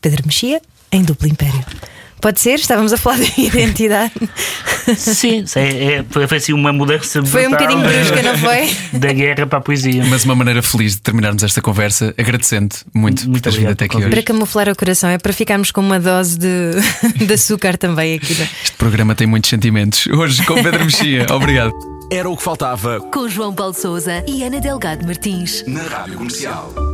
Pedro 0.05 0.23
Mexia, 0.27 0.61
em 0.93 1.03
duplo 1.03 1.27
império. 1.27 1.65
Pode 2.21 2.39
ser? 2.39 2.57
Estávamos 2.57 2.93
a 2.93 2.99
falar 2.99 3.19
de 3.21 3.33
identidade. 3.41 4.13
Sim, 4.99 5.47
é, 5.57 5.95
é, 5.95 6.05
foi 6.29 6.37
assim 6.37 6.53
uma 6.53 6.75
mudança 6.75 7.25
Foi 7.25 7.47
um 7.47 7.51
bocadinho 7.51 7.81
brusca, 7.81 8.23
não 8.23 8.37
foi? 8.37 8.71
Da 8.99 9.13
guerra 9.15 9.47
para 9.47 9.59
a 9.59 9.61
poesia. 9.63 10.05
Mas 10.05 10.25
uma 10.27 10.35
maneira 10.35 10.63
feliz 10.63 10.97
de 10.97 11.01
terminarmos 11.01 11.43
esta 11.43 11.63
conversa, 11.63 12.15
agradecendo 12.19 12.77
muito, 12.93 13.23
por 13.23 13.31
Muito 13.31 13.43
teres 13.45 13.59
vindo 13.59 13.71
até 13.71 13.87
por 13.87 13.97
aqui 13.97 14.05
hoje. 14.05 14.11
Para 14.11 14.23
camuflar 14.23 14.69
o 14.69 14.77
coração, 14.77 15.09
é 15.09 15.17
para 15.17 15.33
ficarmos 15.33 15.71
com 15.71 15.81
uma 15.81 15.99
dose 15.99 16.39
de, 16.39 16.73
de 17.25 17.33
açúcar 17.33 17.79
também 17.79 18.17
aqui. 18.17 18.35
né? 18.35 18.47
Este 18.63 18.77
programa 18.77 19.15
tem 19.15 19.27
muitos 19.27 19.49
sentimentos. 19.49 20.07
Hoje 20.09 20.45
com 20.45 20.63
Pedro 20.63 20.85
Mexia. 20.85 21.25
Obrigado. 21.31 21.73
Era 22.13 22.29
o 22.29 22.37
que 22.37 22.43
faltava 22.43 23.01
Com 23.11 23.27
João 23.27 23.55
Paulo 23.55 23.73
Souza 23.73 24.23
e 24.29 24.45
Ana 24.45 24.61
Delgado 24.61 25.07
Martins. 25.07 25.65
na 25.67 25.83
Rádio 25.83 26.19
Comercial. 26.19 26.94